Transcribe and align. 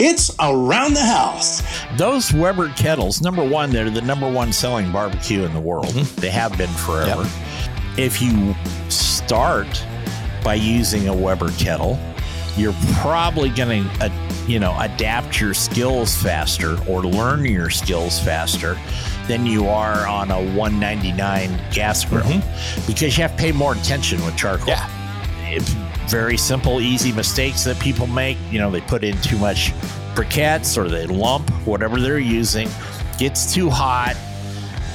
It's 0.00 0.30
around 0.38 0.94
the 0.94 1.04
house. 1.04 1.60
Those 1.96 2.32
Weber 2.32 2.68
kettles, 2.70 3.20
number 3.20 3.44
one, 3.44 3.70
they're 3.70 3.90
the 3.90 4.00
number 4.00 4.30
one 4.30 4.52
selling 4.52 4.92
barbecue 4.92 5.42
in 5.42 5.52
the 5.52 5.60
world. 5.60 5.86
Mm-hmm. 5.86 6.20
They 6.20 6.30
have 6.30 6.56
been 6.56 6.70
forever. 6.70 7.28
If 7.96 8.22
you 8.22 8.54
start 8.88 9.84
by 10.44 10.54
using 10.54 11.08
a 11.08 11.14
Weber 11.14 11.50
kettle, 11.58 11.98
you're 12.56 12.76
probably 12.94 13.50
going 13.50 13.88
to, 13.88 14.04
uh, 14.04 14.44
you 14.46 14.60
know, 14.60 14.76
adapt 14.78 15.40
your 15.40 15.52
skills 15.52 16.14
faster 16.16 16.78
or 16.88 17.02
learn 17.02 17.44
your 17.44 17.68
skills 17.68 18.20
faster 18.20 18.78
than 19.26 19.46
you 19.46 19.66
are 19.66 20.06
on 20.06 20.30
a 20.30 20.40
199 20.56 21.60
gas 21.72 22.04
grill 22.04 22.40
because 22.86 23.16
you 23.16 23.22
have 23.22 23.32
to 23.32 23.36
pay 23.36 23.50
more 23.50 23.74
attention 23.74 24.24
with 24.24 24.36
charcoal. 24.36 24.74
Mm-hmm. 24.74 25.42
Yeah. 25.42 25.56
It's 25.56 25.87
very 26.08 26.36
simple, 26.36 26.80
easy 26.80 27.12
mistakes 27.12 27.64
that 27.64 27.78
people 27.78 28.06
make. 28.06 28.38
You 28.50 28.58
know, 28.58 28.70
they 28.70 28.80
put 28.80 29.04
in 29.04 29.20
too 29.20 29.38
much 29.38 29.72
briquettes 30.14 30.76
or 30.76 30.88
they 30.88 31.06
lump 31.06 31.50
whatever 31.66 32.00
they're 32.00 32.18
using, 32.18 32.68
gets 33.18 33.52
too 33.52 33.70
hot. 33.70 34.16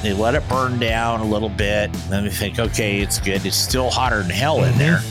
They 0.02 0.14
let 0.14 0.36
it 0.36 0.48
burn 0.50 0.80
down 0.80 1.22
a 1.22 1.26
little 1.26 1.50
bit. 1.50 1.86
And 1.86 2.12
then 2.12 2.24
they 2.26 2.30
think, 2.30 2.60
okay, 2.60 3.00
it's 3.00 3.20
good. 3.20 3.46
It's 3.46 3.56
still 3.56 3.90
hotter 3.90 4.22
than 4.22 4.32
hell 4.32 4.64
in 4.64 4.78
there, 4.78 5.02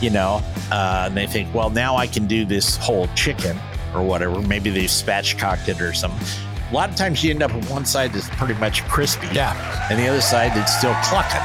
you 0.00 0.10
know. 0.10 0.42
Uh, 0.70 1.04
and 1.06 1.16
they 1.16 1.26
think, 1.26 1.54
well, 1.54 1.70
now 1.70 1.96
I 1.96 2.06
can 2.06 2.26
do 2.26 2.44
this 2.44 2.76
whole 2.76 3.06
chicken 3.14 3.58
or 3.94 4.02
whatever. 4.02 4.40
Maybe 4.40 4.70
they've 4.70 4.88
spatchcocked 4.88 5.68
it 5.68 5.80
or 5.80 5.92
something. 5.92 6.26
A 6.72 6.74
lot 6.74 6.88
of 6.88 6.96
times 6.96 7.22
you 7.22 7.28
end 7.28 7.42
up 7.42 7.54
with 7.54 7.68
one 7.68 7.84
side 7.84 8.14
that's 8.14 8.30
pretty 8.40 8.54
much 8.54 8.82
crispy, 8.88 9.28
Yeah. 9.30 9.52
and 9.90 9.98
the 10.00 10.08
other 10.08 10.22
side 10.22 10.52
that's 10.54 10.74
still 10.78 10.94
clucking. 11.04 11.44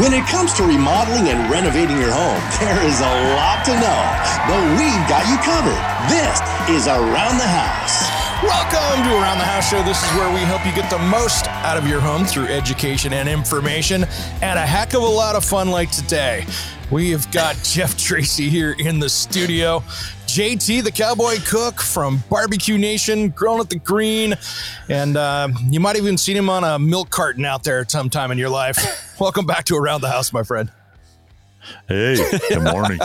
When 0.00 0.14
it 0.14 0.24
comes 0.28 0.54
to 0.54 0.62
remodeling 0.62 1.28
and 1.28 1.50
renovating 1.50 2.00
your 2.00 2.10
home, 2.10 2.40
there 2.60 2.80
is 2.88 3.00
a 3.00 3.12
lot 3.36 3.66
to 3.66 3.72
know, 3.76 4.00
but 4.48 4.60
we've 4.80 5.04
got 5.12 5.28
you 5.28 5.36
covered. 5.44 5.76
This 6.08 6.40
is 6.72 6.88
Around 6.88 7.36
the 7.36 7.44
House. 7.44 8.08
Welcome 8.42 9.04
to 9.04 9.12
Around 9.20 9.40
the 9.40 9.44
House 9.44 9.68
Show. 9.68 9.82
This 9.82 10.02
is 10.02 10.10
where 10.16 10.32
we 10.32 10.40
help 10.40 10.64
you 10.64 10.72
get 10.72 10.88
the 10.88 10.98
most 10.98 11.46
out 11.48 11.76
of 11.76 11.86
your 11.86 12.00
home 12.00 12.24
through 12.24 12.46
education 12.46 13.12
and 13.12 13.28
information 13.28 14.04
and 14.40 14.58
a 14.58 14.64
heck 14.66 14.94
of 14.94 15.02
a 15.02 15.06
lot 15.06 15.36
of 15.36 15.44
fun 15.44 15.68
like 15.70 15.90
today. 15.90 16.46
We 16.90 17.10
have 17.10 17.30
got 17.30 17.56
Jeff 17.62 17.94
Tracy 17.98 18.48
here 18.48 18.74
in 18.78 19.00
the 19.00 19.10
studio. 19.10 19.82
JT, 20.34 20.84
the 20.84 20.92
cowboy 20.92 21.38
cook 21.44 21.80
from 21.80 22.22
Barbecue 22.30 22.78
Nation, 22.78 23.30
grilling 23.30 23.62
at 23.62 23.68
the 23.68 23.80
green. 23.80 24.34
And 24.88 25.16
uh, 25.16 25.48
you 25.68 25.80
might 25.80 25.96
have 25.96 26.04
even 26.04 26.16
seen 26.16 26.36
him 26.36 26.48
on 26.48 26.62
a 26.62 26.78
milk 26.78 27.10
carton 27.10 27.44
out 27.44 27.64
there 27.64 27.80
at 27.80 27.90
some 27.90 28.08
time 28.08 28.30
in 28.30 28.38
your 28.38 28.48
life. 28.48 28.78
Welcome 29.20 29.44
back 29.44 29.64
to 29.64 29.74
Around 29.74 30.02
the 30.02 30.08
House, 30.08 30.32
my 30.32 30.44
friend. 30.44 30.70
Hey, 31.88 32.14
good 32.48 32.62
morning. 32.62 33.00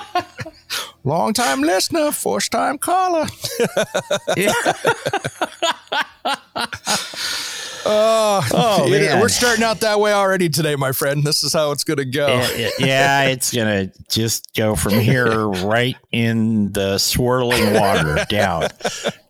Long 1.04 1.32
time 1.32 1.62
listener, 1.62 2.12
first 2.12 2.52
time 2.52 2.76
caller. 2.76 3.26
Oh, 7.90 8.46
Oh, 8.52 8.86
it- 8.92 9.00
man. 9.02 9.20
we're 9.20 9.28
starting 9.28 9.64
out 9.64 9.80
that 9.80 9.98
way 10.00 10.12
already 10.12 10.48
today, 10.48 10.76
my 10.76 10.92
friend. 10.92 11.24
This 11.24 11.42
is 11.42 11.52
how 11.52 11.72
it's 11.72 11.84
going 11.84 11.96
to 11.98 12.04
go. 12.04 12.26
yeah, 12.56 12.68
yeah, 12.78 13.22
it's 13.24 13.52
gonna 13.54 13.90
just 14.10 14.54
go 14.54 14.74
from 14.76 14.92
here 14.94 15.46
right 15.48 15.96
in 16.12 16.72
the 16.72 16.98
swirling 16.98 17.72
water 17.74 18.24
down. 18.28 18.68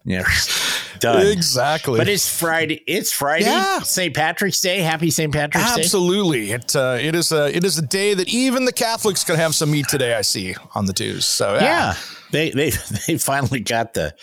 Yeah, 0.04 0.24
done. 1.00 1.26
Exactly. 1.26 1.98
But 1.98 2.08
it's 2.08 2.28
Friday. 2.28 2.82
It's 2.86 3.12
Friday. 3.12 3.44
Yeah. 3.44 3.80
St. 3.80 4.14
Patrick's 4.14 4.60
Day. 4.60 4.78
Happy 4.80 5.10
St. 5.10 5.32
Patrick's 5.32 5.74
Day. 5.74 5.82
Absolutely, 5.82 6.50
it 6.52 6.74
uh, 6.74 6.98
it 7.00 7.14
is 7.14 7.30
a 7.30 7.54
it 7.54 7.62
is 7.64 7.78
a 7.78 7.82
day 7.82 8.14
that 8.14 8.28
even 8.28 8.64
the 8.64 8.72
Catholics 8.72 9.22
can 9.24 9.36
have 9.36 9.54
some 9.54 9.70
meat 9.70 9.86
today. 9.88 10.14
I 10.14 10.22
see 10.22 10.54
on 10.74 10.86
the 10.86 10.92
twos. 10.92 11.26
So 11.26 11.54
Yeah. 11.60 11.94
They, 12.30 12.50
they 12.50 12.70
they 13.06 13.18
finally 13.18 13.60
got 13.60 13.94
the 13.94 14.14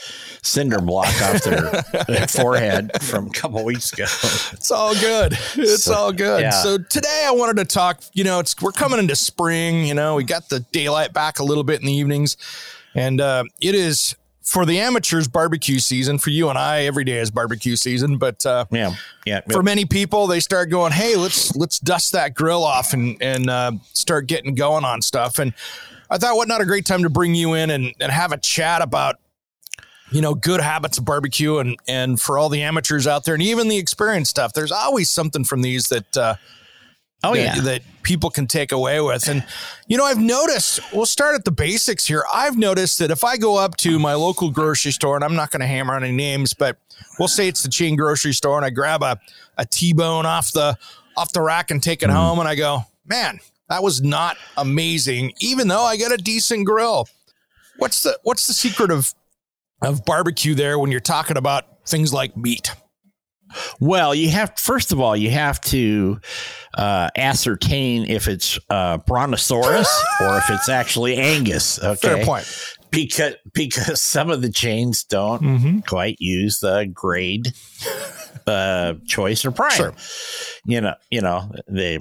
cinder 0.43 0.79
block 0.79 1.07
off 1.23 1.43
their, 1.43 1.71
their 2.07 2.27
forehead 2.29 2.91
from 3.01 3.27
a 3.27 3.31
couple 3.31 3.63
weeks 3.65 3.91
ago. 3.93 4.03
it's 4.53 4.71
all 4.71 4.93
good. 4.95 5.37
It's 5.55 5.83
So, 5.83 5.93
all 5.93 6.11
good. 6.11 6.41
yeah. 6.41 6.51
So 6.51 6.77
today 6.77 7.25
I 7.27 7.31
wanted 7.31 7.57
to 7.57 7.65
talk. 7.65 8.01
You 8.13 8.23
know, 8.23 8.39
it's 8.39 8.59
we're 8.61 8.71
coming 8.71 8.99
into 8.99 9.15
spring. 9.15 9.85
You 9.85 9.93
know, 9.93 10.15
we 10.15 10.23
got 10.23 10.49
the 10.49 10.59
daylight 10.71 11.13
back 11.13 11.39
a 11.39 11.43
little 11.43 11.63
bit 11.63 11.79
in 11.81 11.87
the 11.87 11.93
evenings, 11.93 12.37
and 12.93 13.19
uh, 13.21 13.43
it 13.61 13.75
is 13.75 14.15
for 14.43 14.63
the 14.63 14.79
amateurs 14.79 15.27
barbecue 15.27 15.79
season. 15.79 16.19
For 16.19 16.29
you 16.29 16.49
and 16.49 16.57
I, 16.59 16.83
every 16.85 17.03
day 17.03 17.17
is 17.17 17.31
barbecue 17.31 17.75
season. 17.75 18.17
But 18.19 18.45
uh, 18.45 18.65
Yeah, 18.71 18.93
yeah. 19.25 19.41
for 19.51 19.63
many 19.63 19.85
people, 19.85 20.27
they 20.27 20.39
start 20.39 20.69
going, 20.69 20.91
"Hey, 20.91 21.15
let's 21.15 21.55
let's 21.55 21.79
dust 21.79 22.11
that 22.11 22.35
grill 22.35 22.63
off 22.63 22.93
and 22.93 23.17
and 23.21 23.49
uh, 23.49 23.71
start 23.93 24.27
getting 24.27 24.53
going 24.53 24.85
on 24.85 25.01
stuff." 25.01 25.39
And 25.39 25.53
I 26.09 26.17
thought, 26.17 26.35
what 26.35 26.47
not 26.47 26.61
a 26.61 26.65
great 26.65 26.85
time 26.85 27.03
to 27.03 27.09
bring 27.09 27.35
you 27.35 27.53
in 27.53 27.69
and, 27.69 27.93
and 27.99 28.11
have 28.11 28.31
a 28.31 28.37
chat 28.37 28.81
about, 28.81 29.15
you 30.11 30.21
know, 30.21 30.35
good 30.35 30.61
habits 30.61 30.97
of 30.97 31.05
barbecue 31.05 31.57
and 31.57 31.77
and 31.87 32.19
for 32.19 32.37
all 32.37 32.49
the 32.49 32.61
amateurs 32.61 33.07
out 33.07 33.25
there 33.25 33.33
and 33.33 33.43
even 33.43 33.67
the 33.67 33.77
experienced 33.77 34.29
stuff. 34.29 34.53
There's 34.53 34.71
always 34.71 35.09
something 35.09 35.43
from 35.43 35.61
these 35.61 35.85
that 35.85 36.15
uh, 36.15 36.35
oh 37.23 37.33
that, 37.33 37.57
yeah. 37.57 37.61
that 37.61 37.81
people 38.03 38.29
can 38.29 38.45
take 38.45 38.71
away 38.71 39.01
with. 39.01 39.27
And 39.27 39.43
you 39.87 39.97
know, 39.97 40.05
I've 40.05 40.19
noticed. 40.19 40.79
We'll 40.93 41.07
start 41.07 41.35
at 41.35 41.43
the 41.43 41.51
basics 41.51 42.05
here. 42.05 42.23
I've 42.31 42.57
noticed 42.57 42.99
that 42.99 43.09
if 43.09 43.23
I 43.23 43.37
go 43.37 43.57
up 43.57 43.77
to 43.77 43.97
my 43.97 44.13
local 44.13 44.51
grocery 44.51 44.91
store, 44.91 45.15
and 45.15 45.23
I'm 45.23 45.35
not 45.35 45.49
going 45.49 45.61
to 45.61 45.67
hammer 45.67 45.95
on 45.95 46.03
any 46.03 46.15
names, 46.15 46.53
but 46.53 46.77
we'll 47.17 47.27
say 47.27 47.47
it's 47.47 47.63
the 47.63 47.69
chain 47.69 47.95
grocery 47.95 48.33
store, 48.33 48.57
and 48.57 48.65
I 48.65 48.69
grab 48.69 49.01
a 49.01 49.19
a 49.57 49.65
T-bone 49.65 50.25
off 50.25 50.51
the 50.51 50.77
off 51.17 51.33
the 51.33 51.41
rack 51.41 51.71
and 51.71 51.81
take 51.81 52.03
it 52.03 52.09
home, 52.09 52.39
and 52.39 52.47
I 52.47 52.55
go, 52.55 52.83
man, 53.05 53.39
that 53.69 53.83
was 53.83 54.01
not 54.01 54.37
amazing. 54.57 55.33
Even 55.39 55.67
though 55.67 55.83
I 55.83 55.97
got 55.97 56.11
a 56.11 56.17
decent 56.17 56.65
grill. 56.65 57.07
What's 57.77 58.03
the 58.03 58.17
what's 58.23 58.47
the 58.47 58.53
secret 58.53 58.91
of 58.91 59.13
of 59.81 60.05
barbecue 60.05 60.53
there 60.55 60.79
when 60.79 60.91
you're 60.91 61.01
talking 61.01 61.37
about 61.37 61.87
things 61.87 62.13
like 62.13 62.37
meat? 62.37 62.71
Well, 63.79 64.15
you 64.15 64.29
have 64.29 64.57
first 64.57 64.91
of 64.91 64.99
all, 64.99 65.15
you 65.15 65.29
have 65.31 65.61
to 65.61 66.19
uh, 66.77 67.09
ascertain 67.15 68.05
if 68.05 68.27
it's 68.27 68.59
uh, 68.69 68.97
Brontosaurus 68.99 69.87
or 70.21 70.37
if 70.37 70.49
it's 70.49 70.69
actually 70.69 71.17
Angus. 71.17 71.81
Okay, 71.81 71.95
Fair 71.95 72.25
point. 72.25 72.74
Because 72.95 73.35
because 73.53 74.01
some 74.01 74.29
of 74.31 74.41
the 74.41 74.49
chains 74.51 75.03
don't 75.03 75.41
Mm-hmm. 75.41 75.79
quite 75.81 76.15
use 76.19 76.59
the 76.59 76.89
grade 76.91 77.53
uh, 78.47 78.93
choice 79.07 79.45
or 79.45 79.51
prime. 79.51 79.71
Sure. 79.71 79.93
You 80.65 80.81
know, 80.81 80.95
you 81.11 81.21
know 81.21 81.51
they 81.67 81.99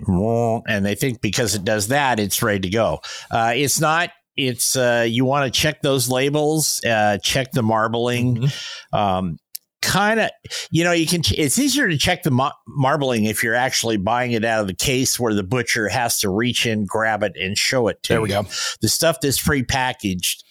and 0.66 0.86
they 0.86 0.94
think 0.94 1.20
because 1.20 1.54
it 1.54 1.64
does 1.64 1.88
that, 1.88 2.18
it's 2.20 2.42
ready 2.42 2.60
to 2.60 2.70
go. 2.70 3.00
Uh, 3.30 3.52
it's 3.54 3.80
not. 3.80 4.10
It's 4.36 4.74
uh, 4.76 5.06
you 5.08 5.24
want 5.24 5.52
to 5.52 5.60
check 5.60 5.80
those 5.82 6.08
labels, 6.08 6.80
uh, 6.84 7.18
check 7.22 7.52
the 7.52 7.62
marbling. 7.62 8.36
Mm-hmm. 8.36 8.96
Um, 8.96 9.38
kind 9.82 10.18
of 10.18 10.30
you 10.70 10.82
know 10.82 10.92
you 10.92 11.06
can 11.06 11.20
it's 11.36 11.58
easier 11.58 11.86
to 11.90 11.98
check 11.98 12.22
the 12.22 12.30
mar- 12.30 12.54
marbling 12.66 13.24
if 13.24 13.42
you're 13.44 13.54
actually 13.54 13.98
buying 13.98 14.32
it 14.32 14.42
out 14.42 14.62
of 14.62 14.66
the 14.66 14.74
case 14.74 15.20
where 15.20 15.34
the 15.34 15.42
butcher 15.42 15.88
has 15.90 16.18
to 16.18 16.30
reach 16.30 16.64
in 16.64 16.86
grab 16.86 17.22
it 17.22 17.34
and 17.38 17.58
show 17.58 17.88
it 17.88 18.02
to 18.02 18.14
There 18.14 18.22
we 18.22 18.30
you. 18.30 18.34
go. 18.42 18.48
the 18.80 18.88
stuff 18.88 19.20
that's 19.20 19.38
pre-packaged 19.42 20.42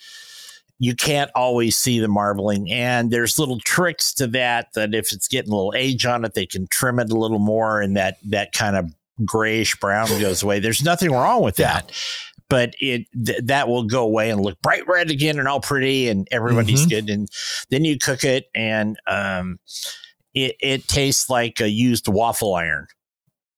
you 0.83 0.93
can't 0.95 1.31
always 1.33 1.77
see 1.77 1.99
the 1.99 2.07
marbling 2.09 2.69
and 2.69 3.09
there's 3.09 3.39
little 3.39 3.59
tricks 3.61 4.13
to 4.13 4.27
that 4.27 4.67
that 4.75 4.93
if 4.93 5.13
it's 5.13 5.29
getting 5.29 5.51
a 5.51 5.55
little 5.55 5.73
age 5.77 6.05
on 6.05 6.25
it 6.25 6.33
they 6.33 6.45
can 6.45 6.67
trim 6.67 6.99
it 6.99 7.09
a 7.09 7.15
little 7.17 7.39
more 7.39 7.79
and 7.79 7.95
that 7.95 8.17
that 8.27 8.51
kind 8.51 8.75
of 8.75 8.91
grayish 9.23 9.75
brown 9.79 10.07
goes 10.19 10.43
away 10.43 10.59
there's 10.59 10.83
nothing 10.83 11.11
wrong 11.11 11.41
with 11.41 11.55
that 11.55 11.89
but 12.49 12.73
it 12.81 13.05
th- 13.25 13.39
that 13.43 13.67
will 13.69 13.83
go 13.85 14.03
away 14.03 14.29
and 14.29 14.41
look 14.41 14.59
bright 14.61 14.85
red 14.87 15.09
again 15.09 15.39
and 15.39 15.47
all 15.47 15.61
pretty 15.61 16.09
and 16.09 16.27
everybody's 16.31 16.85
Mhm. 16.85 16.89
good 16.89 17.09
and 17.09 17.29
then 17.69 17.85
you 17.85 17.97
cook 17.97 18.23
it 18.25 18.45
and 18.53 18.97
um 19.07 19.59
it, 20.33 20.55
it 20.59 20.87
tastes 20.87 21.29
like 21.29 21.61
a 21.61 21.69
used 21.69 22.07
waffle 22.09 22.55
iron 22.55 22.87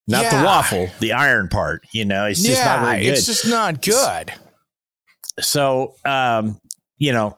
not 0.07 0.23
Yeah. 0.23 0.39
the 0.41 0.45
waffle 0.45 0.87
the 0.99 1.13
iron 1.13 1.47
part 1.47 1.85
you 1.91 2.05
know 2.05 2.25
it's 2.25 2.43
just 2.43 2.63
not 2.63 2.97
good 2.99 3.03
it's 3.07 3.25
just 3.25 3.47
not 3.47 3.81
good. 3.81 4.33
so 5.39 5.95
um 6.05 6.59
you 6.97 7.11
know 7.11 7.37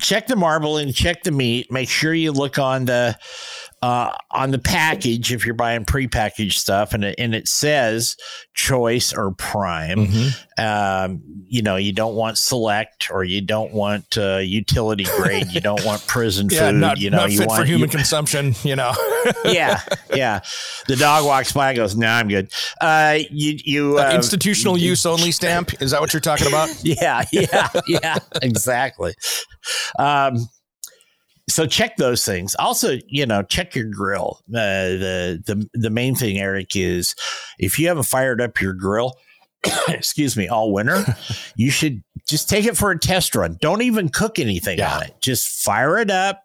check 0.00 0.26
the 0.26 0.36
marbling 0.36 0.92
check 0.92 1.22
the 1.22 1.30
meat. 1.30 1.70
Make 1.70 1.88
sure 1.88 2.14
you 2.14 2.32
look 2.32 2.58
on 2.58 2.84
the 2.84 3.18
uh, 3.80 4.12
on 4.30 4.50
the 4.50 4.58
package 4.58 5.32
if 5.32 5.46
you're 5.46 5.54
buying 5.54 5.84
prepackaged 5.84 6.54
stuff, 6.54 6.94
and 6.94 7.04
it, 7.04 7.14
and 7.18 7.34
it 7.34 7.46
says 7.46 8.16
choice 8.54 9.12
or 9.12 9.32
prime. 9.32 10.06
Mm-hmm. 10.06 10.62
Um, 10.62 11.22
you 11.46 11.62
know, 11.62 11.76
you 11.76 11.92
don't 11.92 12.16
want 12.16 12.38
select 12.38 13.08
or 13.12 13.22
you 13.22 13.40
don't 13.40 13.72
want 13.72 14.18
uh, 14.18 14.38
utility 14.38 15.04
grade. 15.16 15.52
You 15.52 15.60
don't 15.60 15.84
want 15.84 16.04
prison 16.06 16.48
Yeah, 16.52 16.70
food. 16.70 16.80
not, 16.80 16.98
you 16.98 17.10
know, 17.10 17.26
you 17.26 17.46
want 17.46 17.60
for 17.60 17.64
human 17.64 17.88
you- 17.88 17.96
consumption. 17.96 18.54
You 18.64 18.74
know, 18.76 18.92
yeah, 19.44 19.80
yeah. 20.12 20.40
The 20.88 20.96
dog 20.96 21.24
walks 21.24 21.52
by 21.52 21.68
and 21.68 21.76
goes, 21.76 21.96
"No, 21.96 22.08
I'm 22.08 22.28
good." 22.28 22.50
Uh, 22.80 23.18
you 23.30 23.58
you 23.64 23.98
uh, 23.98 24.12
institutional 24.12 24.76
use 24.76 25.06
only 25.06 25.30
stamp. 25.30 25.80
Is 25.80 25.92
that 25.92 26.00
what 26.00 26.12
you're 26.12 26.20
talking 26.20 26.48
about? 26.48 26.70
yeah, 26.82 27.24
yeah, 27.32 27.68
yeah, 27.86 28.18
exactly. 28.42 29.14
Um, 29.98 30.48
so 31.48 31.66
check 31.66 31.96
those 31.96 32.24
things. 32.24 32.54
Also, 32.58 32.98
you 33.08 33.26
know, 33.26 33.42
check 33.42 33.74
your 33.74 33.86
grill. 33.86 34.40
Uh, 34.48 34.54
the 34.98 35.42
the 35.46 35.68
the 35.74 35.90
main 35.90 36.14
thing, 36.14 36.38
Eric, 36.38 36.76
is 36.76 37.14
if 37.58 37.78
you 37.78 37.88
haven't 37.88 38.04
fired 38.04 38.40
up 38.40 38.60
your 38.60 38.74
grill, 38.74 39.14
excuse 39.88 40.36
me, 40.36 40.48
all 40.48 40.72
winter, 40.72 41.04
you 41.56 41.70
should 41.70 42.02
just 42.26 42.48
take 42.48 42.66
it 42.66 42.76
for 42.76 42.90
a 42.90 42.98
test 42.98 43.34
run. 43.34 43.56
Don't 43.60 43.82
even 43.82 44.08
cook 44.10 44.38
anything 44.38 44.78
Yeah. 44.78 44.96
on 44.96 45.02
it. 45.04 45.14
Just 45.20 45.48
fire 45.62 45.98
it 45.98 46.10
up. 46.10 46.42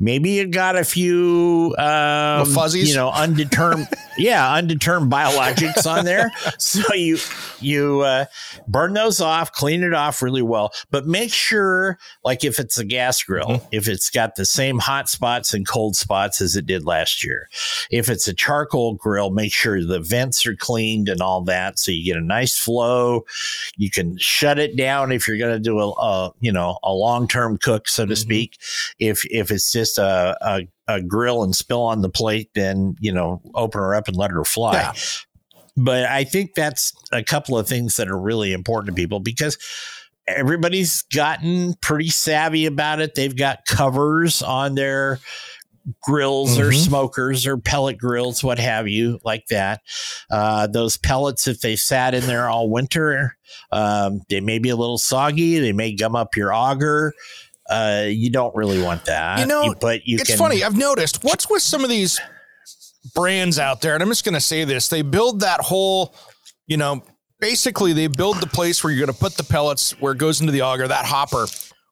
Maybe 0.00 0.30
you 0.30 0.48
got 0.48 0.76
a 0.76 0.84
few 0.84 1.74
um, 1.78 2.46
fuzzies? 2.46 2.88
you 2.90 2.96
know, 2.96 3.10
undetermined, 3.10 3.88
yeah, 4.18 4.52
undetermined 4.54 5.10
biologics 5.12 5.86
on 5.86 6.04
there. 6.04 6.32
So 6.58 6.92
you 6.94 7.18
you 7.60 8.00
uh, 8.00 8.24
burn 8.66 8.92
those 8.94 9.20
off, 9.20 9.52
clean 9.52 9.82
it 9.84 9.94
off 9.94 10.20
really 10.20 10.42
well, 10.42 10.72
but 10.90 11.06
make 11.06 11.32
sure, 11.32 11.98
like 12.24 12.44
if 12.44 12.58
it's 12.58 12.76
a 12.78 12.84
gas 12.84 13.22
grill, 13.22 13.44
Mm-hmm. 13.44 13.66
if 13.72 13.88
it's 13.88 14.10
got 14.10 14.34
the 14.36 14.44
same 14.44 14.78
hot 14.78 15.08
spots 15.08 15.54
and 15.54 15.66
cold 15.66 15.96
spots 15.96 16.40
as 16.40 16.56
it 16.56 16.66
did 16.66 16.84
last 16.84 17.22
year. 17.24 17.48
If 17.90 18.08
it's 18.08 18.26
a 18.26 18.34
charcoal 18.34 18.94
grill, 18.94 19.30
make 19.30 19.52
sure 19.52 19.82
the 19.84 20.00
vents 20.00 20.44
are 20.46 20.56
cleaned 20.56 21.08
and 21.08 21.20
all 21.20 21.42
that, 21.44 21.78
so 21.78 21.92
you 21.92 22.04
get 22.04 22.16
a 22.16 22.24
nice 22.24 22.58
flow. 22.58 23.24
You 23.76 23.90
can 23.90 24.18
shut 24.18 24.58
it 24.58 24.76
down 24.76 25.12
if 25.12 25.28
you're 25.28 25.38
going 25.38 25.52
to 25.54 25.58
do 25.60 25.78
a, 25.78 25.90
a 25.92 26.32
you 26.40 26.52
know 26.52 26.78
a 26.82 26.92
long 26.92 27.28
term 27.28 27.58
cook, 27.58 27.88
so 27.88 28.04
to 28.06 28.14
Mhm. 28.14 28.18
speak. 28.18 28.58
If 28.98 29.24
if 29.34 29.50
it's 29.50 29.70
just 29.72 29.98
a, 29.98 30.36
a 30.40 30.62
a 30.86 31.00
grill 31.02 31.42
and 31.42 31.54
spill 31.56 31.82
on 31.82 32.02
the 32.02 32.08
plate, 32.10 32.50
then 32.54 32.96
you 33.00 33.12
know 33.12 33.40
open 33.54 33.80
her 33.80 33.94
up 33.94 34.08
and 34.08 34.16
let 34.16 34.30
her 34.30 34.44
fly. 34.44 34.74
Yeah. 34.74 34.92
But 35.76 36.04
I 36.04 36.24
think 36.24 36.54
that's 36.54 36.92
a 37.12 37.22
couple 37.22 37.58
of 37.58 37.66
things 37.66 37.96
that 37.96 38.08
are 38.08 38.18
really 38.18 38.52
important 38.52 38.94
to 38.94 39.00
people 39.02 39.18
because 39.20 39.58
everybody's 40.28 41.02
gotten 41.02 41.74
pretty 41.80 42.08
savvy 42.10 42.66
about 42.66 43.00
it. 43.00 43.14
They've 43.14 43.36
got 43.36 43.66
covers 43.66 44.40
on 44.42 44.74
their 44.76 45.18
grills 46.02 46.58
or 46.58 46.70
Mhm. 46.70 46.82
smokers 46.84 47.46
or 47.46 47.58
pellet 47.58 47.98
grills, 47.98 48.42
what 48.42 48.58
have 48.58 48.88
you, 48.88 49.18
like 49.24 49.46
that. 49.50 49.82
Uh, 50.30 50.66
those 50.66 50.96
pellets, 50.96 51.46
if 51.46 51.60
they 51.60 51.76
sat 51.76 52.14
in 52.14 52.24
there 52.26 52.48
all 52.48 52.70
winter, 52.70 53.36
um, 53.70 54.22
they 54.30 54.40
may 54.40 54.58
be 54.58 54.70
a 54.70 54.76
little 54.76 54.96
soggy. 54.96 55.58
They 55.58 55.72
may 55.72 55.94
gum 55.94 56.16
up 56.16 56.36
your 56.36 56.54
auger. 56.54 57.12
Uh, 57.68 58.04
you 58.08 58.30
don't 58.30 58.54
really 58.54 58.82
want 58.82 59.06
that. 59.06 59.38
You 59.40 59.46
know, 59.46 59.74
but 59.80 60.06
you 60.06 60.18
it's 60.18 60.30
can. 60.30 60.38
funny. 60.38 60.62
I've 60.62 60.76
noticed 60.76 61.24
what's 61.24 61.48
with 61.48 61.62
some 61.62 61.82
of 61.82 61.90
these 61.90 62.20
brands 63.14 63.58
out 63.58 63.80
there, 63.80 63.94
and 63.94 64.02
I'm 64.02 64.08
just 64.08 64.24
going 64.24 64.34
to 64.34 64.40
say 64.40 64.64
this: 64.64 64.88
they 64.88 65.02
build 65.02 65.40
that 65.40 65.60
whole, 65.60 66.14
you 66.66 66.76
know, 66.76 67.02
basically 67.40 67.92
they 67.92 68.06
build 68.06 68.40
the 68.40 68.46
place 68.46 68.82
where 68.82 68.92
you're 68.92 69.04
going 69.06 69.14
to 69.14 69.20
put 69.20 69.36
the 69.36 69.44
pellets 69.44 69.92
where 70.00 70.12
it 70.12 70.18
goes 70.18 70.40
into 70.40 70.52
the 70.52 70.62
auger, 70.62 70.86
that 70.88 71.04
hopper. 71.06 71.46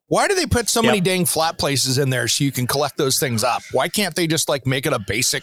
Why 0.09 0.29
do 0.29 0.35
they 0.35 0.45
put 0.47 0.69
so 0.69 0.83
many 0.83 1.01
dang 1.01 1.25
flat 1.25 1.59
places 1.59 1.97
in 1.97 2.11
there 2.11 2.29
so 2.29 2.45
you 2.45 2.53
can 2.53 2.67
collect 2.67 2.99
those 2.99 3.19
things 3.19 3.43
up? 3.43 3.63
Why 3.73 3.89
can't 3.89 4.15
they 4.15 4.27
just 4.27 4.47
like 4.47 4.67
make 4.67 4.85
it 4.85 4.93
a 4.93 4.99
basic 4.99 5.43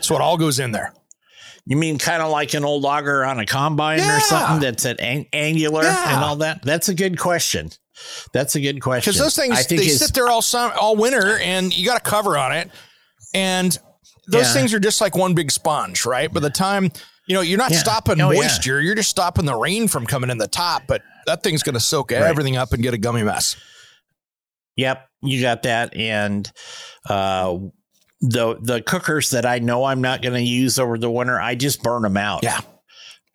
so 0.00 0.14
it 0.14 0.20
all 0.20 0.38
goes 0.38 0.60
in 0.60 0.70
there? 0.70 0.94
You 1.66 1.76
mean 1.76 1.98
kind 1.98 2.22
of 2.22 2.30
like 2.30 2.54
an 2.54 2.64
old 2.64 2.84
auger 2.84 3.24
on 3.24 3.40
a 3.40 3.46
combine 3.46 3.98
Yeah. 3.98 4.16
or 4.16 4.20
something 4.20 4.60
that's 4.60 4.86
at 4.86 5.00
ang- 5.00 5.26
angular 5.32 5.82
Yeah. 5.82 6.14
and 6.14 6.24
all 6.24 6.36
that? 6.36 6.62
That's 6.62 6.88
a 6.88 6.94
good 6.94 7.18
question. 7.18 7.70
That's 8.32 8.54
a 8.56 8.60
good 8.60 8.80
question. 8.80 9.10
Because 9.12 9.20
those 9.20 9.36
things 9.36 9.66
they 9.66 9.88
sit 9.88 10.14
there 10.14 10.28
all 10.28 10.42
summer, 10.42 10.74
all 10.74 10.96
winter, 10.96 11.38
and 11.38 11.76
you 11.76 11.86
got 11.86 11.96
a 11.98 12.02
cover 12.08 12.36
on 12.38 12.52
it, 12.52 12.70
and 13.34 13.76
those 14.28 14.46
Yeah. 14.46 14.52
things 14.52 14.74
are 14.74 14.80
just 14.80 15.00
like 15.00 15.16
one 15.16 15.34
big 15.34 15.50
sponge, 15.50 16.04
right? 16.06 16.32
By 16.32 16.40
the 16.40 16.50
time 16.50 16.90
you 17.26 17.34
know, 17.34 17.42
you're 17.42 17.58
not 17.58 17.70
Yeah. 17.70 17.78
stopping 17.78 18.20
Oh, 18.20 18.32
yeah. 18.32 18.40
moisture, 18.40 18.80
you're 18.80 18.96
just 18.96 19.08
stopping 19.10 19.44
the 19.44 19.54
rain 19.54 19.86
from 19.86 20.04
coming 20.04 20.30
in 20.30 20.38
the 20.38 20.48
top, 20.48 20.82
but 20.88 21.02
that 21.26 21.44
thing's 21.44 21.62
going 21.62 21.74
to 21.74 21.80
soak 21.80 22.10
Right. 22.10 22.22
everything 22.22 22.56
up 22.56 22.72
and 22.72 22.82
get 22.82 22.92
a 22.92 22.98
gummy 22.98 23.22
mess. 23.22 23.54
Yep, 24.76 25.06
you 25.22 25.40
got 25.40 25.62
that. 25.62 25.94
And 25.94 26.50
uh, 27.08 27.56
the 28.20 28.56
the 28.60 28.82
cookers 28.82 29.30
that 29.30 29.46
I 29.46 29.60
know 29.60 29.84
I'm 29.84 30.00
not 30.00 30.22
going 30.22 30.34
to 30.34 30.42
use 30.42 30.78
over 30.78 30.98
the 30.98 31.10
winter, 31.10 31.40
I 31.40 31.54
just 31.54 31.82
burn 31.84 32.02
them 32.02 32.16
out. 32.16 32.42
Yeah. 32.42 32.60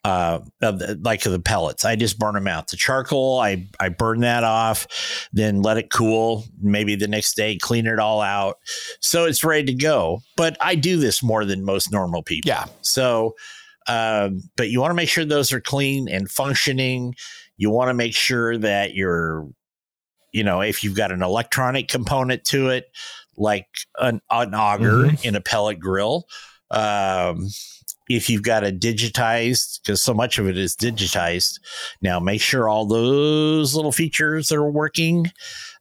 Uh, 0.06 0.38
of 0.62 0.78
the, 0.78 0.96
like 1.02 1.22
the 1.24 1.40
pellets, 1.40 1.84
I 1.84 1.96
just 1.96 2.16
burn 2.16 2.34
them 2.34 2.46
out. 2.46 2.68
The 2.68 2.76
charcoal, 2.76 3.40
I 3.40 3.66
I 3.80 3.88
burn 3.88 4.20
that 4.20 4.44
off, 4.44 4.86
then 5.32 5.62
let 5.62 5.78
it 5.78 5.90
cool. 5.90 6.44
Maybe 6.62 6.94
the 6.94 7.08
next 7.08 7.34
day, 7.34 7.56
clean 7.56 7.88
it 7.88 7.98
all 7.98 8.20
out, 8.20 8.58
so 9.00 9.24
it's 9.24 9.42
ready 9.42 9.64
to 9.64 9.74
go. 9.74 10.20
But 10.36 10.56
I 10.60 10.76
do 10.76 10.96
this 10.96 11.24
more 11.24 11.44
than 11.44 11.64
most 11.64 11.90
normal 11.90 12.22
people. 12.22 12.48
Yeah. 12.48 12.66
So, 12.82 13.34
um, 13.88 14.42
but 14.56 14.70
you 14.70 14.80
want 14.80 14.92
to 14.92 14.94
make 14.94 15.08
sure 15.08 15.24
those 15.24 15.52
are 15.52 15.60
clean 15.60 16.08
and 16.08 16.30
functioning. 16.30 17.16
You 17.56 17.70
want 17.70 17.88
to 17.88 17.94
make 17.94 18.14
sure 18.14 18.56
that 18.58 18.94
you're, 18.94 19.48
you 20.30 20.44
know, 20.44 20.60
if 20.60 20.84
you've 20.84 20.96
got 20.96 21.10
an 21.10 21.22
electronic 21.22 21.88
component 21.88 22.44
to 22.44 22.68
it, 22.68 22.84
like 23.36 23.66
an, 23.98 24.20
an 24.30 24.54
auger 24.54 25.10
in 25.24 25.34
a 25.34 25.40
pellet 25.40 25.80
grill, 25.80 26.28
um, 26.70 27.48
if 28.08 28.30
you've 28.30 28.42
got 28.42 28.64
a 28.64 28.70
digitized, 28.72 29.80
because 29.82 30.00
so 30.00 30.14
much 30.14 30.38
of 30.38 30.48
it 30.48 30.56
is 30.56 30.76
digitized 30.76 31.58
now, 32.02 32.20
make 32.20 32.40
sure 32.40 32.68
all 32.68 32.86
those 32.86 33.74
little 33.74 33.92
features 33.92 34.52
are 34.52 34.68
working. 34.70 35.30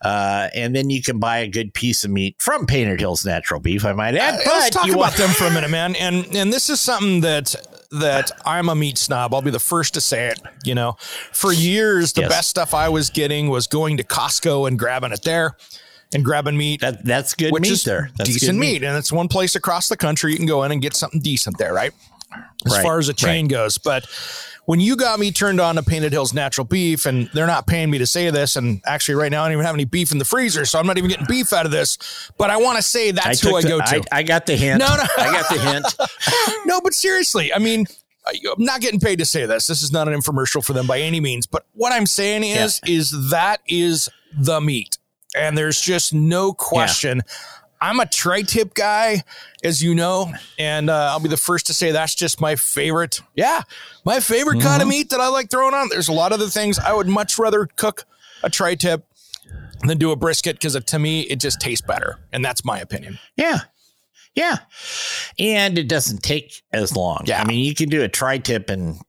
Uh, 0.01 0.49
and 0.53 0.75
then 0.75 0.89
you 0.89 1.01
can 1.01 1.19
buy 1.19 1.37
a 1.37 1.47
good 1.47 1.73
piece 1.73 2.03
of 2.03 2.11
meat 2.11 2.35
from 2.39 2.65
Painted 2.67 2.99
Hills 2.99 3.25
Natural 3.25 3.59
Beef, 3.59 3.85
I 3.85 3.93
might 3.93 4.15
add. 4.15 4.35
Uh, 4.35 4.37
let's 4.45 4.69
but 4.69 4.73
talk 4.79 4.87
you 4.87 4.93
about 4.93 4.99
want- 5.01 5.15
them 5.17 5.29
for 5.29 5.45
a 5.45 5.51
minute, 5.51 5.69
man. 5.69 5.95
And 5.95 6.25
and 6.35 6.51
this 6.53 6.69
is 6.69 6.79
something 6.81 7.21
that 7.21 7.55
that 7.91 8.31
I'm 8.45 8.67
a 8.69 8.75
meat 8.75 8.97
snob. 8.97 9.33
I'll 9.33 9.41
be 9.41 9.51
the 9.51 9.59
first 9.59 9.93
to 9.93 10.01
say 10.01 10.27
it. 10.27 10.39
You 10.63 10.75
know, 10.75 10.97
for 11.31 11.53
years 11.53 12.13
the 12.13 12.21
Yes. 12.21 12.29
best 12.29 12.49
stuff 12.49 12.73
I 12.73 12.89
was 12.89 13.09
getting 13.09 13.49
was 13.49 13.67
going 13.67 13.97
to 13.97 14.03
Costco 14.03 14.67
and 14.67 14.77
grabbing 14.77 15.11
it 15.13 15.23
there 15.23 15.55
and 16.13 16.23
grabbing 16.25 16.57
meat. 16.57 16.81
That, 16.81 17.03
that's 17.05 17.33
good 17.33 17.51
which 17.53 17.63
meat 17.63 17.71
is 17.71 17.83
there. 17.83 18.09
That's 18.17 18.29
decent 18.31 18.53
good 18.53 18.59
meat. 18.59 18.83
and 18.83 18.97
it's 18.97 19.11
one 19.11 19.27
place 19.27 19.55
across 19.55 19.87
the 19.87 19.97
country 19.97 20.31
you 20.31 20.37
can 20.37 20.45
go 20.45 20.63
in 20.63 20.71
and 20.71 20.81
get 20.81 20.95
something 20.95 21.21
decent 21.21 21.57
there, 21.57 21.73
right? 21.73 21.93
As 22.65 22.71
Right, 22.73 22.83
far 22.83 22.99
as 22.99 23.09
a 23.09 23.13
chain 23.13 23.47
goes, 23.47 23.77
but 23.77 24.05
when 24.65 24.79
you 24.79 24.95
got 24.95 25.19
me 25.19 25.31
turned 25.31 25.61
on 25.61 25.75
to 25.75 25.83
Painted 25.83 26.11
Hills 26.11 26.33
Natural 26.33 26.65
Beef, 26.65 27.05
and 27.05 27.29
they're 27.33 27.45
not 27.45 27.67
paying 27.67 27.91
me 27.91 27.99
to 27.99 28.07
say 28.07 28.31
this, 28.31 28.55
and 28.55 28.81
actually 28.85 29.13
right 29.15 29.31
now 29.31 29.43
I 29.43 29.47
don't 29.47 29.53
even 29.53 29.65
have 29.65 29.75
any 29.75 29.85
beef 29.85 30.11
in 30.11 30.17
the 30.17 30.25
freezer, 30.25 30.65
so 30.65 30.79
I'm 30.79 30.87
not 30.87 30.97
even 30.97 31.09
getting 31.09 31.27
beef 31.27 31.53
out 31.53 31.67
of 31.67 31.71
this. 31.71 32.31
But 32.39 32.49
I 32.49 32.57
want 32.57 32.77
to 32.77 32.81
say 32.81 33.11
that's 33.11 33.41
who 33.41 33.55
I 33.55 33.61
the- 33.61 33.67
go 33.67 33.77
to. 33.79 34.03
I, 34.11 34.19
I 34.19 34.23
got 34.23 34.47
the 34.47 34.55
hint. 34.55 34.79
No, 34.79 34.87
no. 34.87 35.03
I 35.17 35.31
got 35.31 35.49
the 35.53 35.59
hint. 35.59 35.95
no, 36.65 36.81
but 36.81 36.95
seriously, 36.95 37.53
I 37.53 37.59
mean, 37.59 37.85
I- 38.25 38.39
I'm 38.57 38.63
not 38.63 38.81
getting 38.81 38.99
paid 38.99 39.19
to 39.19 39.25
say 39.25 39.45
this. 39.45 39.67
This 39.67 39.83
is 39.83 39.91
not 39.91 40.07
an 40.07 40.15
infomercial 40.15 40.65
for 40.65 40.73
them 40.73 40.87
by 40.87 40.99
any 40.99 41.19
means. 41.19 41.45
But 41.45 41.67
what 41.73 41.93
I'm 41.93 42.07
saying 42.07 42.43
is, 42.43 42.81
is 42.87 43.29
that 43.29 43.61
is 43.67 44.09
the 44.35 44.59
meat, 44.61 44.97
and 45.37 45.55
there's 45.55 45.79
just 45.79 46.11
no 46.11 46.53
question. 46.53 47.21
I'm 47.85 47.99
a 47.99 48.05
tri-tip 48.07 48.73
guy, 48.73 49.23
as 49.63 49.83
you 49.83 49.93
know, 49.93 50.31
and 50.57 50.89
uh, 50.89 51.09
I'll 51.11 51.19
be 51.19 51.29
the 51.29 51.37
first 51.37 51.67
to 51.67 51.73
say 51.73 51.91
that's 51.91 52.15
just 52.15 52.41
my 52.41 52.55
favorite. 52.55 53.21
Yeah, 53.35 53.61
my 54.03 54.19
favorite 54.19 54.61
kind 54.61 54.81
of 54.81 54.87
meat 54.87 55.11
that 55.11 55.19
I 55.19 55.27
like 55.27 55.51
throwing 55.51 55.75
on. 55.75 55.89
There's 55.89 56.07
a 56.07 56.13
lot 56.13 56.31
of 56.33 56.39
the 56.39 56.49
things 56.49 56.79
I 56.79 56.93
would 56.93 57.07
much 57.07 57.37
rather 57.37 57.67
cook 57.75 58.05
a 58.41 58.49
tri-tip 58.49 59.05
than 59.81 59.99
do 59.99 60.09
a 60.11 60.15
brisket 60.15 60.55
because 60.55 60.81
to 60.83 60.97
me 60.99 61.21
it 61.21 61.39
just 61.39 61.61
tastes 61.61 61.85
better, 61.85 62.17
and 62.33 62.43
that's 62.43 62.65
my 62.65 62.79
opinion. 62.79 63.19
Yeah. 63.37 63.59
Yeah. 64.33 64.57
And 65.39 65.77
it 65.77 65.87
doesn't 65.87 66.23
take 66.23 66.63
as 66.73 66.95
long. 66.95 67.23
Yeah. 67.25 67.41
I 67.41 67.45
mean, 67.45 67.63
you 67.63 67.75
can 67.75 67.87
do 67.89 68.01
a 68.03 68.09
tri 68.09 68.37
tip 68.39 68.69
in 68.71 68.99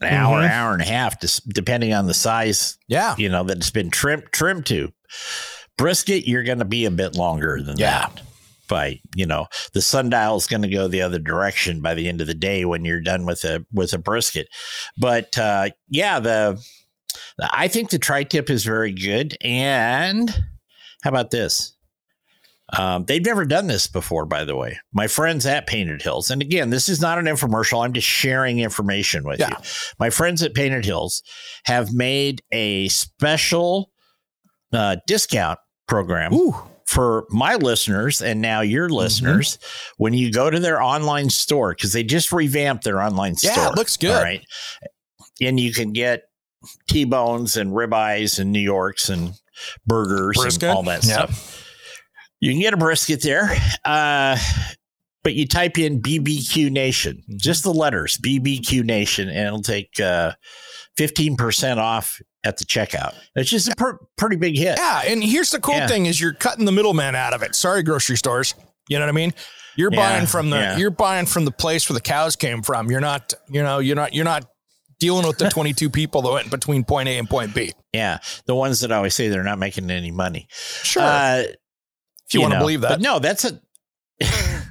an 0.00 0.08
hour, 0.14 0.40
Mhm. 0.40 0.50
hour 0.50 0.72
and 0.72 0.82
a 0.82 0.86
half, 0.86 1.20
just 1.20 1.48
depending 1.48 1.92
on 1.92 2.06
the 2.06 2.14
size, 2.14 2.78
Yeah, 2.88 3.14
you 3.18 3.28
know, 3.28 3.42
that 3.44 3.56
it's 3.58 3.70
been 3.70 3.90
trimmed 3.90 4.26
trimmed 4.32 4.66
to. 4.66 4.92
Brisket, 5.78 6.26
you're 6.26 6.42
going 6.44 6.58
to 6.58 6.64
be 6.64 6.84
a 6.84 6.90
bit 6.90 7.14
longer 7.16 7.60
than 7.62 7.78
Yeah. 7.78 8.06
that. 8.08 8.20
By 8.68 9.00
you 9.14 9.26
know, 9.26 9.48
the 9.74 9.82
sundial 9.82 10.36
is 10.36 10.46
going 10.46 10.62
to 10.62 10.68
go 10.68 10.88
the 10.88 11.02
other 11.02 11.18
direction 11.18 11.82
by 11.82 11.92
the 11.94 12.08
end 12.08 12.20
of 12.22 12.26
the 12.26 12.34
day 12.34 12.64
when 12.64 12.84
you're 12.86 13.00
done 13.02 13.26
with 13.26 13.44
a 13.44 13.66
with 13.72 13.92
a 13.92 13.98
brisket. 13.98 14.48
But 14.96 15.36
uh, 15.36 15.70
yeah, 15.88 16.20
the 16.20 16.62
I 17.52 17.68
think 17.68 17.90
the 17.90 17.98
tri 17.98 18.24
tip 18.24 18.48
is 18.48 18.64
very 18.64 18.92
good. 18.92 19.36
And 19.42 20.30
how 21.02 21.10
about 21.10 21.30
this? 21.32 21.76
Um, 22.74 23.04
they've 23.04 23.24
never 23.24 23.44
done 23.44 23.66
this 23.66 23.86
before, 23.86 24.24
by 24.24 24.44
the 24.44 24.56
way. 24.56 24.78
My 24.94 25.06
friends 25.06 25.44
at 25.44 25.66
Painted 25.66 26.00
Hills, 26.00 26.30
and 26.30 26.40
again, 26.40 26.70
this 26.70 26.88
is 26.88 27.02
not 27.02 27.18
an 27.18 27.26
infomercial. 27.26 27.84
I'm 27.84 27.92
just 27.92 28.08
sharing 28.08 28.60
information 28.60 29.24
with 29.24 29.40
Yeah. 29.40 29.50
you. 29.50 29.56
My 29.98 30.08
friends 30.08 30.42
at 30.42 30.54
Painted 30.54 30.86
Hills 30.86 31.22
have 31.64 31.92
made 31.92 32.40
a 32.50 32.88
special 32.88 33.90
uh, 34.72 34.96
discount 35.06 35.58
program 35.86 36.32
Ooh. 36.34 36.54
for 36.86 37.26
my 37.30 37.56
listeners 37.56 38.20
and 38.22 38.40
now 38.40 38.60
your 38.60 38.86
Mm-hmm. 38.88 38.96
listeners, 38.96 39.58
when 39.98 40.14
you 40.14 40.32
go 40.32 40.50
to 40.50 40.58
their 40.60 40.80
online 40.82 41.30
store, 41.30 41.74
because 41.74 41.92
they 41.92 42.02
just 42.04 42.32
revamped 42.32 42.84
their 42.84 43.00
online 43.00 43.34
Yeah, 43.42 43.52
store. 43.52 43.66
it 43.68 43.76
looks 43.76 43.96
good. 43.96 44.14
All 44.14 44.22
right. 44.22 44.44
And 45.40 45.58
you 45.58 45.72
can 45.72 45.92
get 45.92 46.22
T 46.88 47.04
bones 47.04 47.56
and 47.56 47.72
ribeyes 47.72 48.38
and 48.38 48.52
New 48.52 48.60
Yorks 48.60 49.08
and 49.08 49.32
burgers 49.86 50.36
Brisket. 50.38 50.62
and 50.64 50.76
all 50.76 50.82
that 50.84 51.04
Yep. 51.04 51.30
stuff. 51.30 51.66
You 52.40 52.50
can 52.52 52.60
get 52.60 52.74
a 52.74 52.76
brisket 52.76 53.22
there. 53.22 53.50
Uh, 53.84 54.36
but 55.24 55.34
you 55.34 55.46
type 55.46 55.78
in 55.78 56.00
BBQ 56.02 56.70
Nation, 56.70 57.16
Mm-hmm. 57.18 57.36
just 57.38 57.62
the 57.64 57.72
letters 57.72 58.18
BBQ 58.18 58.84
Nation, 58.84 59.28
and 59.28 59.46
it'll 59.46 59.62
take 59.62 59.98
uh, 60.00 60.32
15% 60.98 61.78
off 61.78 62.20
at 62.44 62.58
the 62.58 62.64
checkout. 62.64 63.14
It's 63.36 63.50
just 63.50 63.68
a 63.68 63.76
per- 63.76 63.98
pretty 64.16 64.36
big 64.36 64.56
hit. 64.56 64.76
Yeah, 64.78 65.02
and 65.06 65.22
here's 65.22 65.50
the 65.50 65.60
cool 65.60 65.74
Yeah. 65.74 65.86
thing: 65.86 66.06
is 66.06 66.20
you're 66.20 66.34
cutting 66.34 66.64
the 66.64 66.72
middleman 66.72 67.14
out 67.14 67.34
of 67.34 67.42
it. 67.42 67.54
Sorry, 67.54 67.82
grocery 67.82 68.16
stores. 68.16 68.54
You 68.88 68.98
know 68.98 69.04
what 69.04 69.10
I 69.10 69.12
mean? 69.12 69.32
You're 69.76 69.92
Yeah, 69.92 69.98
buying 70.16 70.26
from 70.26 70.50
the 70.50 70.56
yeah. 70.56 70.76
you're 70.76 70.90
buying 70.90 71.26
from 71.26 71.44
the 71.44 71.50
place 71.52 71.88
where 71.88 71.94
the 71.94 72.00
cows 72.02 72.36
came 72.36 72.62
from. 72.62 72.90
You're 72.90 73.00
not, 73.00 73.32
you 73.48 73.62
know, 73.62 73.78
you're 73.78 73.96
not 73.96 74.12
you're 74.12 74.24
not 74.24 74.44
dealing 75.00 75.26
with 75.26 75.38
the 75.38 75.48
22 75.50 75.88
people 75.90 76.22
that 76.22 76.30
went 76.32 76.50
between 76.50 76.84
point 76.84 77.08
A 77.08 77.16
and 77.18 77.28
point 77.28 77.54
B. 77.54 77.72
Yeah. 77.92 78.18
The 78.46 78.54
ones 78.54 78.80
that 78.80 78.92
always 78.92 79.14
say 79.14 79.28
they're 79.28 79.42
not 79.42 79.58
making 79.58 79.90
any 79.90 80.10
money. 80.10 80.46
Sure, 80.50 81.02
Uh, 81.02 81.42
if 82.26 82.34
you, 82.34 82.40
want 82.42 82.52
to 82.54 82.58
believe 82.58 82.82
that. 82.82 82.88
But 82.90 83.00
no, 83.00 83.18
that's 83.18 83.44
a. 83.44 83.60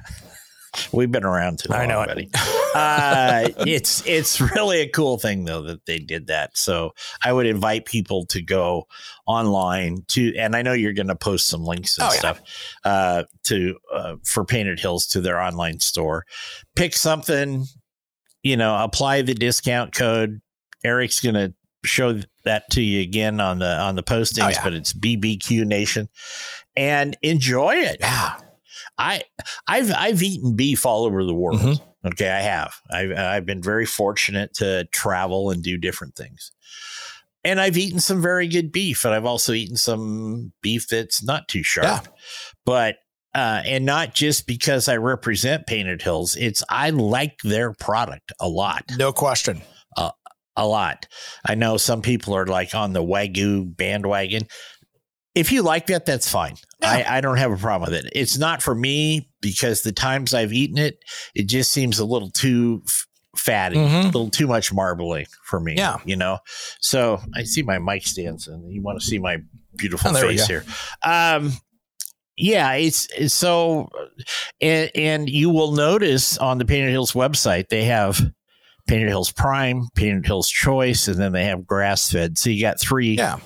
We've 0.90 1.10
been 1.12 1.24
around 1.24 1.58
too 1.58 1.68
long, 1.70 1.80
I 1.82 1.86
know 1.86 2.00
it. 2.02 2.28
uh, 2.74 3.48
it's 3.66 4.02
it's 4.06 4.40
really 4.40 4.80
a 4.80 4.88
cool 4.88 5.18
thing 5.18 5.44
though 5.44 5.62
that 5.62 5.84
they 5.86 5.98
did 5.98 6.28
that. 6.28 6.56
So 6.56 6.92
I 7.22 7.32
would 7.32 7.44
invite 7.46 7.84
people 7.84 8.24
to 8.26 8.40
go 8.40 8.86
online 9.26 10.04
to, 10.12 10.34
and 10.36 10.56
I 10.56 10.62
know 10.62 10.72
you're 10.72 10.94
going 10.94 11.08
to 11.08 11.14
post 11.16 11.46
some 11.48 11.62
links 11.64 11.98
and 11.98 12.08
Oh, 12.08 12.12
yeah. 12.12 12.18
stuff 12.18 12.40
uh, 12.84 13.22
to 13.44 13.76
uh, 13.94 14.14
for 14.24 14.44
Painted 14.44 14.80
Hills 14.80 15.06
to 15.08 15.20
their 15.20 15.40
online 15.40 15.78
store. 15.80 16.24
Pick 16.74 16.94
something, 16.94 17.64
you 18.42 18.56
know, 18.56 18.82
apply 18.82 19.22
the 19.22 19.34
discount 19.34 19.94
code. 19.94 20.40
Eric's 20.84 21.20
going 21.20 21.34
to 21.34 21.52
show 21.84 22.18
that 22.44 22.70
to 22.70 22.80
you 22.80 23.02
again 23.02 23.40
on 23.40 23.58
the 23.58 23.78
on 23.78 23.94
the 23.94 24.02
postings, 24.02 24.44
Oh, 24.44 24.48
yeah. 24.48 24.64
but 24.64 24.72
it's 24.72 24.92
BBQ 24.94 25.66
Nation, 25.66 26.08
and 26.76 27.16
enjoy 27.22 27.74
it. 27.74 27.98
yeah, 28.00 28.36
I 29.02 29.22
I've 29.66 29.92
I've 29.92 30.22
eaten 30.22 30.56
beef 30.56 30.86
all 30.86 31.04
over 31.04 31.24
the 31.24 31.34
world. 31.34 31.60
Mhm. 31.60 31.80
Okay, 32.04 32.30
I 32.30 32.40
have. 32.40 32.74
I've 32.90 33.12
I've 33.12 33.46
been 33.46 33.62
very 33.62 33.86
fortunate 33.86 34.54
to 34.54 34.84
travel 34.92 35.50
and 35.50 35.62
do 35.62 35.76
different 35.76 36.16
things. 36.16 36.52
And 37.44 37.60
I've 37.60 37.76
eaten 37.76 37.98
some 37.98 38.22
very 38.22 38.46
good 38.46 38.70
beef, 38.70 39.04
and 39.04 39.12
I've 39.14 39.24
also 39.24 39.52
eaten 39.52 39.76
some 39.76 40.52
beef 40.62 40.86
that's 40.88 41.24
not 41.24 41.48
too 41.48 41.62
sharp. 41.64 41.86
Yeah. 41.86 42.00
But 42.64 42.96
uh, 43.34 43.62
and 43.64 43.84
not 43.84 44.14
just 44.14 44.46
because 44.46 44.88
I 44.88 44.96
represent 44.96 45.66
Painted 45.66 46.02
Hills, 46.02 46.36
it's 46.36 46.62
I 46.68 46.90
like 46.90 47.38
their 47.42 47.72
product 47.72 48.30
a 48.40 48.48
lot 48.48 48.84
no 48.96 49.12
question. 49.12 49.62
a 50.54 50.66
lot. 50.66 51.06
I 51.46 51.54
know 51.54 51.78
some 51.78 52.02
people 52.02 52.36
are 52.36 52.46
like 52.46 52.74
on 52.74 52.92
the 52.92 53.02
Wagyu 53.02 53.74
bandwagon. 53.74 54.42
If 55.34 55.50
you 55.52 55.62
like 55.62 55.86
that, 55.86 56.04
that's 56.06 56.30
fine. 56.30 56.56
I, 56.82 57.04
I 57.18 57.20
don't 57.20 57.38
have 57.38 57.52
a 57.52 57.56
problem 57.56 57.90
with 57.90 58.04
it. 58.04 58.12
It's 58.14 58.36
not 58.36 58.60
for 58.62 58.74
me 58.74 59.30
because 59.40 59.82
the 59.82 59.92
times 59.92 60.34
I've 60.34 60.52
eaten 60.52 60.76
it, 60.78 60.98
it 61.34 61.44
just 61.48 61.72
seems 61.72 61.98
a 61.98 62.04
little 62.04 62.30
too 62.30 62.82
fatty, 63.36 63.76
Mhm. 63.76 64.02
a 64.02 64.06
little 64.06 64.28
too 64.30 64.46
much 64.46 64.72
marbling 64.74 65.26
for 65.44 65.58
me. 65.58 65.74
Yeah. 65.76 65.98
You 66.04 66.16
know? 66.16 66.38
So 66.80 67.20
I 67.34 67.44
see 67.44 67.62
my 67.62 67.78
mic 67.78 68.06
stands 68.06 68.46
and 68.46 68.70
you 68.70 68.82
want 68.82 69.00
to 69.00 69.06
see 69.06 69.18
my 69.18 69.38
beautiful 69.76 70.10
Oh, 70.10 70.20
face 70.20 70.46
here. 70.46 70.64
Um, 71.02 71.52
yeah, 72.36 72.72
it's, 72.74 73.08
it's 73.16 73.32
so, 73.34 73.88
and, 74.60 74.90
and 74.94 75.30
you 75.30 75.48
will 75.50 75.72
notice 75.72 76.36
on 76.38 76.58
the 76.58 76.64
Painted 76.66 76.90
Hills 76.90 77.12
website, 77.12 77.68
they 77.68 77.84
have 77.84 78.20
Painted 78.86 79.08
Hills 79.08 79.30
Prime, 79.32 79.86
Painted 79.94 80.26
Hills 80.26 80.48
Choice, 80.50 81.08
and 81.08 81.16
then 81.18 81.32
they 81.32 81.44
have 81.44 81.66
grass 81.66 82.10
fed. 82.10 82.36
So 82.36 82.50
you 82.50 82.60
got 82.60 82.80
three, 82.80 83.14
Yeah. 83.16 83.38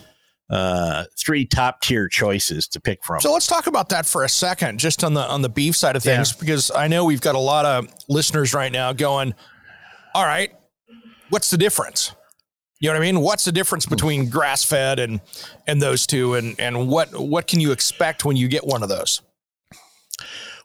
Uh, 0.48 1.04
three 1.18 1.44
top 1.44 1.80
tier 1.80 2.08
choices 2.08 2.68
to 2.68 2.80
pick 2.80 3.04
from. 3.04 3.20
So 3.20 3.32
let's 3.32 3.46
talk 3.46 3.66
about 3.66 3.88
that 3.90 4.06
for 4.06 4.24
a 4.24 4.28
second, 4.28 4.78
just 4.78 5.02
on 5.04 5.14
the 5.14 5.22
on 5.22 5.42
the 5.42 5.48
beef 5.48 5.76
side 5.76 5.96
of 5.96 6.02
things, 6.02 6.32
because 6.32 6.70
I 6.70 6.88
know 6.88 7.04
we've 7.04 7.20
got 7.20 7.34
a 7.34 7.40
lot 7.40 7.64
of 7.64 7.88
listeners 8.08 8.54
right 8.54 8.70
now 8.70 8.92
going, 8.92 9.34
"All 10.14 10.24
right, 10.24 10.52
what's 11.30 11.50
the 11.50 11.58
difference?" 11.58 12.12
You 12.78 12.90
know 12.90 12.94
what 12.94 13.02
I 13.02 13.06
mean? 13.06 13.20
What's 13.20 13.44
the 13.44 13.52
difference 13.52 13.86
between 13.86 14.28
grass 14.28 14.62
fed 14.62 14.98
and 14.98 15.20
and 15.66 15.80
those 15.82 16.06
two, 16.06 16.34
and 16.34 16.58
and 16.60 16.88
what 16.88 17.18
what 17.18 17.46
can 17.46 17.60
you 17.60 17.72
expect 17.72 18.24
when 18.24 18.36
you 18.36 18.48
get 18.48 18.66
one 18.66 18.82
of 18.82 18.88
those? 18.88 19.22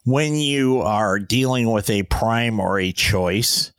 when 0.04 0.36
you 0.36 0.82
are 0.82 1.20
dealing 1.20 1.72
with 1.72 1.90
a 1.90 2.04
prime 2.04 2.60
or 2.60 2.80
a 2.80 2.92
choice, 2.92 3.72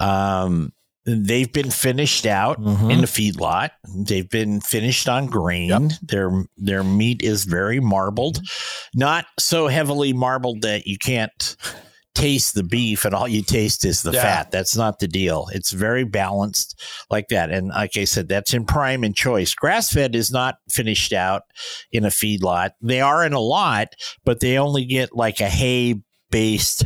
um, 0.00 0.72
they've 1.06 1.52
been 1.52 1.70
finished 1.70 2.26
out 2.26 2.60
Mhm. 2.60 2.92
in 2.92 3.00
the 3.00 3.06
feedlot. 3.06 3.70
They've 3.96 4.28
been 4.28 4.60
finished 4.60 5.08
on 5.08 5.26
grain. 5.26 5.68
Yep. 5.68 5.82
Their 6.02 6.44
their 6.56 6.84
meat 6.84 7.22
is 7.22 7.44
very 7.44 7.80
marbled, 7.80 8.40
not 8.94 9.26
so 9.38 9.68
heavily 9.68 10.12
marbled 10.12 10.62
that 10.62 10.86
you 10.86 10.98
can't 10.98 11.56
taste 12.14 12.54
the 12.54 12.64
beef 12.64 13.04
and 13.04 13.14
all 13.14 13.28
you 13.28 13.40
taste 13.40 13.84
is 13.84 14.02
the 14.02 14.10
Yeah. 14.10 14.22
fat. 14.22 14.50
That's 14.50 14.76
not 14.76 14.98
the 14.98 15.06
deal. 15.08 15.46
It's 15.52 15.70
very 15.70 16.04
balanced 16.04 16.78
like 17.08 17.28
that. 17.28 17.50
And 17.50 17.68
like 17.68 17.96
I 17.96 18.04
said, 18.04 18.28
that's 18.28 18.52
in 18.52 18.66
prime 18.66 19.04
and 19.04 19.14
choice. 19.14 19.54
Grass 19.54 19.90
fed 19.90 20.14
is 20.16 20.30
not 20.30 20.56
finished 20.68 21.12
out 21.12 21.42
in 21.92 22.04
a 22.04 22.08
feedlot. 22.10 22.70
They 22.82 23.00
are 23.00 23.24
in 23.24 23.32
a 23.32 23.40
lot, 23.40 23.94
but 24.24 24.40
they 24.40 24.58
only 24.58 24.84
get 24.84 25.16
like 25.16 25.40
a 25.40 25.48
hay 25.48 25.94
based 26.30 26.84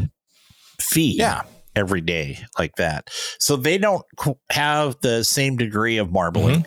feed 0.80 1.18
Yeah, 1.18 1.42
every 1.76 2.00
day 2.00 2.38
like 2.58 2.74
that. 2.76 3.08
So 3.38 3.56
they 3.56 3.78
don't 3.78 4.04
have 4.50 4.96
the 5.00 5.24
same 5.24 5.56
degree 5.56 5.98
of 5.98 6.10
marbling. 6.12 6.66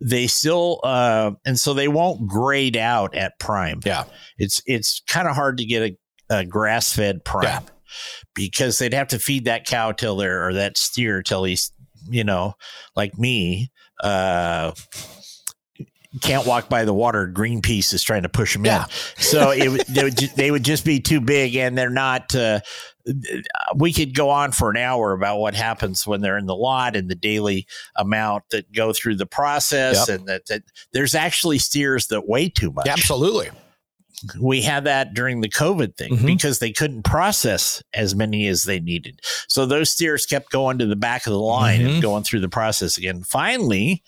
They 0.00 0.26
still, 0.26 0.80
uh, 0.82 1.32
and 1.44 1.58
so 1.60 1.74
they 1.74 1.88
won't 1.88 2.26
grade 2.26 2.76
out 2.76 3.14
at 3.14 3.38
prime. 3.38 3.80
yeah, 3.84 4.04
It's 4.38 4.60
it's 4.66 5.02
kind 5.06 5.28
of 5.28 5.34
hard 5.36 5.58
to 5.58 5.64
get 5.64 5.82
a, 6.30 6.38
a 6.40 6.44
grass 6.46 6.92
fed 6.92 7.24
prime 7.24 7.44
Yeah. 7.44 7.60
because 8.34 8.78
they'd 8.78 8.94
have 8.94 9.08
to 9.08 9.18
feed 9.18 9.44
that 9.44 9.66
cow 9.66 9.92
till 9.92 10.16
they're 10.16 10.48
or 10.48 10.54
that 10.54 10.76
steer 10.78 11.22
till 11.22 11.44
he's 11.44 11.72
you 12.10 12.24
know 12.24 12.54
like 12.96 13.16
me 13.16 13.70
uh 14.02 14.72
can't 16.20 16.46
walk 16.46 16.68
by 16.68 16.84
the 16.84 16.92
water 16.92 17.26
greenpeace 17.32 17.94
is 17.94 18.02
trying 18.02 18.22
to 18.24 18.28
push 18.28 18.52
them 18.54 18.64
Yeah. 18.66 18.84
in 18.84 18.90
so 19.22 19.50
it, 19.50 19.68
would- 19.68 19.86
they, 19.88 20.04
would, 20.04 20.16
they 20.36 20.50
would 20.50 20.64
just 20.64 20.84
be 20.84 21.00
too 21.00 21.20
big 21.20 21.54
and 21.56 21.76
they're 21.78 21.88
not 21.90 22.34
uh, 22.34 22.60
we 23.76 23.92
could 23.92 24.14
go 24.14 24.30
on 24.30 24.52
for 24.52 24.70
an 24.70 24.76
hour 24.76 25.12
about 25.12 25.38
what 25.38 25.54
happens 25.54 26.06
when 26.06 26.20
they're 26.20 26.38
in 26.38 26.46
the 26.46 26.54
lot 26.54 26.94
and 26.96 27.08
the 27.10 27.14
daily 27.14 27.66
amount 27.96 28.44
that 28.50 28.70
go 28.72 28.92
through 28.92 29.16
the 29.16 29.26
process 29.26 30.08
Yep. 30.08 30.18
and 30.18 30.28
that, 30.28 30.46
that 30.46 30.62
there's 30.92 31.14
actually 31.14 31.58
steers 31.58 32.06
that 32.08 32.28
weigh 32.28 32.48
too 32.48 32.70
much 32.72 32.86
absolutely. 32.86 33.50
we 34.40 34.62
had 34.62 34.84
that 34.84 35.14
during 35.14 35.40
the 35.40 35.48
COVID 35.48 35.96
thing 35.96 36.16
Mhm. 36.16 36.26
because 36.26 36.60
they 36.60 36.70
couldn't 36.70 37.02
process 37.02 37.82
as 37.92 38.14
many 38.14 38.46
as 38.46 38.62
they 38.64 38.78
needed. 38.78 39.20
So 39.48 39.66
those 39.66 39.90
steers 39.90 40.26
kept 40.26 40.50
going 40.52 40.78
to 40.78 40.86
the 40.86 40.94
back 40.96 41.26
of 41.26 41.32
the 41.32 41.40
line 41.40 41.80
Mhm. 41.80 41.94
and 41.94 42.02
going 42.02 42.22
through 42.22 42.40
the 42.40 42.48
process 42.48 42.96
again. 42.98 43.24
Finally, 43.24 44.02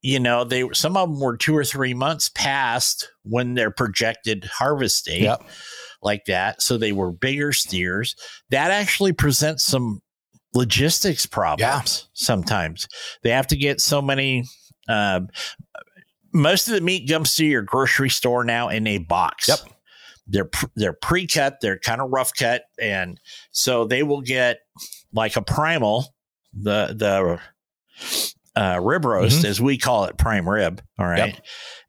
you 0.00 0.18
know, 0.18 0.42
they 0.42 0.68
some 0.72 0.96
of 0.96 1.08
them 1.08 1.20
were 1.20 1.36
two 1.36 1.56
or 1.56 1.64
three 1.64 1.94
months 1.94 2.28
past 2.34 3.08
when 3.22 3.54
their 3.54 3.70
projected 3.70 4.44
harvest 4.46 5.04
date, 5.04 5.22
Yep. 5.22 5.42
Like 6.02 6.24
that. 6.26 6.62
So 6.62 6.76
they 6.78 6.92
were 6.92 7.12
bigger 7.12 7.52
steers. 7.52 8.14
That 8.50 8.70
actually 8.70 9.12
presents 9.12 9.64
some 9.64 10.00
logistics 10.54 11.26
problems 11.26 12.08
sometimes. 12.12 12.86
They 13.22 13.30
have 13.30 13.46
to 13.48 13.56
get 13.56 13.80
so 13.80 14.02
many. 14.02 14.44
Um, 14.88 15.28
most 16.32 16.68
of 16.68 16.74
the 16.74 16.80
meat 16.80 17.08
comes 17.08 17.34
to 17.36 17.46
your 17.46 17.62
grocery 17.62 18.10
store 18.10 18.44
now 18.44 18.68
in 18.68 18.86
a 18.86 18.98
box. 18.98 19.48
Yep. 19.48 19.58
They're 20.26 20.50
they're 20.76 20.92
pre-cut. 20.92 21.58
They're 21.60 21.78
kind 21.78 22.00
of 22.00 22.10
rough 22.10 22.32
cut, 22.32 22.62
and 22.80 23.20
so 23.50 23.84
they 23.84 24.02
will 24.02 24.20
get 24.20 24.58
like 25.12 25.36
a 25.36 25.42
primal, 25.42 26.14
the 26.54 26.94
the 26.96 27.40
uh, 28.54 28.80
rib 28.80 29.04
roast 29.04 29.44
as 29.44 29.60
we 29.60 29.78
call 29.78 30.04
it, 30.04 30.16
prime 30.16 30.48
rib. 30.48 30.80
All 30.96 31.06
right, 31.06 31.40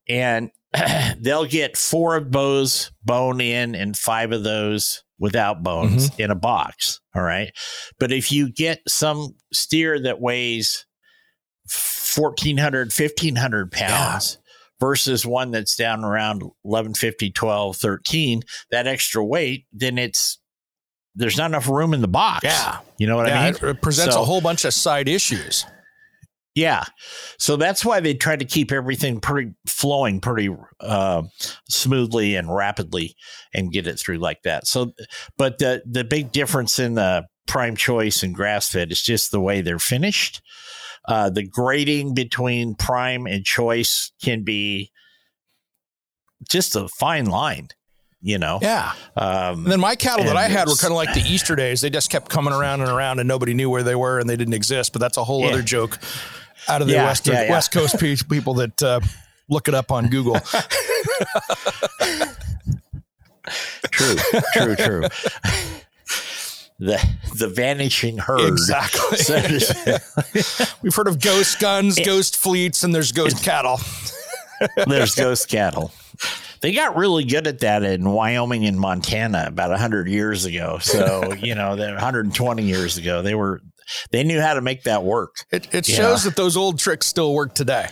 and 0.10 0.50
they'll 1.20 1.46
get 1.46 1.78
four 1.78 2.16
of 2.16 2.32
those 2.32 2.92
bone 3.04 3.42
in 3.42 3.76
and 3.76 3.98
five 3.98 4.32
of 4.32 4.44
those 4.44 5.04
without 5.20 5.64
bones 5.64 6.10
mm-hmm. 6.10 6.22
in 6.22 6.32
a 6.32 6.36
box. 6.36 7.00
All 7.16 7.22
right, 7.22 7.52
but 8.00 8.12
if 8.12 8.32
you 8.32 8.52
get 8.52 8.82
some 8.88 9.36
steer 9.52 10.00
that 10.02 10.20
weighs 10.20 10.86
1400 12.16 12.92
1500 12.92 13.72
pounds 13.72 14.38
versus 14.80 15.26
one 15.26 15.52
that's 15.52 15.76
down 15.76 16.04
around 16.04 16.44
1150 16.64 17.32
12 17.32 17.78
13 17.78 18.42
that 18.70 18.86
extra 18.86 19.24
weight 19.24 19.66
then 19.72 19.98
it's 19.98 20.40
there's 21.16 21.38
not 21.38 21.46
enough 21.50 21.70
room 21.70 21.94
in 21.94 22.02
the 22.02 22.08
box 22.08 22.44
Yeah. 22.44 22.80
you 22.98 23.08
know 23.08 23.16
what 23.16 23.28
yeah, 23.28 23.40
i 23.40 23.46
mean 23.46 23.56
it, 23.56 23.64
it 23.64 23.82
presents 23.82 24.16
So- 24.16 24.22
a 24.22 24.26
whole 24.26 24.42
bunch 24.42 24.66
of 24.66 24.74
side 24.74 25.08
issues. 25.08 25.66
Yeah. 26.56 26.84
So 27.40 27.56
that's 27.56 27.84
why 27.84 28.00
they 28.00 28.14
try 28.14 28.36
to 28.36 28.46
keep 28.46 28.72
everything 28.72 29.20
pretty 29.20 29.54
flowing 29.68 30.20
pretty 30.20 30.56
uh, 30.80 31.24
smoothly 31.68 32.36
and 32.36 32.54
rapidly 32.54 33.16
and 33.54 33.72
get 33.72 33.88
it 33.88 34.00
through 34.00 34.18
like 34.18 34.44
that. 34.44 34.68
So, 34.68 34.94
but 35.38 35.58
the, 35.58 35.82
the 35.86 36.04
big 36.04 36.32
difference 36.32 36.78
in 36.78 36.94
the 36.94 37.26
prime 37.48 37.76
choice 37.76 38.22
and 38.22 38.36
grass 38.36 38.70
fed 38.70 38.92
is 38.92 39.02
just 39.02 39.32
the 39.32 39.42
way 39.42 39.62
they're 39.62 39.80
finished. 39.80 40.42
Uh, 41.06 41.30
the 41.30 41.46
grading 41.46 42.14
between 42.14 42.76
prime 42.76 43.26
and 43.26 43.44
choice 43.44 44.12
can 44.24 44.44
be 44.44 44.92
just 46.50 46.76
a 46.76 46.88
fine 46.88 47.26
line 47.26 47.70
you 48.24 48.38
know. 48.38 48.58
Yeah. 48.62 48.94
Um, 49.18 49.64
and 49.64 49.66
then 49.66 49.82
my 49.82 49.96
cattle 49.96 50.24
that 50.26 50.38
I 50.38 50.48
had 50.48 50.70
were 50.70 50.76
kind 50.76 50.94
of 50.94 50.96
like 50.96 51.14
the 51.14 51.20
Easter 51.20 51.58
days. 51.58 51.82
They 51.82 51.90
just 51.90 52.10
kept 52.10 52.30
coming 52.30 52.54
around 52.54 52.80
and 52.80 52.90
around, 52.90 53.20
and 53.20 53.28
nobody 53.28 53.54
knew 53.54 53.70
where 53.70 53.84
they 53.84 53.96
were, 53.96 54.18
and 54.18 54.30
they 54.30 54.38
didn't 54.38 54.54
exist. 54.54 54.94
But 54.94 55.02
that's 55.02 55.18
a 55.18 55.24
whole 55.26 55.42
yeah. 55.42 55.50
other 55.50 55.62
joke 55.62 56.00
out 56.68 56.82
of 56.82 56.88
the 56.88 56.94
yeah, 56.94 57.06
west 57.06 57.28
yeah, 57.28 57.50
West 57.50 57.72
Coast 57.72 58.00
people 58.30 58.56
that 58.56 58.82
uh, 58.84 59.00
look 59.50 59.68
it 59.68 59.74
up 59.74 59.92
on 59.92 60.08
Google. 60.08 60.36
true, 63.92 64.16
true, 64.54 64.76
true. 64.76 65.04
The 66.80 66.98
the 67.38 67.48
vanishing 67.48 68.18
herd. 68.18 68.52
Exactly. 68.52 69.20
We've 70.82 70.96
heard 70.96 71.08
of 71.08 71.22
ghost 71.22 71.60
guns, 71.60 72.00
ghost 72.00 72.38
fleets, 72.38 72.84
and 72.84 72.94
there's 72.94 73.12
ghost 73.12 73.44
cattle. 73.44 73.80
there's 74.88 75.16
ghost 75.16 75.50
cattle. 75.50 75.92
They 76.62 76.72
got 76.72 76.96
really 76.96 77.26
good 77.26 77.46
at 77.48 77.60
that 77.60 77.84
in 77.84 78.10
Wyoming 78.10 78.66
and 78.66 78.80
Montana 78.80 79.46
about 79.48 79.70
100 79.72 80.08
years 80.08 80.46
ago. 80.46 80.78
So, 80.80 81.34
you 81.34 81.56
know, 81.56 81.76
120 81.76 82.64
years 82.64 82.98
ago, 82.98 83.22
they 83.22 83.36
were 83.36 83.62
they 84.12 84.24
knew 84.24 84.42
how 84.42 84.54
to 84.54 84.62
make 84.62 84.84
that 84.84 85.04
work. 85.04 85.36
It, 85.52 85.74
it 85.74 85.86
shows 85.86 86.24
know? 86.24 86.30
that 86.30 86.36
those 86.36 86.58
old 86.58 86.80
tricks 86.80 87.08
still 87.08 87.34
work 87.34 87.56
today. 87.56 87.88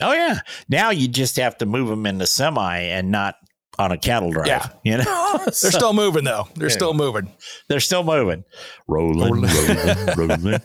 Oh 0.00 0.12
yeah. 0.12 0.40
Now 0.68 0.90
you 0.90 1.08
just 1.08 1.36
have 1.36 1.58
to 1.58 1.66
move 1.66 1.88
them 1.88 2.06
in 2.06 2.18
the 2.18 2.26
semi 2.26 2.78
and 2.78 3.10
not 3.10 3.36
on 3.78 3.92
a 3.92 3.98
cattle 3.98 4.30
drive. 4.30 4.46
Yeah. 4.46 4.68
You 4.84 4.98
know, 4.98 5.38
they're 5.44 5.52
so, 5.52 5.70
still 5.70 5.92
moving 5.92 6.24
though. 6.24 6.48
They're 6.54 6.70
still 6.70 6.94
moving. 6.94 7.30
They're 7.68 7.80
still 7.80 8.04
moving. 8.04 8.44
Rolling, 8.88 9.42
rolling, 9.42 10.06
rolling. 10.16 10.60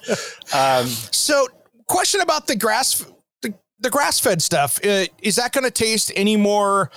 Um, 0.54 0.88
so, 0.88 1.48
question 1.88 2.22
about 2.22 2.48
the 2.48 2.56
grass 2.56 3.06
the 3.82 3.90
grass 3.90 4.20
fed 4.20 4.42
stuff, 4.42 4.80
uh, 4.86 5.06
is 5.22 5.36
that 5.36 5.52
going 5.52 5.64
to 5.64 5.72
taste 5.72 6.12
any 6.16 6.38
more, 6.38 6.92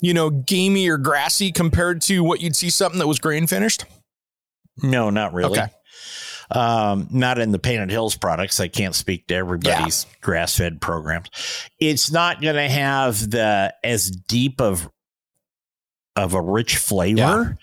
you 0.00 0.12
know, 0.12 0.30
gamey 0.30 0.88
or 0.88 0.98
grassy 0.98 1.52
compared 1.52 2.02
to 2.02 2.22
what 2.22 2.40
you'd 2.40 2.56
see 2.56 2.70
something 2.70 2.98
that 2.98 3.06
was 3.06 3.18
grain 3.18 3.46
finished? 3.46 3.84
No, 4.82 5.10
not 5.10 5.32
really. 5.32 5.58
Okay. 5.58 5.72
Um, 6.50 7.08
not 7.10 7.38
in 7.38 7.52
the 7.52 7.58
Painted 7.58 7.90
Hills 7.90 8.16
products. 8.16 8.60
I 8.60 8.68
can't 8.68 8.94
speak 8.94 9.26
to 9.28 9.34
everybody's 9.34 10.06
yeah. 10.08 10.16
grass 10.20 10.56
fed 10.56 10.80
programs. 10.80 11.28
It's 11.78 12.10
not 12.10 12.40
going 12.40 12.56
to 12.56 12.68
have 12.68 13.30
the 13.30 13.74
as 13.82 14.10
deep 14.10 14.60
of 14.60 14.88
of 16.16 16.34
a 16.34 16.40
rich 16.40 16.76
flavor 16.76 17.58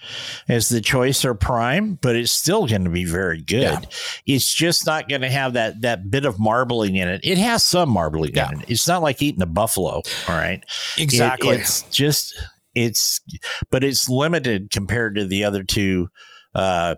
yeah. 0.47 0.55
as 0.55 0.67
the 0.67 0.81
choice 0.81 1.23
or 1.23 1.33
prime, 1.33 1.97
but 2.01 2.17
it's 2.17 2.33
still 2.33 2.67
going 2.67 2.83
to 2.83 2.89
be 2.89 3.05
very 3.05 3.41
good. 3.41 3.61
Yeah. 3.61 4.35
It's 4.35 4.53
just 4.53 4.85
not 4.85 5.07
going 5.07 5.21
to 5.21 5.29
have 5.29 5.53
that 5.53 5.81
that 5.81 6.11
bit 6.11 6.25
of 6.25 6.39
marbling 6.39 6.95
in 6.95 7.07
it. 7.07 7.21
It 7.23 7.37
has 7.37 7.63
some 7.63 7.89
marbling 7.89 8.31
yeah. 8.35 8.51
in 8.51 8.61
it. 8.61 8.69
It's 8.69 8.87
not 8.87 9.01
like 9.01 9.21
eating 9.21 9.41
a 9.41 9.45
buffalo. 9.47 10.01
All 10.27 10.35
right, 10.35 10.63
exactly. 10.97 11.49
It, 11.49 11.61
it's 11.61 11.83
just 11.83 12.37
it's, 12.75 13.21
but 13.69 13.83
it's 13.83 14.09
limited 14.09 14.71
compared 14.71 15.15
to 15.15 15.25
the 15.25 15.43
other 15.43 15.63
two 15.63 16.09
uh, 16.55 16.95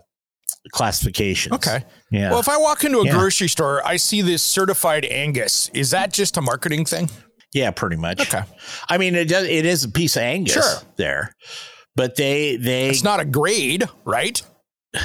classifications. 0.72 1.54
Okay. 1.54 1.84
Yeah. 2.10 2.30
Well, 2.30 2.40
if 2.40 2.48
I 2.48 2.56
walk 2.56 2.84
into 2.84 3.00
a 3.00 3.10
grocery 3.10 3.48
store, 3.48 3.86
I 3.86 3.96
see 3.96 4.22
this 4.22 4.42
certified 4.42 5.04
Angus. 5.04 5.70
Is 5.74 5.90
that 5.90 6.12
just 6.12 6.36
a 6.36 6.40
marketing 6.40 6.84
thing? 6.84 7.10
Yeah, 7.52 7.70
pretty 7.70 7.96
much. 7.96 8.20
Okay. 8.20 8.42
I 8.88 8.98
mean, 8.98 9.14
it 9.14 9.28
does. 9.28 9.46
It 9.46 9.64
is 9.64 9.84
a 9.84 9.88
piece 9.88 10.16
of 10.16 10.22
Angus 10.22 10.54
sure. 10.54 10.82
there, 10.96 11.34
but 11.94 12.16
they 12.16 12.56
they. 12.56 12.88
It's 12.88 13.04
not 13.04 13.20
a 13.20 13.24
grade, 13.24 13.84
right? 14.04 14.40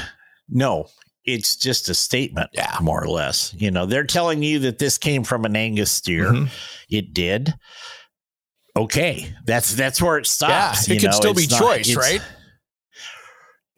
No, 0.52 0.88
it's 1.26 1.56
just 1.56 1.90
a 1.90 1.94
statement, 1.94 2.50
yeah. 2.54 2.76
more 2.82 3.04
or 3.04 3.08
less. 3.08 3.54
You 3.56 3.70
know, 3.70 3.86
they're 3.86 4.04
telling 4.04 4.42
you 4.42 4.58
that 4.60 4.80
this 4.80 4.98
came 4.98 5.24
from 5.24 5.46
an 5.46 5.56
Angus 5.56 5.92
steer. 5.92 6.32
Mm-hmm. 6.32 6.46
It 6.90 7.14
did. 7.14 7.54
Okay, 8.76 9.36
that's 9.46 9.76
that's 9.76 10.02
where 10.02 10.18
it 10.18 10.26
stops. 10.26 10.88
Yeah, 10.88 10.96
it 10.96 11.02
can 11.02 11.12
know? 11.12 11.18
still 11.18 11.34
be 11.36 11.46
not, 11.46 11.60
choice, 11.60 11.96
right? 11.96 12.22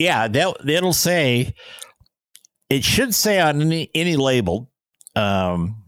Yeah, 0.02 0.28
that 0.28 0.56
it'll 0.68 0.94
say. 0.94 1.54
It 2.70 2.86
should 2.86 3.14
say 3.14 3.40
on 3.40 3.62
any 3.62 3.90
any 3.94 4.16
label, 4.16 4.72
um, 5.16 5.84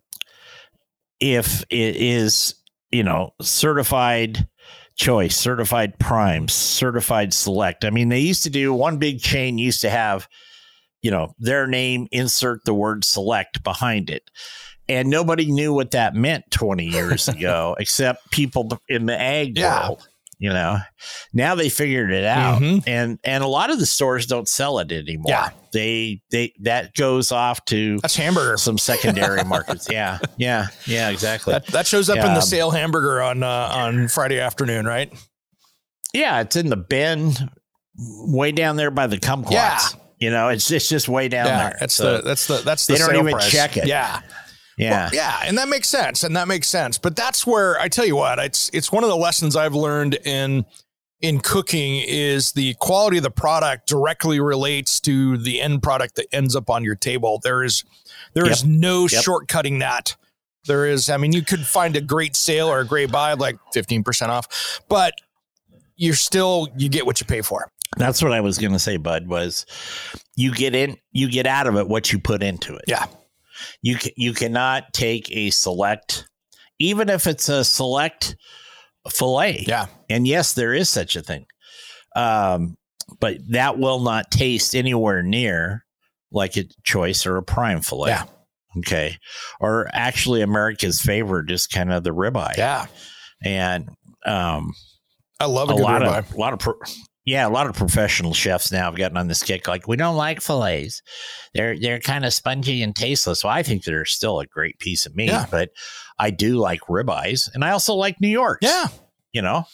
if 1.19 1.63
it 1.69 1.95
is 1.95 2.55
you 2.93 3.03
know, 3.03 3.33
certified 3.41 4.47
choice, 4.95 5.35
certified 5.35 5.97
prime, 5.97 6.47
certified 6.47 7.33
select. 7.33 7.83
I 7.83 7.89
mean, 7.89 8.09
they 8.09 8.19
used 8.19 8.43
to 8.43 8.51
do 8.51 8.71
one 8.71 8.99
big 8.99 9.19
chain 9.19 9.57
used 9.57 9.81
to 9.81 9.89
have, 9.89 10.27
you 11.01 11.09
know, 11.09 11.33
their 11.39 11.65
name, 11.65 12.07
insert 12.11 12.63
the 12.65 12.73
word 12.73 13.03
select 13.03 13.63
behind 13.63 14.11
it. 14.11 14.29
And 14.87 15.09
nobody 15.09 15.51
knew 15.51 15.73
what 15.73 15.91
that 15.91 16.13
meant 16.13 16.43
20 16.51 16.85
years 16.85 17.27
ago, 17.27 17.75
except 17.79 18.29
people 18.29 18.69
in 18.87 19.07
the 19.07 19.19
ag 19.19 19.57
yeah. 19.57 19.87
world 19.87 20.07
you 20.39 20.49
know 20.49 20.77
now 21.33 21.55
they 21.55 21.69
figured 21.69 22.11
it 22.11 22.25
out. 22.25 22.61
Mm-hmm. 22.61 22.87
and 22.87 23.19
and 23.23 23.43
a 23.43 23.47
lot 23.47 23.69
of 23.69 23.79
the 23.79 23.85
stores 23.85 24.25
don't 24.25 24.47
sell 24.47 24.79
it 24.79 24.91
anymore. 24.91 25.25
Yeah. 25.27 25.49
They 25.71 26.21
they 26.31 26.53
that 26.61 26.93
goes 26.95 27.31
off 27.31 27.63
to 27.65 27.99
that's 27.99 28.15
hamburger. 28.15 28.57
some 28.57 28.77
secondary 28.77 29.43
markets. 29.43 29.87
Yeah. 29.89 30.19
Yeah. 30.37 30.67
Yeah 30.85 31.09
exactly. 31.09 31.53
That, 31.53 31.67
that 31.67 31.87
shows 31.87 32.09
up 32.09 32.17
yeah. 32.17 32.27
in 32.27 32.33
the 32.33 32.41
sale 32.41 32.71
hamburger 32.71 33.21
on 33.21 33.43
uh, 33.43 33.69
on 33.73 34.07
friday 34.07 34.39
afternoon 34.39 34.85
right? 34.85 35.13
Yeah 36.13 36.41
it's 36.41 36.55
in 36.55 36.69
the 36.69 36.77
bin 36.77 37.33
way 37.97 38.51
down 38.51 38.75
there 38.75 38.91
by 38.91 39.07
the 39.07 39.17
kumquats. 39.17 39.51
Yeah. 39.51 39.79
You 40.19 40.29
know 40.29 40.49
it's 40.49 40.69
it's 40.71 40.87
just 40.87 41.09
way 41.09 41.27
down 41.27 41.47
yeah, 41.47 41.69
there. 41.69 41.77
that's 41.79 41.93
so 41.93 42.17
the 42.17 42.23
that's 42.23 42.47
the 42.47 42.57
that's 42.57 42.87
the 42.87 42.93
they 42.93 42.99
don't 42.99 43.15
even 43.15 43.33
price. 43.33 43.51
check 43.51 43.77
it. 43.77 43.87
Yeah 43.87 44.21
yeah. 44.77 45.05
Well, 45.05 45.09
yeah, 45.13 45.41
and 45.45 45.57
that 45.57 45.67
makes 45.67 45.89
sense. 45.89 46.23
And 46.23 46.35
that 46.35 46.47
makes 46.47 46.67
sense. 46.67 46.97
But 46.97 47.15
that's 47.15 47.45
where 47.45 47.79
I 47.79 47.89
tell 47.89 48.05
you 48.05 48.15
what, 48.15 48.39
it's 48.39 48.69
it's 48.73 48.91
one 48.91 49.03
of 49.03 49.09
the 49.09 49.17
lessons 49.17 49.55
I've 49.55 49.75
learned 49.75 50.15
in 50.25 50.65
in 51.23 51.39
cooking 51.39 52.03
is 52.05 52.51
the 52.51 52.75
quality 52.75 53.17
of 53.17 53.23
the 53.23 53.31
product 53.31 53.87
directly 53.87 54.41
relates 54.41 54.99
to 54.99 55.37
the 55.37 55.61
end 55.61 55.81
product 55.81 56.15
that 56.15 56.27
ends 56.33 56.55
up 56.55 56.69
on 56.69 56.83
your 56.83 56.95
table. 56.95 57.39
There 57.41 57.63
is 57.63 57.83
there 58.33 58.43
yep. 58.43 58.51
is 58.51 58.65
no 58.65 59.03
yep. 59.03 59.23
shortcutting 59.23 59.79
that. 59.79 60.15
There 60.65 60.85
is, 60.85 61.09
I 61.09 61.17
mean, 61.17 61.33
you 61.33 61.41
could 61.41 61.65
find 61.65 61.95
a 61.95 62.01
great 62.01 62.35
sale 62.35 62.67
or 62.67 62.79
a 62.79 62.85
great 62.85 63.11
buy, 63.11 63.33
like 63.33 63.57
15% 63.75 64.29
off, 64.29 64.81
but 64.87 65.13
you're 65.95 66.15
still 66.15 66.69
you 66.77 66.89
get 66.89 67.05
what 67.05 67.19
you 67.19 67.25
pay 67.25 67.41
for. 67.41 67.69
That's 67.97 68.23
what 68.23 68.31
I 68.31 68.41
was 68.41 68.57
gonna 68.57 68.79
say, 68.79 68.97
Bud, 68.97 69.27
was 69.27 69.65
you 70.35 70.53
get 70.53 70.75
in 70.75 70.97
you 71.11 71.29
get 71.29 71.47
out 71.47 71.67
of 71.67 71.77
it 71.77 71.87
what 71.87 72.11
you 72.11 72.19
put 72.19 72.43
into 72.43 72.75
it. 72.75 72.85
Yeah. 72.87 73.05
You 73.81 73.95
can, 73.97 74.11
you 74.15 74.33
cannot 74.33 74.93
take 74.93 75.31
a 75.31 75.49
select, 75.49 76.27
even 76.79 77.09
if 77.09 77.27
it's 77.27 77.49
a 77.49 77.63
select 77.63 78.35
fillet. 79.09 79.65
Yeah, 79.67 79.87
and 80.09 80.27
yes, 80.27 80.53
there 80.53 80.73
is 80.73 80.89
such 80.89 81.15
a 81.15 81.21
thing. 81.21 81.45
Um, 82.15 82.75
but 83.19 83.37
that 83.49 83.77
will 83.77 83.99
not 83.99 84.31
taste 84.31 84.75
anywhere 84.75 85.23
near 85.23 85.85
like 86.31 86.57
a 86.57 86.65
choice 86.83 87.25
or 87.25 87.37
a 87.37 87.43
prime 87.43 87.81
fillet. 87.81 88.09
Yeah. 88.09 88.25
Okay. 88.79 89.17
Or 89.59 89.87
actually, 89.93 90.41
America's 90.41 90.99
favorite 90.99 91.51
is 91.51 91.67
kind 91.67 91.93
of 91.93 92.03
the 92.03 92.09
ribeye. 92.09 92.57
Yeah. 92.57 92.87
And 93.43 93.89
um, 94.25 94.73
I 95.39 95.45
love 95.45 95.69
a, 95.69 95.73
a 95.73 95.75
lot 95.75 96.01
ribeye. 96.01 96.19
of 96.19 96.33
a 96.33 96.37
lot 96.37 96.53
of 96.53 96.59
yeah, 97.25 97.47
a 97.47 97.49
lot 97.49 97.67
of 97.67 97.75
professional 97.75 98.33
chefs 98.33 98.71
now 98.71 98.85
have 98.85 98.95
gotten 98.95 99.17
on 99.17 99.27
this 99.27 99.43
kick. 99.43 99.67
Like, 99.67 99.87
we 99.87 99.95
don't 99.95 100.17
like 100.17 100.41
fillets; 100.41 101.01
they're 101.53 101.79
they're 101.79 101.99
kind 101.99 102.25
of 102.25 102.33
spongy 102.33 102.83
and 102.83 102.95
tasteless. 102.95 103.43
Well, 103.43 103.53
I 103.53 103.63
think 103.63 103.83
they're 103.83 104.05
still 104.05 104.39
a 104.39 104.45
great 104.45 104.79
piece 104.79 105.05
of 105.05 105.15
meat, 105.15 105.29
yeah. 105.29 105.45
but 105.49 105.69
I 106.19 106.31
do 106.31 106.57
like 106.57 106.81
ribeyes, 106.81 107.49
and 107.53 107.63
I 107.63 107.71
also 107.71 107.93
like 107.93 108.19
New 108.19 108.27
York. 108.27 108.59
Yeah, 108.61 108.87
you 109.31 109.41
know. 109.41 109.65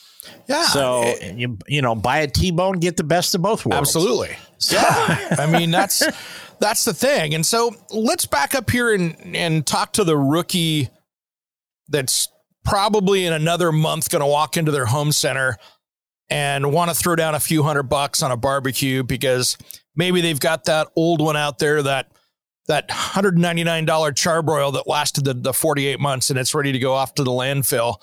Yeah. 0.47 0.65
So 0.67 1.03
it, 1.03 1.17
eh 1.21 1.33
you 1.35 1.57
you 1.67 1.81
know, 1.81 1.95
buy 1.95 2.19
a 2.19 2.27
T-bone, 2.27 2.79
get 2.79 2.97
the 2.97 3.03
best 3.03 3.33
of 3.35 3.41
both 3.41 3.65
worlds. 3.65 3.89
Absolutely. 3.89 4.35
So. 4.57 4.75
Yeah. 4.75 5.35
I 5.39 5.49
mean, 5.49 5.71
that's 5.71 6.03
that's 6.59 6.85
the 6.85 6.93
thing. 6.93 7.33
And 7.33 7.45
so 7.45 7.73
let's 7.91 8.25
back 8.25 8.53
up 8.53 8.69
here 8.69 8.93
and 8.93 9.15
and 9.35 9.65
talk 9.65 9.93
to 9.93 10.03
the 10.03 10.17
rookie 10.17 10.89
that's 11.87 12.27
probably 12.63 13.25
in 13.25 13.33
another 13.33 13.71
month 13.71 14.09
going 14.09 14.21
to 14.21 14.27
walk 14.27 14.57
into 14.57 14.71
their 14.71 14.85
home 14.85 15.11
center 15.11 15.57
and 16.29 16.71
want 16.71 16.89
to 16.89 16.95
throw 16.95 17.15
down 17.15 17.35
a 17.35 17.39
few 17.39 17.63
hundred 17.63 17.83
bucks 17.83 18.21
on 18.21 18.31
a 18.31 18.37
barbecue 18.37 19.03
because 19.03 19.57
maybe 19.95 20.21
they've 20.21 20.39
got 20.39 20.65
that 20.65 20.87
old 20.95 21.21
one 21.21 21.37
out 21.37 21.59
there 21.59 21.81
that 21.83 22.11
that 22.67 22.87
$199 22.87 23.87
charbroil 23.87 24.73
that 24.73 24.87
lasted 24.87 25.25
the, 25.25 25.33
the 25.33 25.53
48 25.53 25.99
months 25.99 26.29
and 26.29 26.37
it's 26.37 26.53
ready 26.53 26.71
to 26.71 26.77
go 26.77 26.93
off 26.93 27.15
to 27.15 27.23
the 27.23 27.31
landfill. 27.31 27.95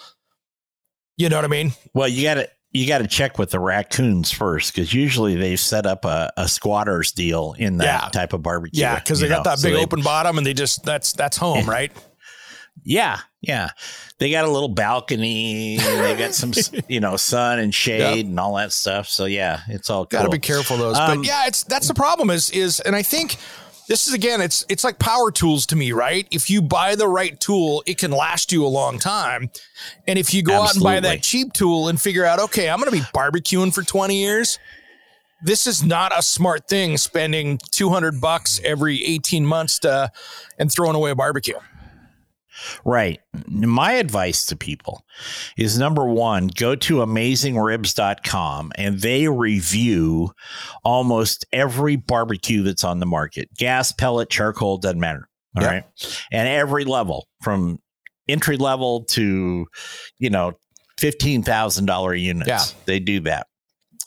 You 1.16 1.28
know 1.28 1.36
what 1.36 1.44
I 1.44 1.48
mean? 1.48 1.72
Well, 1.94 2.08
you 2.08 2.24
got 2.24 2.34
to 2.34 2.50
you 2.72 2.86
got 2.86 2.98
to 2.98 3.06
check 3.06 3.38
with 3.38 3.50
the 3.50 3.60
raccoons 3.60 4.30
first 4.30 4.74
because 4.74 4.92
usually 4.92 5.34
they've 5.36 5.58
set 5.58 5.86
up 5.86 6.04
a, 6.04 6.30
a 6.36 6.48
squatters 6.48 7.12
deal 7.12 7.54
in 7.58 7.78
that 7.78 8.02
yeah. 8.02 8.08
type 8.10 8.32
of 8.32 8.42
barbecue. 8.42 8.82
Yeah, 8.82 8.96
because 8.96 9.20
they 9.20 9.28
got 9.28 9.44
that 9.44 9.62
big 9.62 9.74
so 9.74 9.80
open 9.80 10.02
bottom 10.02 10.36
and 10.36 10.46
they 10.46 10.52
just 10.52 10.84
that's 10.84 11.12
that's 11.12 11.36
home, 11.36 11.64
right? 11.70 11.92
Yeah, 12.84 13.18
yeah. 13.40 13.70
They 14.18 14.30
got 14.30 14.44
a 14.44 14.50
little 14.50 14.68
balcony. 14.68 15.76
they 15.78 16.16
got 16.16 16.34
some, 16.34 16.52
you 16.88 17.00
know, 17.00 17.16
sun 17.16 17.58
and 17.58 17.74
shade 17.74 18.16
yep. 18.16 18.26
and 18.26 18.38
all 18.38 18.56
that 18.56 18.72
stuff. 18.72 19.08
So 19.08 19.24
yeah, 19.24 19.60
it's 19.68 19.90
all 19.90 20.04
got 20.04 20.22
to 20.22 20.28
be 20.28 20.38
careful 20.38 20.76
those. 20.76 20.96
Um, 20.96 21.18
but 21.18 21.26
yeah, 21.26 21.46
it's 21.46 21.64
that's 21.64 21.88
the 21.88 21.94
problem 21.94 22.30
is 22.30 22.50
is, 22.50 22.80
and 22.80 22.94
I 22.94 23.02
think 23.02 23.36
this 23.88 24.08
is 24.08 24.14
again, 24.14 24.40
it's 24.40 24.64
it's 24.68 24.84
like 24.84 24.98
power 24.98 25.30
tools 25.30 25.66
to 25.66 25.76
me, 25.76 25.92
right? 25.92 26.26
If 26.30 26.50
you 26.50 26.60
buy 26.60 26.96
the 26.96 27.08
right 27.08 27.38
tool, 27.38 27.82
it 27.86 27.98
can 27.98 28.10
last 28.10 28.52
you 28.52 28.64
a 28.64 28.68
long 28.68 28.98
time. 28.98 29.50
And 30.06 30.18
if 30.18 30.34
you 30.34 30.42
go 30.42 30.62
Absolutely. 30.62 30.90
out 30.90 30.96
and 30.96 31.02
buy 31.02 31.08
that 31.08 31.22
cheap 31.22 31.52
tool 31.52 31.88
and 31.88 32.00
figure 32.00 32.24
out, 32.24 32.38
okay, 32.38 32.68
I'm 32.68 32.80
going 32.80 32.90
to 32.90 32.96
be 32.96 33.04
barbecuing 33.14 33.72
for 33.72 33.82
20 33.82 34.20
years, 34.20 34.58
this 35.42 35.66
is 35.66 35.84
not 35.84 36.16
a 36.16 36.22
smart 36.22 36.68
thing 36.68 36.96
spending 36.96 37.58
200 37.70 38.20
bucks 38.20 38.60
every 38.64 39.04
18 39.04 39.46
months 39.46 39.78
to 39.80 40.10
and 40.58 40.72
throwing 40.72 40.96
away 40.96 41.10
a 41.10 41.14
barbecue. 41.14 41.58
Right. 42.84 43.20
My 43.46 43.92
advice 43.92 44.46
to 44.46 44.56
people 44.56 45.04
is 45.56 45.78
number 45.78 46.06
one, 46.06 46.48
go 46.48 46.74
to 46.74 46.96
amazingribs.com 46.96 48.72
and 48.76 49.00
they 49.00 49.28
review 49.28 50.32
almost 50.84 51.44
every 51.52 51.96
barbecue 51.96 52.62
that's 52.62 52.84
on 52.84 53.00
the 53.00 53.06
market 53.06 53.48
gas, 53.56 53.92
pellet, 53.92 54.30
charcoal, 54.30 54.78
doesn't 54.78 55.00
matter. 55.00 55.28
All 55.56 55.62
yep. 55.62 55.72
right, 55.72 56.24
And 56.30 56.46
every 56.48 56.84
level 56.84 57.28
from 57.42 57.78
entry 58.28 58.58
level 58.58 59.04
to, 59.04 59.66
you 60.18 60.30
know, 60.30 60.52
$15,000 60.98 62.20
units. 62.20 62.48
Yeah. 62.48 62.62
They 62.84 63.00
do 63.00 63.20
that. 63.20 63.46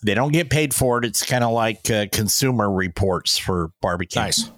They 0.04 0.14
don't 0.14 0.32
get 0.32 0.50
paid 0.50 0.74
for 0.74 1.00
it. 1.00 1.06
It's 1.06 1.26
kind 1.26 1.44
of 1.44 1.52
like 1.52 1.90
uh, 1.90 2.06
consumer 2.12 2.72
reports 2.72 3.38
for 3.38 3.72
barbecue. 3.82 4.22
Nice. 4.22 4.50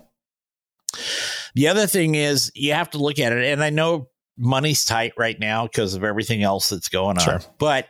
The 1.55 1.67
other 1.67 1.87
thing 1.87 2.15
is 2.15 2.51
you 2.55 2.73
have 2.73 2.89
to 2.91 2.97
look 2.97 3.19
at 3.19 3.33
it, 3.33 3.45
and 3.45 3.63
I 3.63 3.69
know 3.69 4.07
money's 4.37 4.85
tight 4.85 5.13
right 5.17 5.39
now 5.39 5.67
because 5.67 5.93
of 5.93 6.03
everything 6.03 6.43
else 6.43 6.69
that's 6.69 6.89
going 6.89 7.17
on. 7.17 7.23
Sure. 7.23 7.41
But 7.59 7.87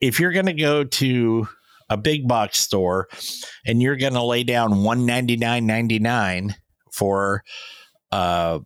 if 0.00 0.20
you're 0.20 0.32
going 0.32 0.46
to 0.46 0.52
go 0.52 0.84
to 0.84 1.48
a 1.88 1.96
big 1.96 2.28
box 2.28 2.60
store 2.60 3.08
and 3.66 3.82
you're 3.82 3.96
going 3.96 4.12
to 4.12 4.22
lay 4.22 4.44
down 4.44 4.84
one 4.84 5.06
ninety 5.06 5.36
nine 5.36 5.66
ninety 5.66 5.98
nine 5.98 6.54
for 6.92 7.42
uh, 8.12 8.60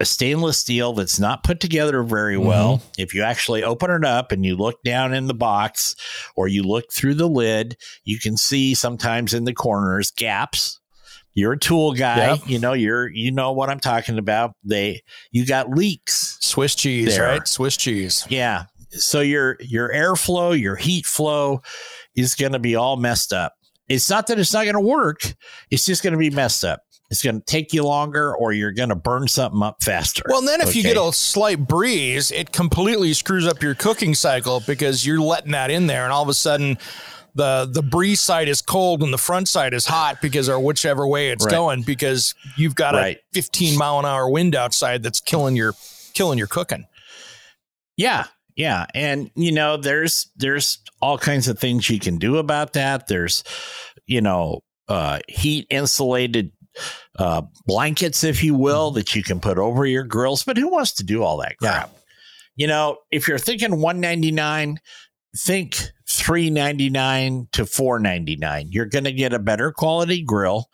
a 0.00 0.04
stainless 0.04 0.58
steel 0.58 0.92
that's 0.92 1.18
not 1.18 1.44
put 1.44 1.60
together 1.60 2.02
very 2.02 2.36
mm-hmm. 2.36 2.46
well. 2.46 2.76
Mm-hmm. 2.78 3.00
If 3.00 3.14
you 3.14 3.22
actually 3.22 3.62
open 3.62 3.90
it 3.90 4.04
up 4.04 4.32
and 4.32 4.44
you 4.44 4.56
look 4.56 4.82
down 4.82 5.14
in 5.14 5.26
the 5.26 5.34
box 5.34 5.94
or 6.36 6.48
you 6.48 6.62
look 6.62 6.92
through 6.92 7.14
the 7.14 7.28
lid, 7.28 7.76
you 8.04 8.18
can 8.18 8.36
see 8.36 8.74
sometimes 8.74 9.34
in 9.34 9.44
the 9.44 9.54
corners 9.54 10.10
gaps 10.10 10.80
you're 11.34 11.52
a 11.52 11.58
tool 11.58 11.92
guy. 11.92 12.32
Yep. 12.32 12.40
You 12.46 12.58
know, 12.58 12.72
you're 12.72 13.08
you 13.08 13.30
know 13.30 13.52
what 13.52 13.70
I'm 13.70 13.80
talking 13.80 14.18
about. 14.18 14.52
They 14.64 15.02
you 15.30 15.46
got 15.46 15.70
leaks. 15.70 16.38
Swiss 16.40 16.74
cheese, 16.74 17.16
there. 17.16 17.24
right? 17.24 17.46
Swiss 17.46 17.76
cheese. 17.76 18.26
Yeah. 18.28 18.64
So 18.90 19.20
your 19.20 19.56
your 19.60 19.92
airflow, 19.92 20.58
your 20.58 20.76
heat 20.76 21.06
flow 21.06 21.62
is 22.16 22.34
going 22.34 22.52
to 22.52 22.58
be 22.58 22.74
all 22.74 22.96
messed 22.96 23.32
up. 23.32 23.54
It's 23.88 24.10
not 24.10 24.26
that 24.26 24.38
it's 24.38 24.52
not 24.52 24.64
going 24.64 24.74
to 24.74 24.80
work. 24.80 25.34
It's 25.70 25.86
just 25.86 26.02
going 26.02 26.12
to 26.12 26.18
be 26.18 26.30
messed 26.30 26.64
up. 26.64 26.80
It's 27.10 27.22
going 27.22 27.38
to 27.38 27.44
take 27.44 27.72
you 27.72 27.84
longer 27.84 28.36
or 28.36 28.52
you're 28.52 28.72
going 28.72 28.90
to 28.90 28.94
burn 28.94 29.28
something 29.28 29.62
up 29.62 29.82
faster. 29.82 30.22
Well, 30.28 30.42
then 30.42 30.60
if 30.60 30.68
okay? 30.68 30.78
you 30.78 30.82
get 30.82 30.98
a 30.98 31.10
slight 31.12 31.66
breeze, 31.66 32.30
it 32.30 32.52
completely 32.52 33.14
screws 33.14 33.46
up 33.46 33.62
your 33.62 33.74
cooking 33.74 34.14
cycle 34.14 34.60
because 34.66 35.06
you're 35.06 35.20
letting 35.20 35.52
that 35.52 35.70
in 35.70 35.86
there 35.86 36.04
and 36.04 36.12
all 36.12 36.22
of 36.22 36.28
a 36.28 36.34
sudden 36.34 36.76
the 37.38 37.70
the 37.70 37.82
breeze 37.82 38.20
side 38.20 38.48
is 38.48 38.60
cold 38.60 39.02
and 39.02 39.12
the 39.12 39.18
front 39.18 39.48
side 39.48 39.72
is 39.72 39.86
hot 39.86 40.20
because 40.20 40.48
or 40.48 40.58
whichever 40.58 41.06
way 41.06 41.30
it's 41.30 41.44
right. 41.44 41.52
going 41.52 41.82
because 41.82 42.34
you've 42.56 42.74
got 42.74 42.94
right. 42.94 43.16
a 43.16 43.34
15 43.34 43.78
mile 43.78 44.00
an 44.00 44.04
hour 44.04 44.28
wind 44.28 44.54
outside 44.54 45.02
that's 45.02 45.20
killing 45.20 45.56
your 45.56 45.72
killing 46.14 46.36
your 46.36 46.48
cooking. 46.48 46.84
Yeah, 47.96 48.26
yeah, 48.56 48.86
and 48.92 49.30
you 49.36 49.52
know 49.52 49.76
there's 49.76 50.30
there's 50.36 50.78
all 51.00 51.16
kinds 51.16 51.46
of 51.48 51.58
things 51.58 51.88
you 51.88 52.00
can 52.00 52.18
do 52.18 52.36
about 52.38 52.72
that. 52.72 53.06
There's 53.06 53.44
you 54.06 54.20
know 54.20 54.60
uh, 54.88 55.20
heat 55.28 55.68
insulated 55.70 56.50
uh, 57.18 57.42
blankets, 57.66 58.24
if 58.24 58.42
you 58.42 58.54
will, 58.54 58.88
mm-hmm. 58.88 58.96
that 58.96 59.14
you 59.14 59.22
can 59.22 59.38
put 59.38 59.58
over 59.58 59.86
your 59.86 60.04
grills. 60.04 60.42
But 60.42 60.56
who 60.56 60.68
wants 60.68 60.92
to 60.94 61.04
do 61.04 61.22
all 61.22 61.38
that 61.38 61.56
crap? 61.58 61.90
Yeah. 61.92 61.98
You 62.56 62.66
know, 62.66 62.98
if 63.12 63.28
you're 63.28 63.38
thinking 63.38 63.80
199, 63.80 64.80
think 65.36 65.92
399 66.08 67.48
to 67.52 67.66
499 67.66 68.68
you're 68.70 68.86
going 68.86 69.04
to 69.04 69.12
get 69.12 69.32
a 69.32 69.38
better 69.38 69.72
quality 69.72 70.22
grill 70.22 70.70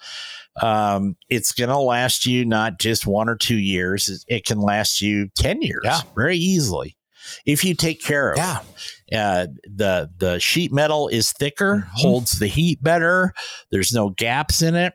um, 0.63 1.17
it's 1.29 1.51
going 1.51 1.71
to 1.71 1.79
last 1.79 2.27
you 2.27 2.45
not 2.45 2.79
just 2.79 3.07
one 3.07 3.29
or 3.29 3.37
two 3.37 3.59
years 3.59 4.25
it 4.29 4.45
can 4.45 4.61
last 4.61 5.01
you 5.01 5.29
10 5.37 5.63
years 5.63 5.83
yeah. 5.85 6.01
very 6.15 6.37
easily 6.37 6.97
if 7.47 7.65
you 7.65 7.75
take 7.75 8.03
care 8.03 8.33
of 8.33 8.39
yeah. 8.39 8.61
it 9.09 9.17
uh, 9.17 9.47
the 9.65 10.11
the 10.19 10.39
sheet 10.39 10.73
metal 10.73 11.09
is 11.09 11.33
thicker 11.33 11.77
mm-hmm. 11.77 12.01
holds 12.01 12.39
the 12.39 12.47
heat 12.47 12.83
better 12.83 13.33
there's 13.71 13.93
no 13.93 14.11
gaps 14.11 14.63
in 14.63 14.75
it 14.75 14.95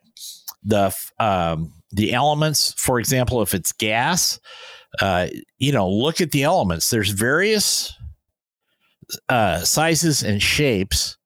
the 0.63 0.95
um, 1.19 1.73
the 1.91 2.13
elements 2.13 2.73
for 2.77 2.99
example 2.99 3.41
if 3.41 3.53
it's 3.53 3.71
gas 3.71 4.39
uh, 5.01 5.27
you 5.57 5.71
know 5.71 5.89
look 5.89 6.21
at 6.21 6.31
the 6.31 6.43
elements 6.43 6.89
there's 6.89 7.11
various 7.11 7.93
uh, 9.27 9.59
sizes 9.59 10.23
and 10.23 10.41
shapes 10.41 11.17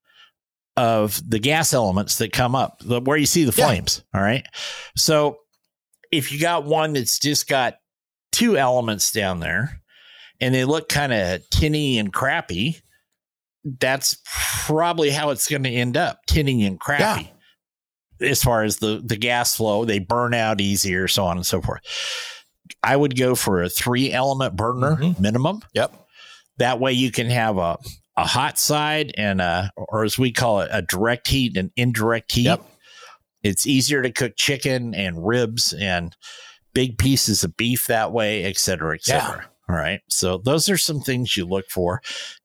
of 0.76 1.22
the 1.28 1.40
gas 1.40 1.74
elements 1.74 2.18
that 2.18 2.34
come 2.34 2.56
up, 2.56 2.80
the, 2.80 3.00
where 3.00 3.18
you 3.18 3.26
see 3.26 3.44
the 3.44 3.52
flames. 3.52 4.04
Yeah. 4.14 4.20
All 4.20 4.26
right. 4.26 4.46
So 4.96 5.38
if 6.12 6.32
you 6.32 6.40
got 6.40 6.66
one 6.66 6.94
that's 6.94 7.20
just 7.20 7.48
got 7.48 7.76
two 8.32 8.58
elements 8.58 9.12
down 9.12 9.40
there 9.40 9.82
and 10.42 10.54
they 10.54 10.66
look 10.66 10.90
kind 10.90 11.14
of 11.14 11.48
tinny 11.52 12.00
and 12.00 12.12
crappy, 12.12 12.82
that's 13.80 14.18
probably 14.26 15.10
how 15.10 15.30
it's 15.30 15.48
going 15.48 15.64
to 15.64 15.70
end 15.70 15.96
up 15.96 16.20
tinny 16.28 16.66
and 16.66 16.80
crappy. 16.80 17.32
Yeah. 18.20 18.30
As 18.30 18.44
far 18.44 18.64
as 18.64 18.78
the, 18.78 19.02
the 19.04 19.18
gas 19.18 19.56
flow, 19.56 19.86
they 19.86 20.00
burn 20.00 20.34
out 20.34 20.62
easier, 20.62 21.08
so 21.08 21.26
on 21.26 21.38
and 21.38 21.46
so 21.46 21.62
forth. 21.62 21.82
I 22.82 22.96
would 22.96 23.18
go 23.18 23.36
for 23.36 23.62
a 23.62 23.70
three 23.70 24.12
element 24.12 24.56
burner 24.56 24.96
mm-hmm. 24.96 25.22
minimum. 25.22 25.62
Yep. 25.74 25.94
That 26.58 26.80
way 26.80 26.94
you 26.94 27.12
can 27.12 27.30
have 27.30 27.58
a, 27.58 27.78
a 28.16 28.26
hot 28.26 28.60
side 28.60 29.14
and 29.18 29.42
a, 29.42 29.72
or 29.76 30.04
as 30.04 30.18
we 30.18 30.32
call 30.32 30.62
it, 30.62 30.70
a 30.72 30.82
direct 30.82 31.28
heat 31.28 31.58
and 31.58 31.72
indirect 31.76 32.32
heat. 32.32 32.46
Yep. 32.46 32.66
It's 33.42 33.68
easier 33.68 34.02
to 34.02 34.12
cook 34.12 34.34
chicken 34.38 34.94
and 34.96 35.26
ribs 35.26 35.74
and 35.74 36.16
big 36.74 36.98
pieces 36.98 37.44
of 37.44 37.58
beef 37.58 37.88
that 37.88 38.12
way, 38.12 38.44
et 38.46 38.58
cetera, 38.58 38.96
et 38.96 39.04
cetera. 39.04 39.42
Yeah. 39.42 39.48
All 39.70 39.76
right. 39.76 40.02
So 40.10 40.38
those 40.38 40.70
are 40.70 40.78
some 40.78 41.02
things 41.02 41.38
you 41.38 41.46
look 41.46 41.66
for. 41.70 42.02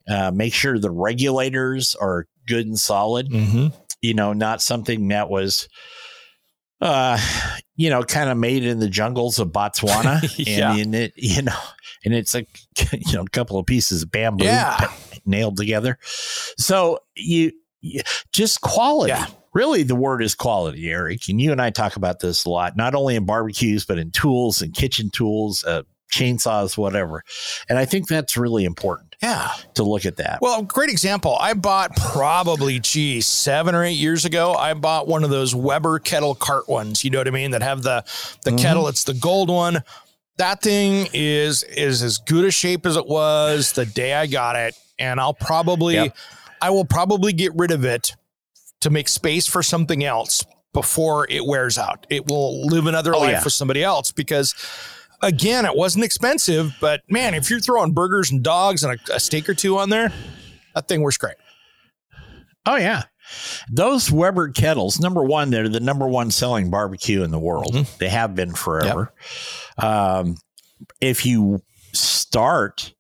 Uh, 0.09 0.31
make 0.35 0.55
sure 0.55 0.79
the 0.79 0.91
regulators 0.91 1.95
are 2.01 2.27
good 2.47 2.67
and 2.67 2.79
solid. 2.79 3.29
Mm-hmm. 3.31 3.69
You 4.01 4.15
know, 4.15 4.33
not 4.33 4.63
something 4.63 5.09
that 5.09 5.29
was, 5.29 5.69
uh, 6.81 7.19
you 7.77 7.91
know, 7.91 8.03
kind 8.03 8.31
of 8.31 8.37
made 8.37 8.65
in 8.65 8.79
the 8.79 8.89
jungles 8.89 9.39
of 9.39 9.49
Botswana. 9.49 10.21
yeah. 10.47 10.73
And 10.73 10.81
in 10.81 10.95
it, 10.95 11.13
you 11.17 11.43
know, 11.43 11.59
and 12.05 12.15
it's 12.15 12.35
like 12.35 12.49
you 12.93 13.15
know 13.15 13.23
a 13.23 13.31
couple 13.31 13.59
of 13.59 13.67
pieces 13.67 14.03
of 14.03 14.11
bamboo 14.11 14.45
yeah. 14.45 14.93
nailed 15.27 15.57
together. 15.57 15.99
So 16.03 17.01
you, 17.17 17.53
you 17.81 18.03
just 18.33 18.61
quality. 18.61 19.13
Yeah. 19.13 19.27
Really, 19.55 19.83
the 19.83 19.97
word 19.97 20.23
is 20.23 20.35
quality, 20.35 20.91
Eric. 20.91 21.29
And 21.29 21.41
you 21.41 21.53
and 21.53 21.61
I 21.61 21.71
talk 21.71 21.97
about 21.97 22.21
this 22.21 22.45
a 22.45 22.51
lot, 22.51 22.77
not 22.77 22.95
only 22.95 23.17
in 23.17 23.25
barbecues 23.25 23.85
but 23.85 23.99
in 23.99 24.11
tools 24.11 24.63
and 24.63 24.75
kitchen 24.75 25.11
tools, 25.11 25.65
uh, 25.65 25.83
chainsaws, 26.11 26.77
whatever. 26.77 27.25
And 27.69 27.79
I 27.79 27.85
think 27.85 28.09
that's 28.09 28.37
really 28.37 28.65
important. 28.65 29.17
Yeah. 29.23 29.51
To 29.75 29.83
look 29.83 30.07
at 30.07 30.17
that. 30.19 30.39
Well, 30.41 30.63
great 30.63 30.91
example. 30.91 31.37
I 31.41 31.55
bought 31.55 31.97
probably, 31.97 32.79
geez, 32.79 33.27
seven 33.27 33.75
or 33.75 33.85
eight 33.85 33.97
years 33.97 34.25
ago, 34.25 34.55
I 34.55 34.75
bought 34.75 35.09
one 35.09 35.25
of 35.25 35.31
those 35.31 35.55
Weber 35.55 35.99
kettle 35.99 36.37
cart 36.37 36.69
ones. 36.69 37.03
You 37.03 37.11
know 37.11 37.19
what 37.19 37.27
I 37.27 37.33
mean? 37.33 37.51
That 37.51 37.63
have 37.63 37.83
the 37.83 38.05
the 38.45 38.51
mm-hmm. 38.51 38.59
kettle. 38.59 38.89
It's 38.89 39.05
the 39.05 39.15
gold 39.15 39.51
one 39.51 39.83
that 40.39 40.63
thing 40.63 41.09
is 41.13 41.65
is 41.65 42.03
as 42.03 42.19
good 42.19 42.45
a 42.45 42.51
shape 42.51 42.87
as 42.87 42.97
it 42.97 43.07
was 43.07 43.73
the 43.73 43.85
day 43.85 44.15
I 44.15 44.27
got 44.27 44.57
it, 44.57 44.75
and 44.99 45.21
I'll 45.21 45.35
probably 45.35 45.95
yep. 45.95 46.17
I 46.63 46.71
will 46.71 46.85
probably 46.85 47.33
get 47.33 47.55
rid 47.55 47.71
of 47.71 47.85
it 47.85 48.17
to 48.81 48.91
make 48.91 49.09
space 49.09 49.47
for 49.47 49.63
something 49.63 50.05
else 50.05 50.45
before 50.73 51.27
it 51.29 51.45
wears 51.45 51.77
out. 51.77 52.07
It 52.09 52.27
will 52.27 52.67
live 52.67 52.87
another 52.87 53.15
oh, 53.15 53.21
life 53.21 53.31
yeah. 53.31 53.45
with 53.45 53.53
somebody 53.53 53.83
else 53.83 54.13
because 54.13 54.55
again, 55.23 55.65
it 55.65 55.77
wasn't 55.77 56.05
expensive, 56.05 56.75
but 56.81 57.03
man, 57.09 57.35
if 57.35 57.51
you're 57.51 57.61
throwing 57.61 57.93
burgers 57.93 58.31
and 58.31 58.43
dogs 58.43 58.85
and 58.85 58.99
a, 58.99 59.15
a 59.15 59.21
steak 59.21 59.49
or 59.49 59.55
two 59.55 59.79
on 59.79 59.91
there, 59.91 60.13
that 60.75 60.89
thing 60.89 61.03
works 61.03 61.17
great. 61.17 61.37
Oh 62.67 62.77
yeah. 62.77 63.05
Those 63.71 64.11
Weber 64.11 64.49
kettles, 64.51 65.01
number 65.01 65.23
one, 65.23 65.51
they're 65.51 65.69
the 65.69 65.81
number 65.81 66.09
one 66.09 66.31
selling 66.31 66.71
barbecue 66.71 67.23
in 67.23 67.31
the 67.31 67.39
world. 67.39 67.75
Mm-hmm. 67.75 67.99
They 67.99 68.09
have 68.09 68.35
been 68.35 68.55
forever. 68.55 69.13
Yep. 69.79 69.85
Um, 69.85 70.37
if 71.01 71.27
you 71.27 71.61
start 71.93 72.95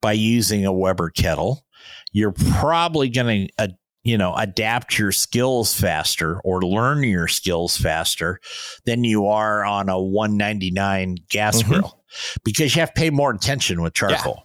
by 0.00 0.12
using 0.12 0.64
a 0.66 0.72
Weber 0.72 1.10
kettle, 1.10 1.64
you're 2.12 2.32
probably 2.32 3.08
going 3.08 3.48
to, 3.58 3.76
you 4.02 4.18
know, 4.18 4.34
adapt 4.34 4.98
your 4.98 5.12
skills 5.12 5.74
faster 5.74 6.40
or 6.40 6.62
learn 6.62 7.04
your 7.04 7.28
skills 7.28 7.76
faster 7.76 8.40
than 8.84 9.04
you 9.04 9.26
are 9.26 9.64
on 9.64 9.88
a 9.88 10.00
199 10.00 11.16
gas 11.28 11.62
mm-hmm. 11.62 11.72
grill. 11.72 12.02
because 12.44 12.74
you 12.74 12.80
have 12.80 12.92
to 12.92 13.00
pay 13.00 13.10
more 13.10 13.32
attention 13.32 13.80
with 13.80 13.94
charcoal. 13.94 14.42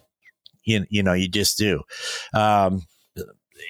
You, 0.64 0.84
you 0.90 1.02
know, 1.02 1.12
you 1.12 1.28
just 1.28 1.58
do. 1.58 1.82
Um, 2.34 2.82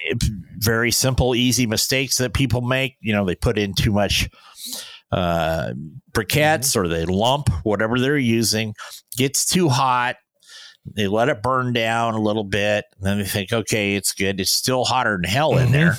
it- 0.05 0.23
very 0.57 0.91
simple, 0.91 1.35
easy 1.35 1.65
mistakes 1.65 2.17
that 2.17 2.33
people 2.33 2.61
make. 2.61 2.97
You 2.99 3.13
know, 3.13 3.25
they 3.25 3.35
put 3.35 3.57
in 3.57 3.73
too 3.73 3.91
much 3.91 4.29
uh, 5.11 5.73
briquettes 6.11 6.75
or 6.75 6.87
they 6.87 7.05
lump 7.05 7.49
whatever 7.63 7.99
they're 7.99 8.17
using, 8.17 8.75
gets 9.17 9.45
too 9.45 9.69
hot. 9.69 10.17
They 10.85 11.07
let 11.07 11.29
it 11.29 11.41
burn 11.43 11.73
down 11.73 12.13
a 12.15 12.21
little 12.21 12.43
bit. 12.43 12.85
And 12.97 13.05
then 13.05 13.17
they 13.19 13.25
think, 13.25 13.51
okay, 13.53 13.95
it's 13.95 14.13
good. 14.13 14.39
It's 14.39 14.51
still 14.51 14.85
hotter 14.85 15.17
than 15.21 15.29
hell 15.29 15.57
in 15.57 15.67
Mhm. 15.69 15.71
there, 15.71 15.97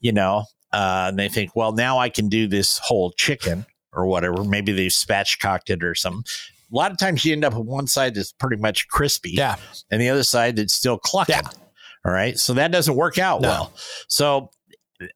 you 0.00 0.12
know. 0.12 0.44
Uh, 0.72 1.06
and 1.08 1.18
they 1.18 1.28
think, 1.28 1.54
well, 1.56 1.72
now 1.72 1.98
I 1.98 2.08
can 2.08 2.28
do 2.28 2.46
this 2.46 2.78
whole 2.78 3.12
chicken 3.12 3.64
or 3.92 4.06
whatever. 4.06 4.44
Maybe 4.44 4.72
they've 4.72 4.90
spatchcocked 4.90 5.70
it 5.70 5.82
or 5.82 5.94
something. 5.94 6.24
A 6.70 6.76
lot 6.76 6.90
of 6.90 6.98
times 6.98 7.24
you 7.24 7.32
end 7.32 7.44
up 7.44 7.54
with 7.54 7.66
one 7.66 7.86
side 7.86 8.14
that's 8.14 8.32
pretty 8.32 8.56
much 8.60 8.88
crispy 8.88 9.30
Yeah. 9.30 9.56
and 9.90 10.00
the 10.02 10.10
other 10.10 10.24
side 10.24 10.56
that's 10.56 10.74
still 10.74 10.98
clucking. 10.98 11.36
Yeah. 11.36 11.48
All 12.04 12.12
right. 12.12 12.38
So 12.38 12.52
that 12.54 12.72
doesn't 12.72 12.96
work 12.96 13.18
out 13.18 13.40
No. 13.40 13.48
well. 13.48 13.72
So 14.08 14.50
uh, 15.00 15.06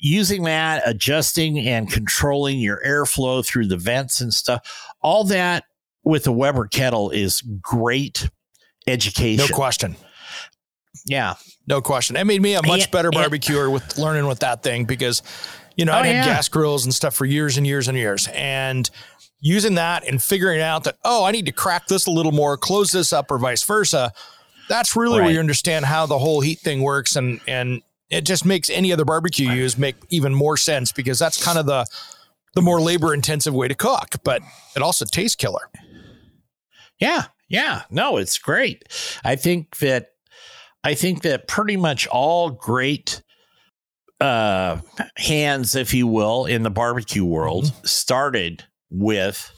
using 0.00 0.44
that, 0.44 0.82
adjusting 0.86 1.58
and 1.58 1.90
controlling 1.90 2.58
your 2.60 2.80
airflow 2.86 3.44
through 3.44 3.66
the 3.66 3.76
vents 3.76 4.20
and 4.20 4.32
stuff, 4.32 4.92
all 5.02 5.24
that 5.24 5.64
with 6.04 6.26
a 6.26 6.32
Weber 6.32 6.66
kettle 6.66 7.10
is 7.10 7.42
great 7.60 8.28
No 9.38 9.46
question. 9.54 9.96
yeah. 11.06 11.34
No 11.66 11.80
question. 11.80 12.16
It 12.16 12.24
made 12.24 12.42
me 12.42 12.54
a 12.54 12.62
much 12.66 12.90
better 12.90 13.10
barbecuer 13.10 13.70
with 13.70 13.96
learning 13.98 14.26
with 14.26 14.40
that 14.40 14.62
thing 14.62 14.84
because, 14.86 15.22
you 15.76 15.84
know, 15.84 15.92
Oh, 15.92 15.96
I 15.96 16.06
had 16.06 16.16
yeah. 16.16 16.24
gas 16.24 16.48
grills 16.48 16.84
and 16.84 16.92
stuff 16.92 17.14
for 17.14 17.24
years 17.24 17.56
and 17.58 17.66
years 17.66 17.86
and 17.86 17.96
years. 17.96 18.28
And 18.32 18.90
using 19.40 19.76
that 19.76 20.06
and 20.06 20.20
figuring 20.20 20.60
out 20.60 20.84
that, 20.84 20.96
oh, 21.04 21.24
I 21.24 21.30
need 21.30 21.46
to 21.46 21.52
crack 21.52 21.86
this 21.86 22.06
a 22.06 22.10
little 22.10 22.32
more, 22.32 22.56
close 22.56 22.90
this 22.90 23.12
up, 23.12 23.30
or 23.30 23.38
vice 23.38 23.62
versa. 23.62 24.12
That's 24.68 24.96
really 24.96 25.20
where 25.20 25.30
you 25.30 25.38
understand 25.40 25.84
how 25.84 26.06
the 26.06 26.18
whole 26.18 26.40
heat 26.40 26.58
thing 26.58 26.82
works. 26.82 27.14
And, 27.16 27.40
and 27.46 27.82
it 28.10 28.22
just 28.26 28.44
makes 28.44 28.68
any 28.68 28.92
other 28.92 29.04
barbecue 29.04 29.48
you 29.48 29.54
use 29.54 29.78
make 29.78 29.94
even 30.10 30.34
more 30.34 30.56
sense 30.56 30.90
because 30.92 31.18
that's 31.18 31.42
kind 31.42 31.58
of 31.58 31.66
the, 31.66 31.86
the 32.54 32.62
more 32.62 32.80
labor 32.80 33.14
intensive 33.14 33.54
way 33.54 33.68
to 33.68 33.74
cook, 33.76 34.16
but 34.24 34.42
it 34.74 34.82
also 34.82 35.04
tastes 35.04 35.36
killer. 35.36 35.68
Yeah. 36.98 37.26
Yeah. 37.50 37.82
No, 37.90 38.16
it's 38.16 38.38
great. 38.38 38.84
I 39.24 39.36
think 39.36 39.76
that 39.80 40.06
I 40.82 40.94
think 40.94 41.20
that 41.22 41.46
pretty 41.48 41.76
much 41.76 42.06
all 42.06 42.48
great 42.50 43.22
uh 44.20 44.78
hands, 45.16 45.74
if 45.74 45.92
you 45.92 46.06
will, 46.06 46.46
in 46.46 46.62
the 46.62 46.70
barbecue 46.70 47.24
world 47.24 47.72
started 47.84 48.64
with 48.90 49.50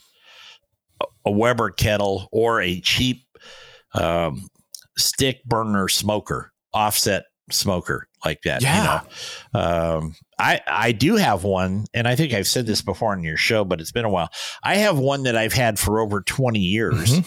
a- 1.26 1.30
Weber 1.30 1.70
kettle 1.70 2.28
or 2.32 2.60
a 2.60 2.80
cheap 2.80 3.24
um 3.94 4.48
stick 4.98 5.44
burner 5.44 5.88
smoker, 5.88 6.52
offset 6.72 7.24
smoker 7.50 8.08
like 8.24 8.40
that. 8.44 8.62
Yeah. 8.62 9.02
You 9.52 9.60
know. 9.60 9.60
Um 9.60 10.14
I 10.38 10.60
I 10.66 10.92
do 10.92 11.16
have 11.16 11.44
one, 11.44 11.84
and 11.92 12.06
I 12.08 12.14
think 12.16 12.32
I've 12.32 12.46
said 12.46 12.66
this 12.66 12.82
before 12.82 13.12
on 13.12 13.22
your 13.24 13.36
show, 13.36 13.64
but 13.64 13.80
it's 13.80 13.92
been 13.92 14.04
a 14.04 14.10
while. 14.10 14.30
I 14.62 14.76
have 14.76 14.98
one 14.98 15.24
that 15.24 15.36
I've 15.36 15.52
had 15.52 15.78
for 15.78 16.00
over 16.00 16.20
20 16.22 16.58
years 16.60 17.18
Mhm. 17.18 17.26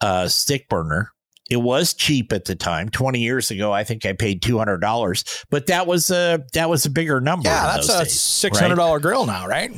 Uh, 0.00 0.28
stick 0.28 0.68
burner. 0.68 1.10
It 1.48 1.58
was 1.58 1.94
cheap 1.94 2.32
at 2.32 2.46
the 2.46 2.56
time. 2.56 2.88
Twenty 2.88 3.20
years 3.20 3.50
ago, 3.52 3.72
I 3.72 3.84
think 3.84 4.04
I 4.04 4.12
paid 4.14 4.42
two 4.42 4.58
hundred 4.58 4.78
dollars, 4.78 5.24
but 5.48 5.66
that 5.66 5.86
was 5.86 6.10
a 6.10 6.44
that 6.54 6.68
was 6.68 6.86
a 6.86 6.90
bigger 6.90 7.20
number. 7.20 7.48
Yeah, 7.48 7.74
that's 7.74 7.88
a 7.88 8.04
six 8.06 8.58
hundred 8.58 8.76
dollar 8.76 8.98
grill 8.98 9.26
now, 9.26 9.46
right? 9.46 9.70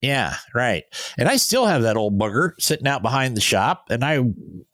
Yeah, 0.00 0.34
right. 0.52 0.82
And 1.16 1.28
I 1.28 1.36
still 1.36 1.64
have 1.66 1.82
that 1.82 1.96
old 1.96 2.18
bugger 2.18 2.52
sitting 2.58 2.88
out 2.88 3.02
behind 3.02 3.36
the 3.36 3.40
shop, 3.40 3.84
and 3.88 4.04
I, 4.04 4.14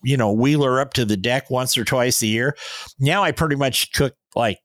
you 0.03 0.17
know, 0.17 0.33
wheel 0.33 0.63
her 0.63 0.81
up 0.81 0.95
to 0.95 1.05
the 1.05 1.19
deck 1.19 1.51
once 1.51 1.77
or 1.77 1.85
twice 1.85 2.23
a 2.23 2.27
year. 2.27 2.57
Now 2.99 3.25
I 3.25 3.33
pretty 3.33 3.57
much 3.57 3.93
cook 3.93 4.15
like 4.35 4.59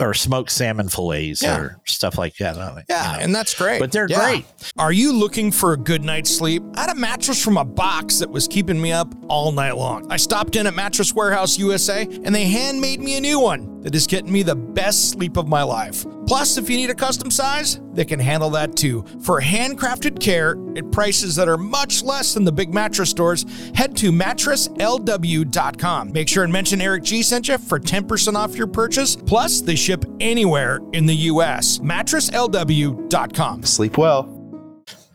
or 0.00 0.14
smoked 0.14 0.50
salmon 0.50 0.88
fillets 0.88 1.42
Yeah. 1.42 1.58
or 1.58 1.80
stuff 1.86 2.18
like 2.18 2.36
that. 2.38 2.56
Yeah, 2.56 3.12
you 3.12 3.18
know. 3.18 3.24
and 3.24 3.34
that's 3.34 3.54
great. 3.54 3.80
But 3.80 3.92
they're 3.92 4.06
Yeah. 4.08 4.18
great. 4.20 4.44
Are 4.78 4.92
you 4.92 5.12
looking 5.12 5.50
for 5.52 5.72
a 5.72 5.76
good 5.76 6.02
night's 6.04 6.34
sleep? 6.34 6.62
I 6.74 6.82
had 6.82 6.90
a 6.90 6.94
mattress 6.94 7.42
from 7.42 7.56
a 7.56 7.64
box 7.64 8.18
that 8.18 8.30
was 8.30 8.46
keeping 8.48 8.80
me 8.80 8.92
up 8.92 9.12
all 9.28 9.52
night 9.52 9.76
long. 9.76 10.06
I 10.10 10.16
stopped 10.16 10.56
in 10.56 10.66
at 10.66 10.74
Mattress 10.74 11.14
Warehouse 11.14 11.58
USA 11.58 12.02
and 12.24 12.34
they 12.34 12.44
handmade 12.46 13.00
me 13.00 13.16
a 13.16 13.20
new 13.20 13.38
one 13.40 13.80
that 13.82 13.94
is 13.94 14.06
getting 14.06 14.32
me 14.32 14.42
the 14.42 14.56
best 14.56 15.10
sleep 15.10 15.36
of 15.36 15.48
my 15.48 15.62
life. 15.62 16.04
Plus, 16.26 16.58
if 16.58 16.68
you 16.70 16.76
need 16.76 16.90
a 16.90 16.94
custom 16.94 17.30
size, 17.30 17.80
they 17.94 18.04
can 18.04 18.20
handle 18.20 18.50
that 18.50 18.76
too. 18.76 19.04
For 19.22 19.40
handcrafted 19.40 20.20
care 20.20 20.56
at 20.76 20.92
prices 20.92 21.34
that 21.36 21.48
are 21.48 21.56
much 21.56 22.02
less 22.04 22.34
than 22.34 22.44
the 22.44 22.52
big 22.52 22.72
mattress 22.72 23.10
stores, 23.10 23.44
head 23.74 23.96
to 23.96 24.12
mattresslw.com. 24.12 26.12
Make 26.12 26.28
sure 26.28 26.44
and 26.44 26.52
mention 26.52 26.80
Eric 26.80 27.02
G 27.02 27.22
sent 27.22 27.48
you 27.48 27.58
for 27.58 27.80
10% 27.80 28.36
off 28.36 28.54
your 28.56 28.68
purchase. 28.68 29.16
Plus, 29.16 29.60
they 29.60 29.74
ship 29.74 29.89
anywhere 30.20 30.80
in 30.92 31.06
the 31.06 31.14
US. 31.14 31.78
Mattresslw.com. 31.78 33.62
Sleep 33.64 33.98
well. 33.98 34.36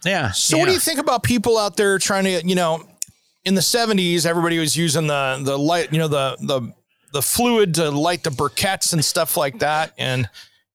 Yeah. 0.06 0.32
So 0.32 0.58
what 0.58 0.66
do 0.68 0.74
you 0.74 0.80
think 0.80 1.00
about 1.00 1.24
people 1.24 1.58
out 1.58 1.78
there 1.78 1.98
trying 1.98 2.26
to, 2.26 2.46
you 2.46 2.56
know, 2.56 2.84
in 3.44 3.56
the 3.56 3.62
70s 3.62 4.26
everybody 4.26 4.60
was 4.60 4.76
using 4.76 5.08
the 5.08 5.40
the 5.44 5.58
light, 5.58 5.92
you 5.92 6.00
know, 6.00 6.08
the 6.08 6.38
the 6.42 6.74
the 7.14 7.22
fluid 7.22 7.74
to 7.76 7.90
light 7.92 8.24
the 8.24 8.30
briquettes 8.30 8.92
and 8.94 9.04
stuff 9.04 9.38
like 9.38 9.60
that 9.60 9.94
and 9.98 10.30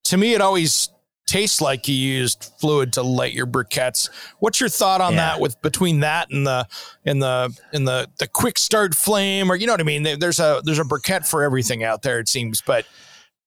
to 0.05 0.17
me 0.17 0.33
it 0.35 0.41
always 0.41 0.89
tastes 1.27 1.61
like 1.61 1.87
you 1.87 1.95
used 1.95 2.51
fluid 2.59 2.93
to 2.95 3.03
light 3.03 3.33
your 3.35 3.47
briquettes. 3.47 4.09
What's 4.41 4.59
your 4.59 4.69
thought 4.69 5.01
on 5.01 5.13
Yeah. 5.13 5.19
that 5.35 5.41
with 5.41 5.61
between 5.63 6.01
that 6.01 6.31
and 6.31 6.45
the 6.47 6.67
and 7.05 7.23
the 7.23 7.57
and 7.73 7.87
the 7.87 8.09
the 8.19 8.27
quick 8.27 8.59
start 8.59 8.95
flame 8.97 9.51
or 9.53 9.55
you 9.55 9.67
know 9.67 9.75
what 9.75 9.81
I 9.81 9.85
mean? 9.85 10.03
There's 10.19 10.41
a 10.41 10.61
there's 10.65 10.79
a 10.81 10.85
briquette 10.85 11.29
for 11.29 11.43
everything 11.45 11.85
out 11.85 12.03
there 12.03 12.19
it 12.19 12.29
seems, 12.29 12.63
but 12.63 12.85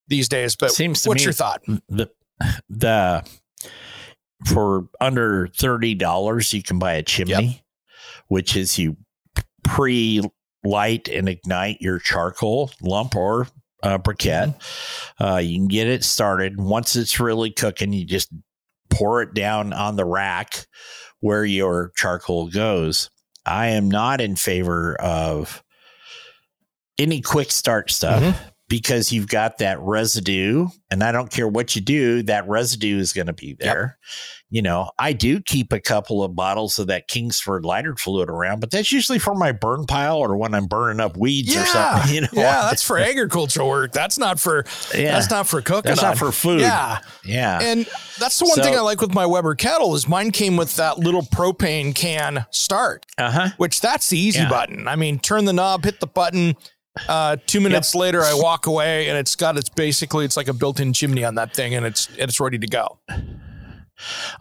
these 0.07 0.27
days, 0.29 0.55
but 0.55 0.71
Seems 0.71 1.01
to 1.03 1.09
what's 1.09 1.23
your 1.23 1.33
thought? 1.33 1.61
the 1.89 2.09
the 2.69 3.25
for 4.45 4.87
under 4.99 5.47
thirty 5.47 5.95
dollars 5.95 6.53
you 6.53 6.61
can 6.63 6.79
buy 6.79 6.93
a 6.93 7.03
chimney, 7.03 7.63
which 8.27 8.55
is 8.55 8.77
you 8.77 8.97
pre 9.63 10.21
light 10.63 11.07
and 11.09 11.27
ignite 11.29 11.81
your 11.81 11.99
charcoal 11.99 12.71
lump 12.81 13.15
or 13.15 13.47
uh, 13.81 13.97
briquette. 13.97 14.55
Uh, 15.19 15.37
you 15.37 15.57
can 15.57 15.67
get 15.67 15.87
it 15.87 16.03
started. 16.03 16.59
Once 16.59 16.95
it's 16.95 17.19
really 17.19 17.51
cooking, 17.51 17.91
you 17.93 18.05
just 18.05 18.29
pour 18.89 19.21
it 19.21 19.33
down 19.33 19.73
on 19.73 19.95
the 19.95 20.05
rack 20.05 20.67
where 21.19 21.43
your 21.45 21.91
charcoal 21.95 22.47
goes. 22.49 23.09
I 23.45 23.67
am 23.69 23.89
not 23.89 24.21
in 24.21 24.35
favor 24.37 24.95
of 25.01 25.63
any 26.97 27.21
quick 27.21 27.51
start 27.51 27.89
stuff 27.91 28.21
Mhm. 28.21 28.52
Because 28.73 29.11
you've 29.11 29.27
got 29.27 29.59
that 29.59 29.79
residue, 29.81 30.67
and 30.89 31.03
I 31.03 31.11
don't 31.11 31.29
care 31.29 31.47
what 31.47 31.75
you 31.75 31.81
do, 31.81 32.23
that 32.23 32.47
residue 32.47 32.97
is 32.97 33.13
going 33.13 33.27
to 33.27 33.33
be 33.33 33.55
there. 33.59 33.99
You 34.49 34.63
know, 34.63 34.89
I 34.97 35.13
do 35.13 35.41
keep 35.41 35.71
a 35.73 35.79
couple 35.79 36.23
of 36.23 36.35
bottles 36.35 36.79
of 36.79 36.87
that 36.87 37.07
Kingsford 37.07 37.65
lighter 37.65 37.95
fluid 37.95 38.29
around, 38.29 38.61
but 38.61 38.71
that's 38.71 38.91
usually 38.91 39.19
for 39.19 39.35
my 39.35 39.51
burn 39.51 39.85
pile 39.85 40.17
or 40.17 40.35
when 40.37 40.55
I'm 40.55 40.65
burning 40.65 40.99
up 40.99 41.17
weeds 41.17 41.55
or 41.55 41.63
something. 41.67 42.13
You 42.15 42.21
know, 42.21 42.27
yeah, 42.33 42.61
that's 42.69 42.81
for 42.83 42.97
agricultural 42.97 43.67
work. 43.69 43.91
That's 43.93 44.17
not 44.17 44.39
for 44.39 44.65
Yeah. 44.93 45.11
that's 45.13 45.29
not 45.29 45.47
for 45.47 45.61
cooking. 45.61 45.89
That's 45.89 46.03
on. 46.03 46.09
not 46.11 46.17
for 46.17 46.31
food. 46.31 46.61
Yeah. 46.61 46.99
yeah. 47.23 47.59
And 47.61 47.87
that's 48.19 48.37
the 48.39 48.45
one 48.45 48.55
So- 48.55 48.63
thing 48.63 48.75
I 48.75 48.79
like 48.81 49.01
with 49.01 49.13
my 49.13 49.25
Weber 49.27 49.53
kettle 49.55 49.93
is 49.95 50.07
mine 50.07 50.31
came 50.31 50.57
with 50.57 50.75
that 50.77 50.97
little 50.99 51.23
propane 51.23 51.93
can 51.95 52.45
start, 52.51 53.05
Uh 53.19 53.31
huh. 53.31 53.49
which 53.57 53.81
that's 53.81 54.09
the 54.09 54.17
easy 54.19 54.39
Yeah. 54.39 54.49
button. 54.49 54.87
I 54.87 54.95
mean, 54.95 55.19
turn 55.19 55.45
the 55.45 55.53
knob, 55.53 55.83
hit 55.85 55.99
the 55.99 56.07
button. 56.07 56.55
Uh, 57.07 57.37
two 57.47 57.59
minutes 57.59 57.95
later, 57.95 58.21
I 58.21 58.33
walk 58.35 58.67
away, 58.67 59.09
and 59.09 59.17
it's 59.17 59.35
got 59.35 59.57
it's 59.57 59.69
basically 59.69 60.25
it's 60.25 60.37
like 60.37 60.47
a 60.47 60.53
built-in 60.53 60.93
chimney 60.93 61.23
on 61.23 61.35
that 61.35 61.55
thing, 61.55 61.73
and 61.73 61.85
it's 61.85 62.07
it's 62.17 62.39
ready 62.39 62.59
to 62.59 62.67
go. 62.67 62.99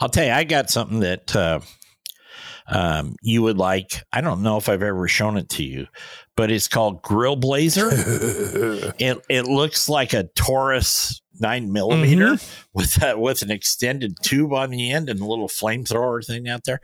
I'll 0.01 0.09
tell 0.09 0.25
you, 0.25 0.33
I 0.33 0.45
got 0.45 0.71
something 0.71 1.01
that 1.01 1.35
uh, 1.35 1.61
um, 2.67 3.17
you 3.23 3.43
would 3.43 3.59
like. 3.59 4.05
I 4.13 4.21
don't 4.21 4.43
know 4.43 4.57
if 4.57 4.69
I've 4.69 4.83
ever 4.83 5.09
shown 5.09 5.37
it 5.37 5.49
to 5.51 5.65
you, 5.65 5.87
but 6.37 6.51
it's 6.51 6.69
called 6.69 7.03
Grill 7.03 7.37
Blazer. 7.37 7.89
it 7.93 9.25
it 9.29 9.43
looks 9.47 9.89
like 9.89 10.13
a 10.13 10.25
Taurus 10.35 11.23
nine 11.41 11.73
millimeter 11.73 12.37
with 12.75 13.03
a, 13.03 13.19
with 13.19 13.43
an 13.43 13.51
extended 13.51 14.15
tube 14.23 14.53
on 14.53 14.71
the 14.71 14.91
end 14.91 15.09
and 15.09 15.21
a 15.21 15.27
little 15.27 15.49
flamethrower 15.49 16.25
thing 16.25 16.49
out 16.49 16.65
there. 16.65 16.81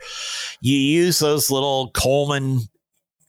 You 0.61 0.77
use 0.77 1.19
those 1.19 1.51
little 1.51 1.91
Coleman 1.93 2.61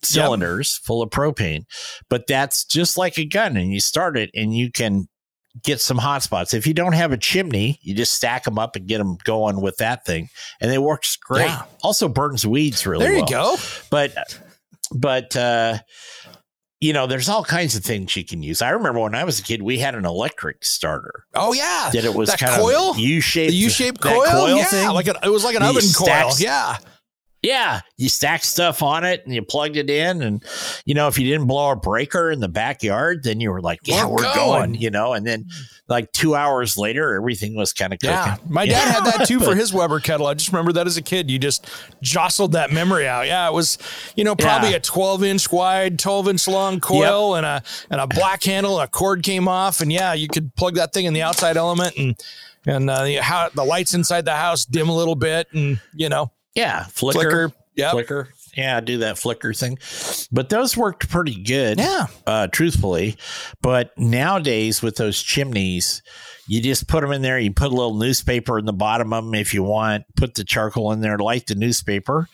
cylinders 0.03 0.77
full 0.77 1.01
of 1.01 1.09
propane, 1.09 1.63
but 2.09 2.25
that's 2.27 2.65
just 2.65 2.97
like 2.97 3.17
a 3.17 3.25
gun, 3.25 3.57
and 3.57 3.71
you 3.73 3.79
start 3.79 4.17
it, 4.17 4.29
and 4.33 4.53
you 4.55 4.71
can 4.71 5.07
get 5.63 5.81
some 5.81 5.97
hot 5.97 6.21
spots. 6.23 6.53
If 6.53 6.67
you 6.67 6.73
don't 6.73 6.93
have 6.93 7.11
a 7.11 7.17
chimney, 7.17 7.79
you 7.81 7.95
just 7.95 8.13
stack 8.13 8.43
them 8.43 8.59
up 8.59 8.75
and 8.75 8.87
get 8.87 8.99
them 8.99 9.17
going 9.23 9.61
with 9.61 9.77
that 9.77 10.05
thing, 10.05 10.29
and 10.61 10.71
it 10.71 10.81
works 10.81 11.15
great. 11.17 11.45
Yeah. 11.45 11.63
Also 11.83 12.07
burns 12.07 12.45
weeds 12.45 12.85
really 12.85 13.05
There 13.05 13.13
you 13.13 13.25
well. 13.29 13.55
go. 13.55 13.61
But 13.89 14.13
but 14.93 15.35
uh 15.35 15.79
you 16.81 16.93
know, 16.93 17.07
there's 17.07 17.27
all 17.27 17.43
kinds 17.43 17.75
of 17.75 17.83
things 17.83 18.15
you 18.15 18.23
can 18.23 18.41
use. 18.41 18.61
I 18.61 18.69
remember 18.69 19.01
when 19.01 19.13
I 19.13 19.25
was 19.25 19.37
a 19.37 19.43
kid, 19.43 19.61
we 19.61 19.79
had 19.79 19.95
an 19.95 20.05
electric 20.05 20.63
starter 20.63 21.25
Oh 21.33 21.51
yeah, 21.51 21.89
that 21.91 22.05
it 22.05 22.13
was 22.13 22.29
that 22.29 22.39
kind 22.39 22.53
coil, 22.61 22.91
of 22.91 22.97
U 22.99 23.19
shaped. 23.19 23.51
U-shaped 23.53 23.99
coil. 23.99 24.55
yeah, 24.55 24.89
like 24.91 25.07
an, 25.07 25.15
it 25.21 25.29
was 25.29 25.43
like 25.43 25.55
an 25.57 25.63
You 25.63 25.69
oven 25.69 25.83
coil. 25.93 26.31
Yeah, 26.37 26.77
Yeah, 27.41 27.79
you 27.95 28.09
stacked 28.09 28.43
stuff 28.43 28.83
on 28.83 29.05
it 29.05 29.23
and 29.25 29.33
you 29.33 29.41
plugged 29.41 29.77
it 29.77 29.89
in, 29.89 30.21
and 30.21 30.43
you 30.85 30.93
know 30.93 31.07
if 31.07 31.17
you 31.17 31.25
didn't 31.25 31.47
blow 31.47 31.71
a 31.71 31.75
breaker 31.77 32.31
in 32.31 32.41
the 32.41 32.49
backyard, 32.49 33.23
then 33.23 33.39
you 33.39 33.49
were 33.49 33.61
like, 33.61 33.79
"Yeah, 33.85 34.05
We're 34.07 34.15
we're, 34.15 34.23
going." 34.23 34.35
going. 34.35 34.75
you 34.75 34.89
know. 34.89 35.13
And 35.13 35.25
then 35.25 35.45
like 35.87 36.11
two 36.11 36.35
hours 36.35 36.75
later, 36.77 37.15
everything 37.15 37.55
was 37.55 37.71
kind 37.71 37.93
of 37.93 37.99
cooking. 37.99 38.13
Yeah, 38.13 38.35
my 38.49 38.65
dad 38.65 38.93
had 38.93 39.05
that 39.05 39.25
too 39.25 39.39
for 39.39 39.55
his 39.61 39.73
Weber 39.73 40.01
kettle. 40.01 40.27
I 40.27 40.33
just 40.33 40.51
remember 40.51 40.73
that 40.73 40.85
as 40.85 40.97
a 40.97 41.01
kid. 41.01 41.31
You 41.31 41.39
just 41.39 41.65
jostled 42.01 42.51
that 42.51 42.73
memory 42.73 43.07
out. 43.07 43.25
Yeah, 43.25 43.47
it 43.47 43.53
was, 43.53 43.77
you 44.17 44.25
know, 44.25 44.35
probably 44.35 44.71
Yeah. 44.71 44.75
a 44.77 44.81
12 44.81 45.23
inch 45.23 45.49
wide, 45.49 45.97
12 45.97 46.27
inch 46.27 46.45
long 46.47 46.81
coil 46.81 47.35
and 47.35 47.45
a 47.45 47.63
and 47.89 48.01
a 48.01 48.07
black 48.07 48.43
handle. 48.43 48.81
A 48.81 48.87
cord 48.89 49.23
came 49.23 49.47
off, 49.47 49.79
and 49.79 49.93
yeah, 49.93 50.11
you 50.13 50.27
could 50.27 50.53
plug 50.55 50.75
that 50.75 50.91
thing 50.91 51.05
in 51.05 51.13
the 51.13 51.21
outside 51.21 51.55
element 51.55 51.95
and 51.97 52.19
and 52.65 52.89
uh, 52.89 53.05
the, 53.05 53.15
how 53.15 53.47
the 53.55 53.63
lights 53.63 53.93
inside 53.93 54.25
the 54.25 54.35
house 54.35 54.65
dim 54.65 54.89
a 54.89 54.95
little 54.95 55.15
bit, 55.15 55.47
and 55.53 55.79
you 55.95 56.09
know, 56.09 56.31
yeah, 56.55 56.85
flicker, 56.85 57.19
flicker. 57.19 57.51
Yep. 57.75 57.91
flicker. 57.91 58.29
Yeah, 58.57 58.81
do 58.81 58.97
that 58.99 59.17
flicker 59.17 59.53
thing. 59.53 59.77
But 60.31 60.49
those 60.49 60.75
worked 60.75 61.09
pretty 61.09 61.41
good. 61.41 61.79
Yeah. 61.79 62.07
uh, 62.25 62.47
truthfully. 62.47 63.15
But 63.61 63.97
nowadays, 63.97 64.81
with 64.81 64.97
those 64.97 65.21
chimneys, 65.21 66.01
you 66.47 66.61
just 66.61 66.87
put 66.87 67.01
them 67.01 67.11
in 67.11 67.21
there. 67.21 67.39
You 67.39 67.53
put 67.53 67.67
a 67.67 67.75
little 67.75 67.93
newspaper 67.93 68.57
in 68.57 68.65
the 68.65 68.73
bottom 68.73 69.13
of 69.13 69.23
them 69.23 69.35
if 69.35 69.53
you 69.53 69.63
want. 69.63 70.05
Put 70.17 70.33
the 70.33 70.43
charcoal 70.43 70.91
in 70.91 71.01
there, 71.01 71.17
light 71.17 71.47
the 71.47 71.55
newspaper. 71.55 72.27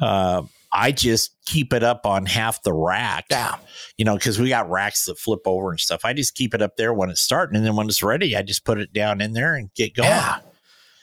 Uh, 0.00 0.42
I 0.72 0.90
just 0.90 1.36
keep 1.44 1.72
it 1.72 1.82
up 1.82 2.06
on 2.06 2.26
half 2.26 2.62
the 2.62 2.72
rack. 2.72 3.26
Yeah. 3.30 3.56
You 3.98 4.04
know, 4.04 4.16
because 4.16 4.38
we 4.38 4.48
got 4.48 4.70
racks 4.70 5.04
that 5.04 5.18
flip 5.18 5.40
over 5.44 5.70
and 5.70 5.78
stuff. 5.78 6.04
I 6.04 6.12
just 6.12 6.34
keep 6.34 6.54
it 6.54 6.62
up 6.62 6.76
there 6.76 6.92
when 6.92 7.10
it's 7.10 7.20
starting, 7.20 7.56
and 7.56 7.64
then 7.64 7.76
when 7.76 7.86
it's 7.86 8.02
ready, 8.02 8.36
I 8.36 8.42
just 8.42 8.64
put 8.64 8.78
it 8.78 8.92
down 8.92 9.20
in 9.20 9.32
there 9.32 9.54
and 9.54 9.72
get 9.74 9.94
going. 9.94 10.08
Yeah. 10.08 10.38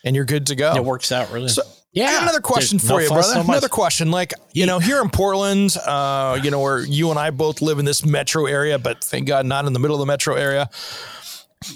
And 0.04 0.16
you're 0.16 0.26
good 0.26 0.48
to 0.48 0.56
go. 0.56 0.76
It 0.76 0.84
works 0.84 1.12
out 1.12 1.32
really. 1.32 1.50
So, 1.50 1.62
yeah. 2.00 2.08
I 2.08 2.14
got 2.14 2.24
another 2.24 2.42
question 2.42 2.78
There's 2.78 2.88
for 2.90 2.94
no 2.98 3.00
you, 3.00 3.08
brother. 3.10 3.36
muss. 3.38 3.48
another 3.48 3.70
question. 3.70 4.12
Like, 4.12 4.34
you 4.54 4.66
know, 4.66 4.80
here 4.80 5.02
in 5.02 5.10
Portland, 5.10 5.76
uh, 5.86 6.40
you 6.44 6.52
know, 6.52 6.60
where 6.62 6.80
you 6.82 7.10
and 7.10 7.20
I 7.20 7.30
both 7.32 7.62
live 7.62 7.80
in 7.80 7.86
this 7.86 8.06
metro 8.06 8.46
area, 8.46 8.78
but 8.80 9.04
thank 9.04 9.28
God 9.28 9.46
not 9.46 9.66
in 9.66 9.74
the 9.74 9.80
middle 9.80 9.96
of 9.96 10.00
the 10.00 10.06
metro 10.06 10.36
area. 10.36 10.70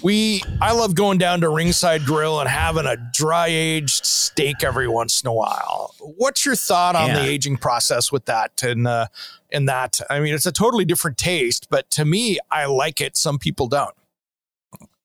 We, 0.02 0.42
I 0.62 0.72
love 0.72 0.94
going 0.94 1.18
down 1.18 1.42
to 1.42 1.50
Ringside 1.50 2.06
Grill 2.06 2.40
and 2.40 2.48
having 2.48 2.86
a 2.86 2.96
dry 3.12 3.48
aged 3.48 4.06
steak 4.06 4.64
every 4.64 4.88
once 4.88 5.20
in 5.20 5.28
a 5.28 5.32
while. 5.34 5.94
What's 6.00 6.46
your 6.46 6.56
thought 6.56 6.96
on 6.96 7.08
Yeah. 7.08 7.20
the 7.20 7.28
aging 7.28 7.58
process 7.58 8.10
with 8.10 8.24
that? 8.24 8.62
And, 8.62 8.86
uh, 8.88 9.08
and 9.52 9.68
that, 9.68 10.00
I 10.08 10.20
mean, 10.20 10.32
it's 10.34 10.46
a 10.46 10.52
totally 10.52 10.86
different 10.86 11.18
taste, 11.18 11.66
but 11.68 11.90
to 11.92 12.06
me, 12.06 12.38
I 12.50 12.64
like 12.64 13.00
it. 13.02 13.16
Some 13.16 13.38
people 13.38 13.68
don't. 13.68 13.94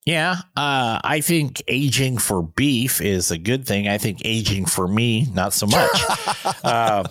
Yeah, 0.05 0.37
uh, 0.55 0.99
I 1.03 1.21
think 1.21 1.61
aging 1.67 2.17
for 2.17 2.41
beef 2.41 2.99
is 3.01 3.29
a 3.31 3.37
good 3.37 3.67
thing. 3.67 3.87
I 3.87 3.97
think 3.99 4.21
aging 4.25 4.65
for 4.65 4.87
me, 4.87 5.27
not 5.33 5.53
so 5.53 5.67
much. 5.67 5.89
uh, 6.63 7.03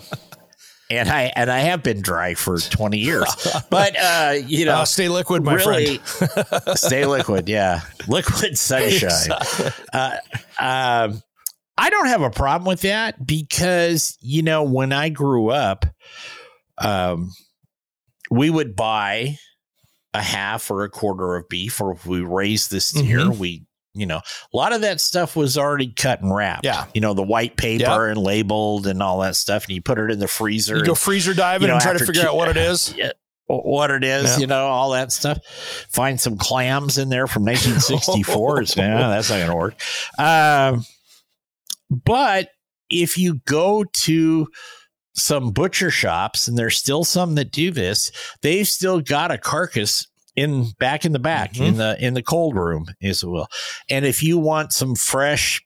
and 0.89 1.07
I 1.07 1.31
and 1.35 1.49
I 1.51 1.59
have 1.59 1.83
been 1.83 2.01
dry 2.01 2.33
for 2.33 2.57
twenty 2.59 2.97
years, 2.97 3.27
but 3.69 3.95
uh, 3.97 4.33
you 4.45 4.65
know, 4.65 4.79
Uh, 4.79 4.85
stay 4.85 5.07
liquid, 5.07 5.43
my 5.45 5.57
friend. 5.59 5.99
stay 6.77 7.05
liquid. 7.05 7.47
Yeah, 7.47 7.81
liquid 8.07 8.57
sunshine. 8.57 9.31
uh, 9.93 10.17
um, 10.59 11.21
I 11.77 11.89
don't 11.91 12.07
have 12.07 12.23
a 12.23 12.31
problem 12.31 12.67
with 12.67 12.81
that 12.81 13.25
because 13.25 14.17
you 14.19 14.41
know 14.41 14.63
when 14.63 14.91
I 14.91 15.09
grew 15.09 15.49
up, 15.51 15.85
um, 16.79 17.31
we 18.31 18.49
would 18.49 18.75
buy 18.75 19.37
a 20.13 20.21
half 20.21 20.69
or 20.71 20.83
a 20.83 20.89
quarter 20.89 21.35
of 21.35 21.47
beef, 21.49 21.79
or 21.81 21.91
if 21.93 22.05
we 22.05 22.21
raised 22.21 22.71
the 22.71 22.81
steer, 22.81 23.19
Mhm. 23.19 23.37
we 23.37 23.63
you 23.95 24.05
know 24.05 24.17
a 24.53 24.57
lot 24.57 24.71
of 24.71 24.81
that 24.81 25.01
stuff 25.01 25.35
was 25.35 25.57
already 25.57 25.87
cut 25.87 26.21
and 26.21 26.33
wrapped. 26.33 26.63
Yeah. 26.63 26.85
you 26.93 27.01
know 27.01 27.13
the 27.13 27.23
white 27.23 27.57
paper 27.57 28.07
and 28.07 28.17
labeled 28.19 28.85
and 28.87 29.01
all 29.01 29.19
that 29.21 29.35
stuff, 29.35 29.65
and 29.65 29.75
you 29.75 29.81
put 29.81 29.97
it 29.99 30.11
in 30.11 30.19
the 30.19 30.27
freezer. 30.27 30.77
You 30.77 30.83
go 30.83 30.91
and- 30.91 30.97
freezer 30.99 31.33
diving 31.33 31.63
you 31.63 31.67
know, 31.69 31.73
and 31.75 31.81
try 31.83 31.93
to 31.93 31.99
figure 32.05 32.21
two- 32.21 32.27
out 32.29 32.35
what 32.35 32.49
it 32.49 32.57
is. 32.71 32.93
yeah, 32.95 33.11
what 33.47 33.89
it 33.91 34.03
is, 34.03 34.35
Yeah. 34.35 34.37
you 34.39 34.47
know, 34.47 34.67
all 34.67 34.91
that 34.91 35.11
stuff. 35.11 35.39
Find 35.89 36.21
some 36.21 36.37
clams 36.37 36.97
in 36.99 37.09
there 37.09 37.25
from 37.27 37.43
1964. 37.45 38.61
It's- 38.61 38.77
yeah, 38.77 39.07
that's 39.09 39.29
not 39.29 39.37
going 39.37 39.49
to 39.49 39.55
work. 39.55 39.81
Um, 40.19 40.85
but 41.89 42.49
if 42.89 43.17
you 43.17 43.41
go 43.45 43.83
to 43.83 44.47
some 45.15 45.51
butcher 45.51 45.91
shops, 45.91 46.47
and 46.47 46.57
there's 46.57 46.77
still 46.77 47.03
some 47.03 47.35
that 47.35 47.51
do 47.51 47.71
this, 47.71 48.11
they've 48.41 48.67
still 48.67 49.01
got 49.01 49.31
a 49.31 49.37
carcass 49.37 50.07
in 50.35 50.71
back 50.79 51.03
in 51.05 51.11
the 51.11 51.19
back 51.19 51.53
Mhm. 51.53 51.67
in 51.67 51.77
the 51.77 51.97
in 51.99 52.13
the 52.13 52.21
cold 52.23 52.55
room, 52.55 52.85
as 53.01 53.23
it 53.23 53.27
will. 53.27 53.47
And 53.89 54.05
if 54.05 54.23
you 54.23 54.37
want 54.37 54.71
some 54.73 54.95
fresh 54.95 55.61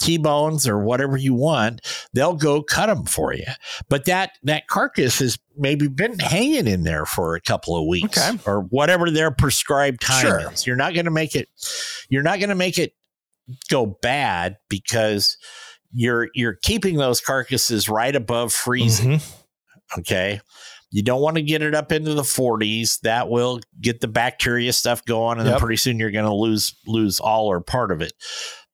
T-bones 0.00 0.68
or 0.68 0.78
whatever 0.78 1.16
you 1.16 1.34
want, 1.34 1.80
they'll 2.14 2.36
go 2.36 2.62
cut 2.62 2.86
them 2.86 3.04
for 3.04 3.34
you. 3.34 3.44
But 3.88 4.04
that 4.04 4.30
that 4.44 4.68
carcass 4.68 5.18
has 5.18 5.36
maybe 5.56 5.88
been 5.88 6.18
hanging 6.20 6.68
in 6.68 6.84
there 6.84 7.04
for 7.04 7.34
a 7.34 7.40
couple 7.40 7.76
of 7.76 7.84
weeks 7.88 8.16
Okay. 8.16 8.38
or 8.46 8.60
whatever 8.62 9.10
their 9.10 9.32
prescribed 9.32 10.00
time 10.00 10.22
Sure. 10.24 10.52
is. 10.52 10.66
You're 10.68 10.76
not 10.76 10.94
going 10.94 11.06
to 11.06 11.10
make 11.10 11.34
it 11.34 11.48
you're 12.08 12.22
not 12.22 12.38
going 12.38 12.50
to 12.50 12.54
make 12.54 12.78
it 12.78 12.92
go 13.68 13.86
bad 14.00 14.56
because 14.70 15.36
you're 15.92 16.28
you're 16.34 16.56
keeping 16.62 16.96
those 16.96 17.20
carcasses 17.20 17.88
right 17.88 18.14
above 18.14 18.52
freezing, 18.52 19.18
Mhm. 19.18 19.32
okay? 19.98 20.40
You 20.90 21.02
don't 21.02 21.20
want 21.20 21.36
to 21.36 21.42
get 21.42 21.62
it 21.62 21.74
up 21.74 21.92
into 21.92 22.14
the 22.14 22.22
40s. 22.24 22.98
That 23.00 23.28
will 23.28 23.60
get 23.80 24.00
the 24.00 24.08
bacteria 24.08 24.72
stuff 24.72 25.04
going, 25.04 25.38
and 25.38 25.46
Yep. 25.46 25.54
then 25.54 25.60
pretty 25.60 25.76
soon 25.76 25.98
you're 25.98 26.10
going 26.10 26.24
to 26.24 26.34
lose 26.34 26.74
lose 26.86 27.20
all 27.20 27.46
or 27.46 27.60
part 27.60 27.92
of 27.92 28.00
it. 28.00 28.12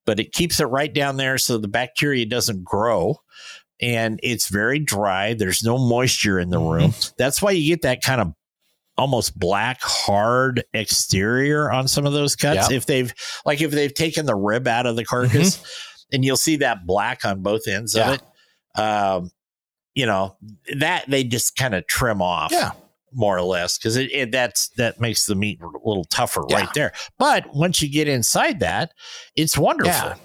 But 0.06 0.20
it 0.20 0.32
keeps 0.32 0.60
it 0.60 0.66
right 0.66 0.92
down 0.92 1.16
there 1.16 1.38
so 1.38 1.58
the 1.58 1.66
bacteria 1.68 2.24
doesn't 2.26 2.62
grow, 2.62 3.16
and 3.80 4.20
it's 4.22 4.48
very 4.48 4.78
dry. 4.78 5.34
There's 5.34 5.62
no 5.64 5.76
moisture 5.78 6.38
in 6.38 6.50
the 6.50 6.58
Mm-hmm. 6.60 6.82
room. 6.84 6.94
That's 7.18 7.40
why 7.42 7.50
you 7.52 7.66
get 7.74 7.82
that 7.82 8.02
kind 8.02 8.20
of 8.20 8.32
almost 8.96 9.36
black 9.36 9.78
hard 9.82 10.62
exterior 10.72 11.72
on 11.72 11.88
some 11.88 12.06
of 12.06 12.12
those 12.12 12.36
cuts. 12.36 12.70
Yep. 12.70 12.72
If 12.72 12.86
they've 12.86 13.12
like 13.44 13.60
if 13.60 13.72
they've 13.72 13.92
taken 13.92 14.26
the 14.26 14.36
rib 14.36 14.68
out 14.68 14.86
of 14.86 14.94
the 14.94 15.04
carcass, 15.04 15.58
and 16.12 16.24
you'll 16.24 16.36
see 16.36 16.56
that 16.56 16.86
black 16.86 17.24
on 17.24 17.42
both 17.42 17.66
ends 17.68 17.94
Yeah. 17.94 18.12
of 18.12 18.14
it. 18.76 18.80
Um, 18.80 19.30
you 19.94 20.06
know 20.06 20.36
that 20.78 21.04
they 21.08 21.22
just 21.24 21.54
kind 21.56 21.74
of 21.74 21.86
trim 21.86 22.20
off 22.20 22.50
Yeah. 22.50 22.72
more 23.12 23.36
or 23.36 23.42
less 23.42 23.78
because 23.78 23.96
it, 23.96 24.10
it 24.12 24.32
that's 24.32 24.68
that 24.76 25.00
makes 25.00 25.26
the 25.26 25.36
meat 25.36 25.60
a 25.62 25.66
little 25.88 26.04
tougher 26.06 26.42
Yeah. 26.48 26.56
right 26.56 26.74
there 26.74 26.92
but 27.16 27.54
once 27.54 27.80
you 27.80 27.88
get 27.88 28.08
inside 28.08 28.58
that 28.58 28.90
it's 29.36 29.56
wonderful 29.56 29.92
Yeah. 29.92 30.16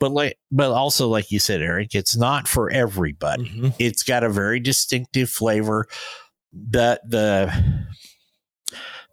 but 0.00 0.10
like 0.10 0.38
but 0.50 0.72
also 0.72 1.06
like 1.06 1.30
you 1.30 1.38
said 1.38 1.62
eric 1.62 1.94
it's 1.94 2.16
not 2.16 2.48
for 2.48 2.68
everybody 2.72 3.44
Mhm. 3.44 3.74
it's 3.78 4.02
got 4.02 4.24
a 4.24 4.28
very 4.28 4.58
distinctive 4.58 5.30
flavor 5.30 5.86
the 6.52 7.00
the 7.06 7.54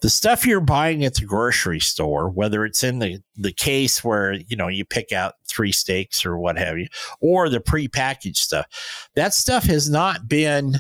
the 0.02 0.10
stuff 0.10 0.46
you're 0.46 0.62
buying 0.62 1.04
at 1.04 1.16
the 1.16 1.26
grocery 1.26 1.80
store 1.80 2.30
whether 2.30 2.64
it's 2.66 2.84
in 2.84 3.00
the 3.00 3.20
the 3.36 3.52
case 3.54 4.04
where 4.04 4.34
you 4.34 4.56
know 4.56 4.68
you 4.68 4.86
pick 4.86 5.12
out 5.12 5.34
three 5.48 5.72
steaks 5.72 6.26
or 6.26 6.38
what 6.38 6.58
have 6.58 6.78
you 6.78 6.88
or 7.22 7.50
the 7.50 7.60
prepackaged 7.60 8.38
stuff 8.38 8.66
that 9.16 9.34
stuff 9.34 9.64
has 9.66 9.90
not 9.90 10.28
been 10.28 10.76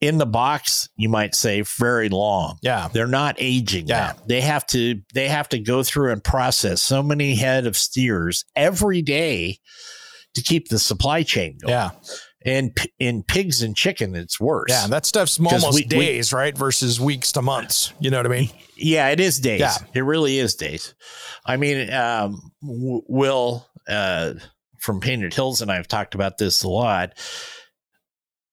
in 0.00 0.18
the 0.18 0.26
box 0.26 0.88
you 0.96 1.08
might 1.08 1.34
say 1.34 1.62
very 1.62 2.08
long 2.08 2.58
Yeah. 2.62 2.88
they're 2.92 3.06
not 3.06 3.36
aging 3.38 3.86
Yeah. 3.88 4.12
that. 4.14 4.28
They 4.28 4.40
have 4.42 4.66
to 4.68 5.00
they 5.14 5.28
have 5.28 5.48
to 5.50 5.58
go 5.58 5.82
through 5.82 6.12
and 6.12 6.22
process 6.22 6.82
so 6.82 7.02
many 7.02 7.34
head 7.36 7.66
of 7.66 7.76
steers 7.76 8.44
every 8.54 9.00
day 9.02 9.58
to 10.34 10.42
keep 10.42 10.68
the 10.68 10.78
supply 10.80 11.22
chain 11.22 11.56
going. 11.62 11.70
Yeah. 11.72 11.90
And 12.46 12.76
p- 12.76 12.92
in 12.98 13.22
pigs 13.22 13.62
and 13.62 13.74
chicken, 13.74 14.14
it's 14.14 14.38
worse. 14.38 14.66
Yeah. 14.68 14.86
That 14.88 15.06
stuff's 15.06 15.38
almost 15.38 15.74
we- 15.74 15.82
we- 15.82 15.86
days, 15.86 16.32
right? 16.32 16.56
Versus 16.56 17.00
weeks 17.00 17.32
to 17.32 17.42
months. 17.42 17.92
You 18.00 18.10
know 18.10 18.18
what 18.18 18.26
I 18.26 18.28
mean? 18.28 18.50
Yeah, 18.76 19.08
it 19.08 19.18
is 19.20 19.38
days. 19.40 19.60
Yeah. 19.60 19.76
It 19.94 20.00
really 20.02 20.38
is 20.38 20.54
days. 20.54 20.94
I 21.46 21.56
mean, 21.56 21.90
um, 21.92 22.52
Will 22.62 23.66
uh, 23.88 24.34
from 24.80 25.00
Painted 25.00 25.32
Hills 25.32 25.62
and 25.62 25.70
I 25.70 25.76
have 25.76 25.88
talked 25.88 26.14
about 26.14 26.36
this 26.36 26.62
a 26.62 26.68
lot. 26.68 27.12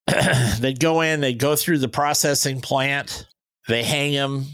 they'd 0.59 0.79
go 0.79 1.01
in, 1.01 1.21
they'd 1.21 1.39
go 1.39 1.55
through 1.55 1.79
the 1.79 1.87
processing 1.89 2.61
plant, 2.61 3.27
they 3.67 3.83
hang 3.83 4.13
them. 4.13 4.45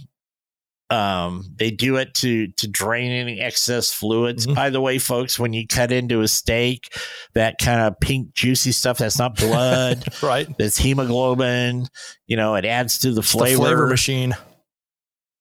Um, 0.89 1.43
they 1.57 1.69
do 1.69 1.97
it 1.97 2.13
to 2.15 2.47
to 2.47 2.67
drain 2.67 3.11
any 3.11 3.41
excess 3.41 3.91
fluids. 3.91 4.47
Mhm. 4.47 4.55
By 4.55 4.69
the 4.69 4.79
way, 4.79 4.99
folks, 4.99 5.37
when 5.37 5.51
you 5.51 5.67
cut 5.67 5.91
into 5.91 6.21
a 6.21 6.27
steak, 6.29 6.95
that 7.33 7.57
kind 7.59 7.81
of 7.81 7.99
pink 7.99 8.33
juicy 8.33 8.71
stuff, 8.71 8.97
that's 8.99 9.19
not 9.19 9.35
blood, 9.35 10.05
Right. 10.23 10.47
that's 10.57 10.77
hemoglobin. 10.77 11.87
You 12.25 12.37
know, 12.37 12.55
it 12.55 12.63
adds 12.63 12.99
to 12.99 13.11
the 13.11 13.19
It's 13.19 13.31
the 13.33 13.37
flavor. 13.37 13.63
flavor 13.63 13.87
machine. 13.87 14.33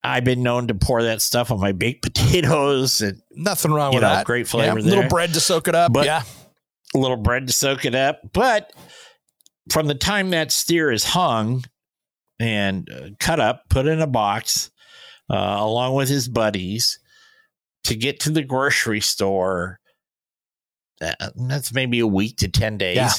I've 0.03 0.25
been 0.25 0.43
known 0.43 0.66
to 0.68 0.75
pour 0.75 1.03
that 1.05 1.23
stuff 1.23 1.51
on 1.53 1.61
my 1.61 1.70
baked 1.73 2.03
potatoes 2.14 3.01
and 3.01 3.20
Nothing 3.33 3.70
wrong 3.73 3.93
with 3.95 4.03
know, 4.03 4.09
that. 4.09 4.27
great 4.27 4.49
flavor 4.49 4.79
Yeah, 4.81 4.85
Little 4.85 5.09
bread 5.09 5.33
to 5.35 5.41
soak 5.41 5.68
it 5.68 5.75
up. 5.77 5.93
But- 5.93 6.07
yeah. 6.07 6.23
a 6.95 6.99
little 6.99 7.16
bread 7.16 7.47
to 7.47 7.53
soak 7.53 7.85
it 7.85 7.95
up. 7.95 8.20
But 8.33 8.73
from 9.70 9.87
the 9.87 9.95
time 9.95 10.31
that 10.31 10.51
steer 10.53 10.91
is 10.91 11.05
hung 11.05 11.64
and 12.41 12.89
uh, 12.91 13.09
cut 13.20 13.39
up, 13.41 13.62
put 13.68 13.87
in 13.87 14.01
a 14.01 14.07
box, 14.07 14.70
uh, 15.31 15.57
along 15.59 15.95
with 15.95 16.09
his 16.09 16.29
buddies, 16.29 16.99
to 17.85 17.95
get 17.95 18.20
to 18.20 18.31
the 18.31 18.43
grocery 18.43 19.01
store, 19.01 19.79
uh, 21.01 21.31
that's 21.37 21.72
maybe 21.72 22.01
a 22.01 22.07
week 22.07 22.37
to 22.39 22.49
10 22.49 22.79
days. 22.79 22.97
Yeah. 22.97 23.12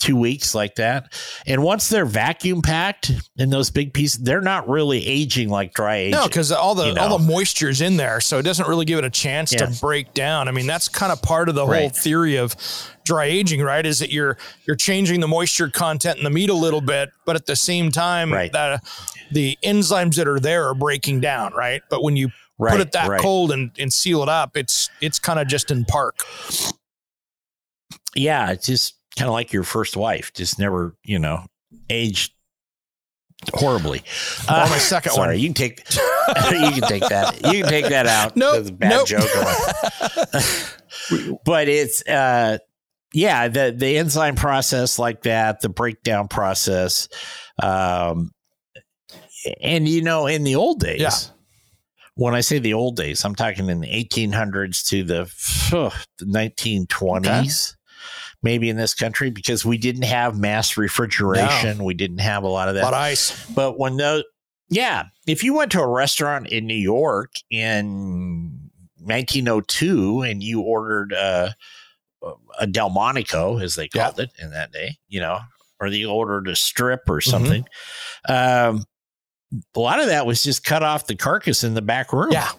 Two 0.00 0.16
weeks 0.16 0.54
like 0.54 0.74
that. 0.76 1.12
And 1.46 1.62
once 1.62 1.88
they're 1.88 2.04
vacuum 2.06 2.62
packed 2.62 3.12
in 3.36 3.50
those 3.50 3.70
big 3.70 3.94
pieces, 3.94 4.18
they're 4.22 4.40
not 4.40 4.68
really 4.68 5.06
aging 5.06 5.48
like 5.50 5.74
dry 5.74 5.96
aging. 5.96 6.12
No, 6.18 6.26
because 6.26 6.50
all 6.50 6.74
the 6.74 6.86
you 6.88 6.94
know? 6.94 7.02
all 7.02 7.18
the 7.18 7.24
moisture's 7.24 7.80
in 7.80 7.96
there, 7.96 8.20
so 8.20 8.38
it 8.38 8.42
doesn't 8.42 8.66
really 8.66 8.84
give 8.86 8.98
it 8.98 9.04
a 9.04 9.10
chance 9.10 9.52
Yeah. 9.52 9.66
to 9.66 9.80
break 9.80 10.12
down. 10.14 10.48
I 10.48 10.50
mean, 10.50 10.66
that's 10.66 10.88
kind 10.88 11.12
of 11.12 11.22
part 11.22 11.48
of 11.48 11.54
the 11.54 11.64
whole 11.66 11.90
theory 11.90 12.36
of 12.36 12.56
dry 13.04 13.26
aging, 13.26 13.60
right? 13.62 13.84
Is 13.86 13.98
that 14.00 14.10
you're 14.10 14.36
you're 14.66 14.76
changing 14.76 15.20
the 15.20 15.28
moisture 15.28 15.68
content 15.68 16.18
in 16.18 16.24
the 16.24 16.30
meat 16.30 16.50
a 16.50 16.54
little 16.54 16.80
bit, 16.80 17.10
but 17.26 17.36
at 17.36 17.46
the 17.46 17.56
same 17.56 17.90
time, 17.92 18.32
Right. 18.32 18.50
that 18.52 18.82
the 19.30 19.56
enzymes 19.62 20.16
that 20.16 20.26
are 20.26 20.40
there 20.40 20.66
are 20.66 20.74
breaking 20.74 21.20
down, 21.20 21.52
right? 21.54 21.82
But 21.90 22.02
when 22.02 22.16
you 22.16 22.30
put 22.58 22.80
it 22.80 22.92
that 22.92 23.08
right. 23.08 23.20
cold 23.20 23.52
and, 23.52 23.70
and 23.78 23.92
seal 23.92 24.22
it 24.22 24.28
up, 24.28 24.56
it's 24.56 24.88
it's 25.00 25.18
kind 25.18 25.38
of 25.38 25.46
just 25.46 25.70
in 25.70 25.84
park. 25.84 26.20
yeah, 28.14 28.50
it's 28.50 28.66
just 28.66 28.94
kind 29.16 29.28
of 29.28 29.32
like 29.32 29.52
your 29.52 29.64
first 29.64 29.96
wife, 29.96 30.32
just 30.32 30.58
never, 30.58 30.94
you 31.04 31.18
know, 31.18 31.44
aged 31.88 32.32
horribly. 33.54 34.00
Or 34.48 34.66
my 34.68 34.78
second 34.78 35.12
sorry, 35.12 35.36
one. 35.36 35.38
you 35.40 35.48
can 35.48 35.54
take 35.54 35.78
you 36.52 36.70
can 36.72 36.82
take 36.82 37.08
that. 37.08 37.40
You 37.52 37.62
can 37.62 37.70
take 37.70 37.86
that 37.88 38.06
out. 38.06 38.36
Nope, 38.36 38.54
That's 38.56 38.68
a 38.68 38.72
bad 38.72 38.90
nope. 38.90 39.06
joke. 39.06 39.30
but 41.44 41.68
it's 41.68 42.06
uh 42.06 42.58
yeah, 43.12 43.48
the 43.48 43.74
the 43.76 43.96
enzyme 43.98 44.36
process 44.36 44.98
like 44.98 45.22
that, 45.22 45.60
the 45.60 45.68
breakdown 45.68 46.28
process. 46.28 47.08
Um 47.62 48.30
and 49.62 49.88
you 49.88 50.02
know, 50.02 50.26
in 50.26 50.44
the 50.44 50.56
old 50.56 50.80
days, 50.80 51.00
Yeah. 51.00 51.10
when 52.14 52.34
I 52.34 52.42
say 52.42 52.58
the 52.58 52.74
old 52.74 52.96
days, 52.96 53.24
I'm 53.24 53.34
talking 53.34 53.68
in 53.70 53.80
the 53.80 53.88
1800s 53.88 54.86
to 54.90 55.02
the, 55.02 55.24
the 56.18 56.26
1920s, 56.26 57.74
maybe 58.42 58.68
in 58.70 58.76
this 58.76 58.94
country, 58.94 59.30
because 59.30 59.64
we 59.64 59.76
didn't 59.78 60.02
have 60.04 60.38
mass 60.38 60.76
refrigeration. 60.76 61.84
We 61.84 61.94
didn't 61.94 62.18
have 62.20 62.42
a 62.42 62.48
lot 62.48 62.68
of 62.68 62.74
that. 62.74 62.84
of 62.84 62.94
ice. 62.94 63.46
But 63.50 63.78
when 63.78 63.96
those, 63.96 64.24
yeah, 64.68 65.04
if 65.26 65.42
you 65.44 65.54
went 65.54 65.72
to 65.72 65.80
a 65.80 65.86
restaurant 65.88 66.48
in 66.48 66.66
New 66.66 66.74
York 66.74 67.32
in 67.50 68.70
1902 68.98 70.22
and 70.22 70.42
you 70.42 70.60
ordered 70.62 71.12
uh, 71.12 71.50
a 72.58 72.66
Delmonico, 72.66 73.58
as 73.62 73.74
they 73.74 73.88
called 73.88 74.20
it 74.20 74.30
in 74.40 74.50
that 74.50 74.72
day, 74.72 74.96
you 75.08 75.20
know, 75.20 75.38
or 75.80 75.86
you 75.88 76.10
ordered 76.10 76.48
a 76.48 76.56
strip 76.56 77.00
or 77.08 77.20
Mm-hmm. 77.20 77.30
something, 77.30 77.64
um, 78.28 78.84
a 79.74 79.80
lot 79.80 79.98
of 80.00 80.06
that 80.06 80.26
was 80.26 80.42
just 80.42 80.62
cut 80.64 80.82
off 80.82 81.06
the 81.06 81.16
carcass 81.16 81.64
in 81.64 81.74
the 81.74 81.82
back 81.82 82.12
room 82.12 82.30
Yeah. 82.32 82.50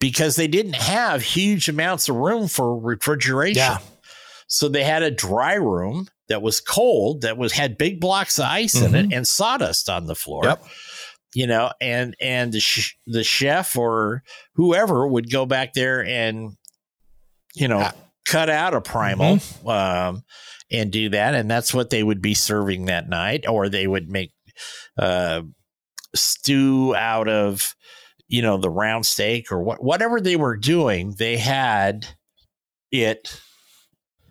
because 0.00 0.36
they 0.36 0.46
didn't 0.46 0.76
have 0.76 1.22
huge 1.22 1.68
amounts 1.68 2.08
of 2.08 2.16
room 2.16 2.46
for 2.48 2.78
refrigeration. 2.78 3.56
Yeah. 3.56 3.78
So 4.48 4.68
they 4.68 4.82
had 4.82 5.02
a 5.02 5.10
dry 5.10 5.54
room 5.54 6.08
that 6.28 6.42
was 6.42 6.60
cold, 6.60 7.20
that 7.22 7.38
was 7.38 7.52
had 7.52 7.78
big 7.78 8.00
blocks 8.00 8.38
of 8.38 8.46
ice 8.46 8.74
in 8.74 8.94
it 8.94 9.12
and 9.12 9.26
sawdust 9.26 9.88
on 9.88 10.06
the 10.06 10.14
floor. 10.14 10.42
Mm-hmm. 10.42 10.62
Yep. 10.62 10.72
You 11.34 11.46
know, 11.46 11.70
and 11.80 12.16
and 12.20 12.52
the 12.52 12.60
sh- 12.60 12.96
the 13.06 13.22
chef 13.22 13.76
or 13.76 14.22
whoever 14.54 15.06
would 15.06 15.30
go 15.30 15.44
back 15.46 15.74
there 15.74 16.02
and 16.04 16.56
you 17.54 17.68
know 17.68 17.78
Yeah. 17.80 17.92
cut 18.26 18.48
out 18.50 18.72
a 18.74 18.80
primal 18.80 19.36
Mm-hmm. 19.36 19.68
um, 19.68 20.24
and 20.70 20.90
do 20.90 21.10
that, 21.10 21.34
and 21.34 21.50
that's 21.50 21.72
what 21.74 21.90
they 21.90 22.02
would 22.02 22.20
be 22.22 22.34
serving 22.34 22.86
that 22.86 23.08
night, 23.08 23.46
or 23.48 23.68
they 23.68 23.86
would 23.86 24.08
make 24.10 24.32
uh, 24.98 25.42
stew 26.14 26.94
out 26.96 27.28
of 27.28 27.74
you 28.28 28.40
know 28.42 28.56
the 28.56 28.70
round 28.70 29.04
steak 29.06 29.52
or 29.52 29.62
what 29.62 29.82
whatever 29.82 30.20
they 30.20 30.36
were 30.36 30.56
doing. 30.56 31.14
They 31.18 31.36
had 31.36 32.06
it 32.90 33.40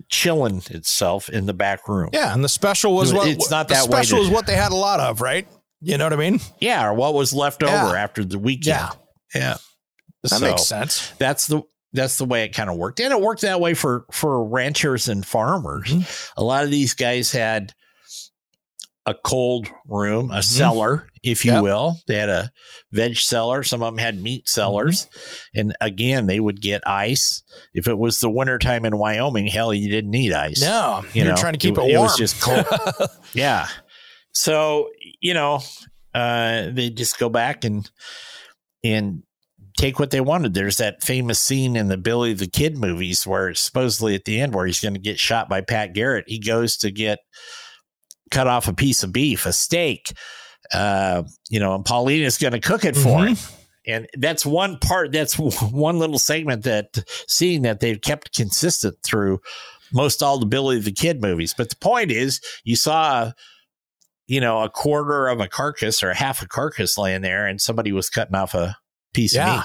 chilling 0.09 0.61
itself 0.69 1.29
in 1.29 1.45
the 1.45 1.53
back 1.53 1.87
room. 1.87 2.09
Yeah. 2.13 2.33
And 2.33 2.43
the 2.43 2.49
special 2.49 2.95
was 2.95 3.13
what 3.13 3.27
It's 3.27 3.51
not 3.51 3.67
the 3.67 3.75
that 3.75 3.83
way 3.89 3.97
special 4.03 4.19
to- 4.19 4.23
is 4.25 4.29
what 4.29 4.45
they 4.47 4.55
had 4.55 4.71
a 4.71 4.75
lot 4.75 4.99
of, 4.99 5.21
right? 5.21 5.47
You 5.81 5.97
know 5.97 6.05
what 6.05 6.13
I 6.13 6.17
mean? 6.17 6.39
Yeah, 6.59 6.87
or 6.87 6.93
what 6.93 7.13
was 7.13 7.33
left 7.33 7.61
Yeah. 7.61 7.85
over 7.85 7.95
after 7.95 8.23
the 8.25 8.39
weekend. 8.39 8.65
Yeah. 8.77 8.89
Yeah. 9.35 9.57
That 10.23 10.29
So, 10.29 10.39
makes 10.39 10.63
sense. 10.65 11.11
That's 11.19 11.47
the 11.47 11.61
that's 11.93 12.17
the 12.17 12.25
way 12.25 12.43
it 12.43 12.49
kind 12.53 12.69
of 12.69 12.75
worked. 12.75 12.99
And 12.99 13.11
it 13.13 13.21
worked 13.21 13.41
that 13.41 13.61
way 13.61 13.73
for 13.73 14.05
for 14.11 14.43
ranchers 14.47 15.07
and 15.07 15.25
farmers. 15.25 15.87
Mm-hmm. 15.89 16.39
A 16.41 16.43
lot 16.43 16.63
of 16.63 16.69
these 16.71 16.93
guys 16.93 17.31
had 17.31 17.73
a 19.07 19.15
cold 19.15 19.67
room, 19.87 20.29
a 20.31 20.43
cellar, 20.43 21.07
if 21.23 21.43
you 21.45 21.51
Mm-hmm. 21.51 21.55
Yep. 21.55 21.63
will. 21.63 21.95
They 22.07 22.15
had 22.15 22.29
a 22.29 22.51
veg 22.91 23.15
cellar. 23.15 23.63
Some 23.63 23.81
of 23.81 23.93
them 23.93 23.97
had 23.97 24.21
meat 24.21 24.47
cellars. 24.49 25.05
Mm-hmm. 25.05 25.59
And 25.59 25.75
again, 25.81 26.27
they 26.27 26.39
would 26.39 26.61
get 26.61 26.85
ice. 26.85 27.41
If 27.73 27.87
it 27.87 27.97
was 27.97 28.19
the 28.19 28.29
wintertime 28.29 28.83
in 28.85 28.97
Wyoming, 28.97 29.47
hell, 29.47 29.73
you 29.73 29.89
didn't 29.89 30.11
need 30.11 30.33
ice. 30.33 30.61
No, 30.61 31.03
You 31.13 31.23
you're 31.23 31.31
know, 31.33 31.37
trying 31.37 31.53
to 31.53 31.59
keep 31.59 31.77
it, 31.77 31.81
it 31.81 31.83
warm. 31.83 31.91
It 31.95 31.99
was 31.99 32.17
just 32.17 32.41
cold. 32.41 32.65
yeah. 33.33 33.67
So, 34.33 34.89
you 35.21 35.33
know, 35.33 35.61
uh, 36.13 36.67
they 36.71 36.89
just 36.89 37.17
go 37.17 37.29
back 37.29 37.63
and 37.63 37.89
and 38.83 39.23
take 39.77 39.99
what 39.99 40.11
they 40.11 40.21
wanted. 40.21 40.53
There's 40.53 40.77
that 40.77 41.01
famous 41.01 41.39
scene 41.39 41.75
in 41.75 41.87
the 41.87 41.97
Billy 41.97 42.33
the 42.33 42.47
Kid 42.47 42.77
movies 42.77 43.25
where 43.25 43.53
supposedly 43.53 44.15
at 44.15 44.25
the 44.25 44.39
end 44.41 44.53
where 44.53 44.65
he's 44.65 44.81
going 44.81 44.95
to 44.95 44.99
get 44.99 45.17
shot 45.19 45.47
by 45.49 45.61
Pat 45.61 45.93
Garrett. 45.93 46.25
He 46.27 46.39
goes 46.39 46.77
to 46.77 46.91
get 46.91 47.19
cut 48.31 48.47
off 48.47 48.67
a 48.67 48.73
piece 48.73 49.03
of 49.03 49.11
beef, 49.13 49.45
a 49.45 49.53
steak, 49.53 50.13
uh, 50.73 51.23
you 51.49 51.59
know, 51.59 51.75
and 51.75 51.85
Paulina's 51.85 52.37
going 52.37 52.53
to 52.53 52.59
cook 52.59 52.85
it 52.85 52.95
for 52.95 53.19
Mhm. 53.19 53.27
him. 53.29 53.37
And 53.89 54.07
that's 54.17 54.45
one 54.45 54.77
part, 54.79 55.11
that's 55.13 55.37
one 55.39 55.97
little 55.99 56.19
segment 56.19 56.63
that 56.63 56.97
seeing 57.27 57.61
that 57.61 57.79
they've 57.79 58.01
kept 58.01 58.35
consistent 58.35 58.97
through 59.03 59.39
most 59.93 60.21
all 60.21 60.37
the 60.39 60.45
Billy 60.45 60.79
the 60.79 60.91
Kid 60.91 61.21
movies. 61.21 61.53
But 61.57 61.69
the 61.69 61.77
point 61.77 62.11
is, 62.11 62.41
you 62.65 62.75
saw, 62.75 63.31
you 64.27 64.41
know, 64.41 64.61
a 64.61 64.69
quarter 64.69 65.27
of 65.29 65.39
a 65.39 65.47
carcass 65.47 66.03
or 66.03 66.13
half 66.13 66.41
a 66.41 66.47
carcass 66.47 66.97
laying 66.97 67.21
there, 67.21 67.45
and 67.47 67.61
somebody 67.61 67.93
was 67.93 68.09
cutting 68.09 68.35
off 68.35 68.53
a 68.53 68.75
piece 69.13 69.33
of 69.33 69.37
Yeah. 69.37 69.55
meat. 69.55 69.63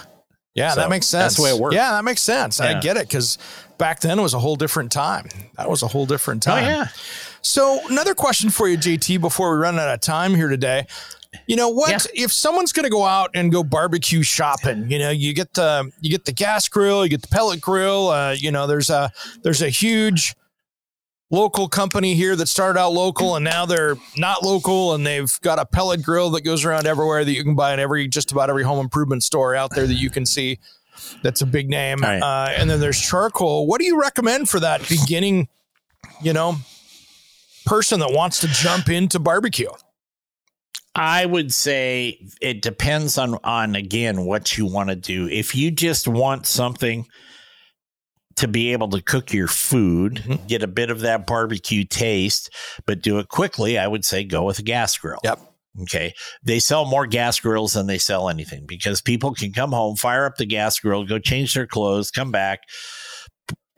Yeah, 0.54 0.74
So, 0.74 0.80
that 0.82 0.90
makes 0.90 1.06
sense. 1.06 1.22
that's 1.22 1.36
the 1.36 1.42
way 1.42 1.50
it 1.50 1.58
works. 1.58 1.74
Yeah, 1.74 1.92
that 1.92 2.04
makes 2.04 2.20
sense. 2.20 2.60
I 2.60 2.78
get 2.78 2.96
it 2.98 3.08
because 3.08 3.38
back 3.78 4.00
then 4.00 4.18
it 4.18 4.22
was 4.22 4.34
a 4.34 4.38
whole 4.38 4.54
different 4.54 4.92
time. 4.92 5.26
That 5.56 5.68
was 5.70 5.82
a 5.82 5.88
whole 5.88 6.04
different 6.06 6.42
time. 6.42 6.64
Oh 6.64 6.68
yeah, 6.68 6.88
So 7.42 7.80
another 7.88 8.14
question 8.14 8.50
for 8.50 8.68
you, 8.68 8.78
JT, 8.78 9.20
before 9.20 9.52
we 9.52 9.62
run 9.62 9.78
out 9.78 9.92
of 9.92 10.00
time 10.00 10.34
here 10.34 10.48
today. 10.48 10.86
You 11.46 11.56
know 11.56 11.70
what? 11.70 11.90
Yeah. 11.90 12.24
If 12.24 12.32
someone's 12.32 12.72
going 12.72 12.84
to 12.84 12.90
go 12.90 13.04
out 13.04 13.30
and 13.34 13.50
go 13.50 13.64
barbecue 13.64 14.22
shopping, 14.22 14.90
you 14.90 14.98
know, 14.98 15.10
you 15.10 15.32
get 15.34 15.54
the 15.54 15.90
you 16.00 16.10
get 16.10 16.26
the 16.26 16.32
gas 16.32 16.68
grill, 16.68 17.04
you 17.04 17.10
get 17.10 17.22
the 17.22 17.28
pellet 17.28 17.60
grill. 17.60 18.08
Uh, 18.08 18.32
you 18.32 18.50
know, 18.50 18.66
there's 18.66 18.90
a 18.90 19.10
there's 19.42 19.62
a 19.62 19.70
huge 19.70 20.34
local 21.30 21.66
company 21.66 22.14
here 22.14 22.36
that 22.36 22.46
started 22.46 22.78
out 22.78 22.92
local 22.92 23.36
and 23.36 23.44
now 23.44 23.64
they're 23.64 23.96
not 24.18 24.42
local 24.42 24.92
and 24.92 25.06
they've 25.06 25.40
got 25.40 25.58
a 25.58 25.64
pellet 25.64 26.02
grill 26.02 26.28
that 26.28 26.42
goes 26.42 26.62
around 26.62 26.86
everywhere 26.86 27.24
that 27.24 27.32
you 27.32 27.42
can 27.42 27.54
buy 27.54 27.72
in 27.72 27.80
every 27.80 28.06
just 28.06 28.32
about 28.32 28.50
every 28.50 28.62
home 28.62 28.78
improvement 28.78 29.22
store 29.22 29.54
out 29.54 29.74
there 29.74 29.86
that 29.86 29.94
you 29.94 30.10
can 30.10 30.26
see. 30.26 30.58
That's 31.22 31.40
a 31.40 31.46
big 31.46 31.70
name. 31.70 32.00
Right. 32.00 32.20
Uh, 32.20 32.50
and 32.50 32.68
then 32.68 32.80
there's 32.80 33.00
charcoal. 33.00 33.66
What 33.66 33.80
do 33.80 33.86
you 33.86 33.98
recommend 33.98 34.50
for 34.50 34.60
that 34.60 34.86
beginning? 34.90 35.48
You 36.20 36.34
know, 36.34 36.56
person 37.66 38.00
that 38.00 38.12
wants 38.12 38.40
to 38.40 38.48
jump 38.48 38.88
into 38.88 39.18
barbecue. 39.18 39.70
I 40.94 41.24
would 41.24 41.52
say 41.54 42.18
it 42.42 42.60
depends 42.60 43.16
on 43.16 43.38
on 43.44 43.74
again 43.74 44.24
what 44.26 44.58
you 44.58 44.66
want 44.66 44.90
to 44.90 44.96
do. 44.96 45.26
If 45.28 45.54
you 45.54 45.70
just 45.70 46.06
want 46.06 46.46
something 46.46 47.06
to 48.36 48.48
be 48.48 48.72
able 48.72 48.88
to 48.90 49.00
cook 49.02 49.32
your 49.32 49.48
food, 49.48 50.16
Mm-hmm. 50.16 50.46
get 50.46 50.62
a 50.62 50.66
bit 50.66 50.90
of 50.90 51.00
that 51.00 51.26
barbecue 51.26 51.84
taste, 51.84 52.50
but 52.86 53.02
do 53.02 53.18
it 53.18 53.28
quickly, 53.28 53.78
I 53.78 53.86
would 53.86 54.04
say 54.04 54.24
go 54.24 54.44
with 54.44 54.58
a 54.58 54.62
gas 54.62 54.96
grill. 54.98 55.18
Yep. 55.24 55.40
Okay. 55.82 56.12
They 56.42 56.58
sell 56.58 56.84
more 56.84 57.06
gas 57.06 57.40
grills 57.40 57.72
than 57.72 57.86
they 57.86 57.96
sell 57.98 58.28
anything 58.28 58.66
because 58.66 59.00
people 59.00 59.32
can 59.32 59.52
come 59.52 59.72
home, 59.72 59.96
fire 59.96 60.26
up 60.26 60.36
the 60.36 60.44
gas 60.44 60.78
grill, 60.78 61.04
go 61.04 61.18
change 61.18 61.54
their 61.54 61.66
clothes, 61.66 62.10
come 62.10 62.30
back, 62.30 62.60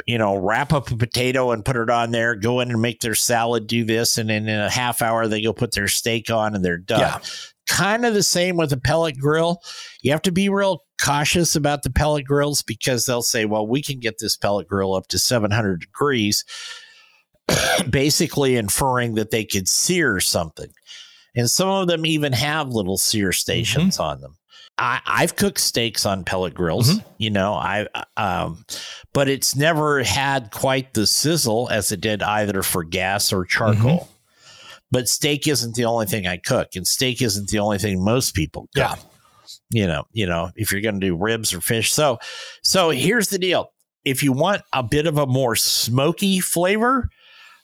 you 0.07 0.18
know, 0.18 0.36
wrap 0.36 0.72
up 0.72 0.90
a 0.90 0.96
potato 0.96 1.50
and 1.50 1.64
put 1.64 1.76
it 1.76 1.90
on 1.90 2.11
there, 2.11 2.34
go 2.34 2.61
in 2.61 2.70
and 2.70 2.82
make 2.82 3.00
their 3.00 3.14
salad, 3.14 3.66
do 3.66 3.84
this, 3.84 4.18
and 4.18 4.28
then 4.28 4.48
in 4.48 4.61
a 4.61 4.70
half 4.70 5.02
hour 5.02 5.26
they 5.26 5.42
go 5.42 5.52
put 5.52 5.72
their 5.72 5.88
steak 5.88 6.30
on 6.30 6.55
and 6.55 6.64
they're 6.64 6.78
done. 6.78 7.00
Yeah. 7.00 7.18
Kind 7.66 8.05
of 8.05 8.12
the 8.12 8.22
same 8.22 8.57
with 8.57 8.72
a 8.72 8.76
pellet 8.76 9.18
grill. 9.18 9.62
You 10.02 10.12
have 10.12 10.22
to 10.22 10.32
be 10.32 10.50
real 10.50 10.82
cautious 11.00 11.57
about 11.57 11.82
the 11.82 11.90
pellet 11.90 12.26
grills 12.26 12.62
because 12.62 13.07
they'll 13.07 13.22
say, 13.22 13.46
well, 13.46 13.66
we 13.66 13.80
can 13.80 14.00
get 14.00 14.18
this 14.18 14.36
pellet 14.36 14.68
grill 14.68 14.94
up 14.94 15.09
to 15.09 15.18
700 15.18 15.80
degrees, 15.80 16.44
basically 17.90 18.57
inferring 18.57 19.14
that 19.14 19.30
they 19.30 19.44
could 19.44 19.68
sear 19.68 20.20
something. 20.20 20.70
And 21.34 21.50
some 21.50 21.68
of 21.68 21.88
them 21.88 22.05
even 22.05 22.32
have 22.34 22.68
little 22.68 22.98
sear 22.98 23.28
mm-hmm. 23.28 23.32
stations 23.32 23.98
on 23.98 24.20
them. 24.20 24.36
I, 24.77 25.01
I've 25.07 25.37
cooked 25.37 25.61
steaks 25.61 26.05
on 26.05 26.25
pellet 26.25 26.55
grills, 26.55 26.99
you 27.18 27.31
know, 27.31 27.55
I, 27.55 27.87
um, 28.16 28.64
but 29.12 29.29
it's 29.29 29.55
never 29.55 30.03
had 30.03 30.51
quite 30.51 30.95
the 30.95 31.07
sizzle 31.07 31.68
as 31.70 31.93
it 31.93 32.01
did 32.01 32.22
either 32.22 32.62
for 32.62 32.83
gas 32.83 33.33
or 33.33 33.45
charcoal. 33.45 34.09
But 34.91 35.09
steak 35.09 35.47
isn't 35.47 35.77
the 35.77 35.85
only 35.85 36.07
thing 36.07 36.27
I 36.27 36.37
cook, 36.37 36.70
and 36.75 36.87
steak 36.87 37.22
isn't 37.22 37.51
the 37.51 37.59
only 37.59 37.79
thing 37.79 38.03
most 38.05 38.35
people 38.35 38.68
cook. 38.75 38.77
Yeah. 38.77 38.95
You 39.70 39.87
know, 39.87 40.07
you 40.12 40.27
know, 40.27 40.51
if 40.57 40.72
you're 40.72 40.81
going 40.81 41.01
to 41.01 41.07
do 41.07 41.16
ribs 41.16 41.53
or 41.53 41.61
fish. 41.61 41.93
So, 41.93 42.18
so 42.62 42.91
here's 42.91 43.29
the 43.29 43.39
deal: 43.39 43.72
if 44.05 44.22
you 44.22 44.33
want 44.33 44.62
a 44.72 44.83
bit 44.83 45.07
of 45.07 45.18
a 45.18 45.27
more 45.27 45.57
smoky 45.57 46.41
flavor, 46.41 47.09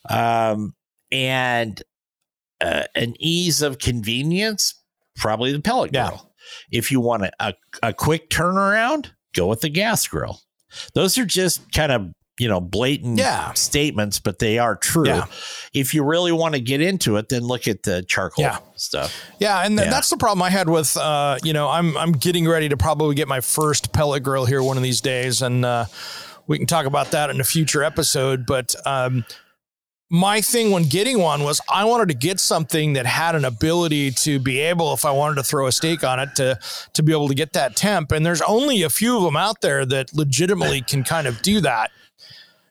Um, 0.09 0.73
and 1.11 1.81
uh, 2.59 2.83
an 2.95 3.15
ease 3.19 3.61
of 3.61 3.79
convenience, 3.79 4.73
probably 5.15 5.51
the 5.51 5.61
pellet 5.61 5.91
Yeah. 5.93 6.17
If 6.71 6.91
you 6.91 6.99
want 7.01 7.23
a, 7.23 7.31
a, 7.39 7.53
a 7.83 7.93
quick 7.93 8.29
turnaround, 8.29 9.11
go 9.33 9.47
with 9.47 9.61
the 9.61 9.69
gas 9.69 10.07
grill. 10.07 10.39
Those 10.93 11.17
are 11.17 11.25
just 11.25 11.71
kind 11.71 11.91
of 11.91 12.07
you 12.39 12.47
know 12.47 12.61
blatant 12.61 13.19
Yeah. 13.19 13.53
statements, 13.53 14.19
but 14.19 14.39
they 14.39 14.57
are 14.57 14.75
true. 14.75 15.05
Yeah. 15.07 15.25
If 15.73 15.93
you 15.93 16.03
really 16.03 16.31
want 16.31 16.55
to 16.55 16.61
get 16.61 16.81
into 16.81 17.17
it, 17.17 17.29
then 17.29 17.43
look 17.43 17.67
at 17.67 17.83
the 17.83 18.03
charcoal 18.03 18.43
Yeah. 18.45 18.57
stuff. 18.75 19.13
Yeah, 19.39 19.59
and 19.63 19.77
th- 19.77 19.89
that's 19.89 20.09
the 20.09 20.17
problem 20.17 20.41
I 20.41 20.49
had 20.49 20.69
with 20.69 20.95
uh, 20.97 21.37
you 21.43 21.53
know, 21.53 21.69
I'm 21.69 21.95
I'm 21.97 22.13
getting 22.13 22.47
ready 22.47 22.69
to 22.69 22.77
probably 22.77 23.15
get 23.15 23.27
my 23.27 23.41
first 23.41 23.91
pellet 23.93 24.23
grill 24.23 24.45
here 24.45 24.63
one 24.63 24.77
of 24.77 24.83
these 24.83 25.01
days, 25.01 25.41
and 25.41 25.63
uh, 25.65 25.85
we 26.47 26.57
can 26.57 26.67
talk 26.67 26.85
about 26.85 27.11
that 27.11 27.29
in 27.29 27.39
a 27.41 27.43
future 27.43 27.83
episode. 27.83 28.45
But 28.45 28.73
um, 28.87 29.23
my 30.11 30.41
thing 30.41 30.71
when 30.71 30.83
getting 30.83 31.19
one 31.19 31.41
was 31.43 31.61
I 31.69 31.85
wanted 31.85 32.09
to 32.09 32.13
get 32.13 32.39
something 32.41 32.93
that 32.93 33.05
had 33.05 33.33
an 33.33 33.45
ability 33.45 34.11
to 34.11 34.39
be 34.39 34.59
able, 34.59 34.93
if 34.93 35.05
I 35.05 35.11
wanted 35.11 35.35
to 35.35 35.43
throw 35.43 35.67
a 35.67 35.71
steak 35.71 36.03
on 36.03 36.19
it, 36.19 36.35
to 36.35 36.59
to 36.93 37.01
be 37.03 37.13
able 37.13 37.29
to 37.29 37.33
get 37.33 37.53
that 37.53 37.77
temp. 37.77 38.11
And 38.11 38.25
there's 38.25 38.41
only 38.41 38.83
a 38.83 38.89
few 38.89 39.15
of 39.15 39.23
them 39.23 39.37
out 39.37 39.61
there 39.61 39.85
that 39.85 40.13
legitimately 40.13 40.81
can 40.87 41.05
kind 41.05 41.27
of 41.27 41.41
do 41.41 41.61
that. 41.61 41.91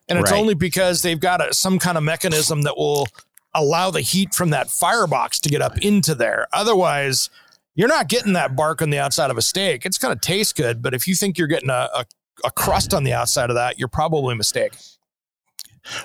And 0.07 0.19
it's 0.19 0.31
Right. 0.31 0.39
only 0.39 0.53
because 0.53 1.01
they've 1.01 1.19
got 1.19 1.41
a, 1.41 1.53
some 1.53 1.79
kind 1.79 1.97
of 1.97 2.03
mechanism 2.03 2.61
that 2.61 2.77
will 2.77 3.07
allow 3.55 3.89
the 3.89 4.01
heat 4.01 4.35
from 4.35 4.51
that 4.51 4.69
firebox 4.69 5.39
to 5.39 5.49
get 5.49 5.61
up 5.61 5.77
into 5.79 6.13
there. 6.13 6.47
Otherwise, 6.53 7.29
you're 7.73 7.87
not 7.87 8.07
getting 8.07 8.33
that 8.33 8.55
bark 8.55 8.81
on 8.83 8.91
the 8.91 8.99
outside 8.99 9.31
of 9.31 9.37
a 9.37 9.41
steak. 9.41 9.85
It's 9.85 9.97
going 9.97 10.13
to 10.13 10.19
taste 10.19 10.55
good, 10.55 10.81
but 10.81 10.93
if 10.93 11.07
you 11.07 11.15
think 11.15 11.37
you're 11.37 11.47
getting 11.47 11.69
a, 11.69 11.89
a, 11.95 12.05
a 12.43 12.51
crust 12.51 12.93
on 12.93 13.03
the 13.03 13.13
outside 13.13 13.49
of 13.49 13.55
that, 13.55 13.79
you're 13.79 13.87
probably 13.87 14.35
mistaken. 14.35 14.77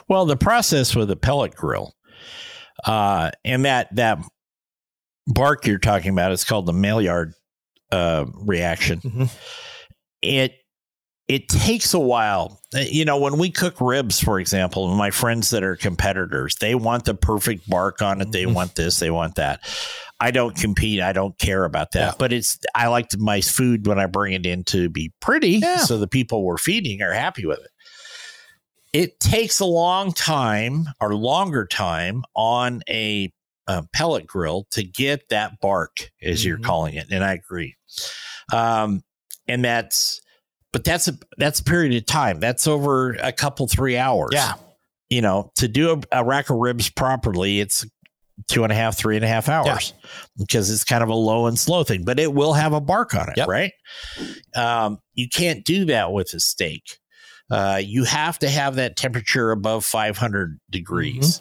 Well, 0.09 0.27
the 0.27 0.37
process 0.37 0.95
with 0.95 1.11
a 1.11 1.17
pellet 1.17 1.55
grill, 1.55 1.95
uh, 2.85 3.31
and 3.45 3.65
that 3.65 3.95
that 3.97 4.19
bark 5.27 5.67
you're 5.67 5.79
talking 5.79 6.13
about 6.13 6.33
is 6.33 6.45
called 6.45 6.67
the 6.67 6.73
Maillard 6.73 7.33
uh, 7.93 8.25
reaction. 8.35 9.01
Mhm. 9.01 9.31
It 10.23 10.55
it 11.29 11.49
takes 11.49 11.93
a 11.93 11.99
while. 11.99 12.61
Uh, 12.75 12.81
You 12.89 13.05
know, 13.05 13.19
when 13.19 13.37
we 13.37 13.51
cook 13.51 13.81
ribs, 13.81 14.21
for 14.21 14.39
example, 14.39 14.87
my 14.95 15.11
friends 15.11 15.51
that 15.51 15.65
are 15.65 15.75
competitors, 15.75 16.55
they 16.61 16.77
want 16.77 17.05
the 17.05 17.15
perfect 17.15 17.69
bark 17.69 18.01
on 18.01 18.21
it. 18.21 18.31
They 18.31 18.45
Mhm. 18.45 18.55
want 18.55 18.77
this, 18.77 19.01
they 19.01 19.11
want 19.11 19.35
that. 19.35 19.61
I 20.21 20.31
don't 20.31 20.55
compete. 20.57 21.01
I 21.01 21.13
don't 21.13 21.37
care 21.39 21.65
about 21.65 21.91
that. 21.93 22.13
Yeah. 22.13 22.13
But 22.19 22.33
it's 22.33 22.59
I 22.77 22.87
like 22.87 23.09
my 23.19 23.41
food 23.41 23.87
when 23.89 23.99
I 23.99 24.07
bring 24.07 24.33
it 24.35 24.47
in 24.47 24.63
to 24.67 24.89
be 24.89 25.13
pretty, 25.21 25.59
Yeah. 25.59 25.79
so 25.79 25.99
the 25.99 26.07
people 26.09 26.45
we're 26.45 26.57
feeding 26.59 27.03
are 27.03 27.13
happy 27.13 27.45
with 27.45 27.59
it. 27.59 27.71
It 28.97 29.21
takes 29.21 29.61
a 29.61 29.65
long 29.67 30.13
time 30.13 30.87
or 31.01 31.15
longer 31.15 31.67
time 31.67 32.23
on 32.35 32.83
a, 32.89 33.33
uh 33.69 33.83
pellet 33.93 34.27
grill 34.29 34.67
to 34.71 34.85
get 34.85 35.29
that 35.31 35.61
bark, 35.61 36.11
as 36.23 36.45
you're 36.45 36.59
Mhm. 36.59 36.65
calling 36.65 36.95
it, 36.95 37.07
and 37.11 37.25
I 37.25 37.33
agree. 37.35 37.75
Um, 38.53 39.03
and 39.49 39.65
that's, 39.65 40.21
but 40.73 40.85
that's 40.85 41.09
a 41.09 41.19
that's 41.37 41.59
a 41.61 41.65
period 41.65 41.95
of 41.97 42.07
time. 42.07 42.39
That's 42.39 42.67
over 42.69 43.15
a 43.15 43.33
couple 43.33 43.67
three 43.67 43.97
hours 43.97 44.31
Yeah. 44.33 44.55
you 45.11 45.21
know, 45.21 45.51
to 45.57 45.67
do 45.69 45.93
a, 46.13 46.21
a 46.21 46.25
rack 46.25 46.49
of 46.51 46.57
ribs 46.59 46.91
properly, 46.91 47.59
it's 47.61 47.85
two 48.49 48.63
and 48.65 48.73
a 48.73 48.77
half, 48.77 48.97
three 48.97 49.17
and 49.17 49.25
a 49.25 49.29
half 49.29 49.49
hours 49.49 49.95
because 50.39 50.71
it's 50.71 50.85
kind 50.85 51.03
of 51.03 51.09
a 51.09 51.15
low 51.15 51.47
and 51.47 51.59
slow 51.59 51.83
thing, 51.85 52.05
but 52.05 52.21
it 52.21 52.35
will 52.35 52.53
have 52.53 52.73
a 52.73 52.81
bark 52.81 53.15
on 53.15 53.29
it, 53.31 53.37
Yep. 53.37 53.49
right? 53.49 53.73
Um, 54.55 54.99
you 55.15 55.29
can't 55.29 55.65
do 55.65 55.87
that 55.87 56.13
with 56.13 56.33
a 56.35 56.41
steak. 56.41 56.99
Uh, 57.51 57.81
you 57.83 58.05
have 58.05 58.39
to 58.41 58.49
have 58.49 58.77
that 58.77 58.97
temperature 58.97 59.51
above 59.53 59.85
500 59.85 60.59
degrees. 60.71 61.41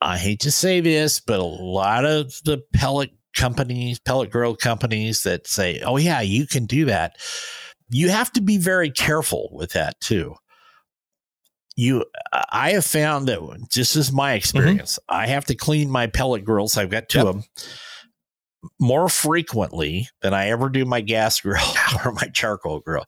I 0.00 0.16
hate 0.18 0.40
to 0.40 0.50
say 0.50 0.80
this, 0.80 1.20
but 1.20 1.40
a 1.40 1.44
lot 1.44 2.04
of 2.04 2.32
the 2.44 2.62
pellet 2.74 3.10
companies, 3.36 3.98
pellet 3.98 4.30
grill 4.30 4.56
companies 4.56 5.24
that 5.24 5.46
say, 5.46 5.80
oh, 5.80 5.96
yeah, 5.96 6.20
you 6.20 6.46
can 6.46 6.66
do 6.66 6.86
that. 6.86 7.16
You 7.88 8.08
have 8.08 8.32
to 8.32 8.40
be 8.40 8.56
very 8.56 8.90
careful 8.90 9.48
with 9.52 9.72
that 9.72 10.00
too 10.00 10.36
you 11.76 12.04
i 12.52 12.72
have 12.72 12.84
found 12.84 13.28
that 13.28 13.40
just 13.70 13.94
as 13.96 14.12
my 14.12 14.34
experience 14.34 14.98
i 15.08 15.26
have 15.26 15.44
to 15.44 15.54
clean 15.54 15.88
my 15.88 16.06
pellet 16.06 16.44
grills 16.44 16.76
i've 16.76 16.90
got 16.90 17.08
two 17.08 17.18
Yep. 17.18 17.26
of 17.26 17.34
them 17.36 17.44
more 18.78 19.08
frequently 19.08 20.08
than 20.22 20.34
i 20.34 20.48
ever 20.48 20.68
do 20.68 20.84
my 20.84 21.00
gas 21.00 21.40
grill 21.42 21.62
or 22.04 22.12
my 22.12 22.26
charcoal 22.34 22.80
grill 22.80 23.04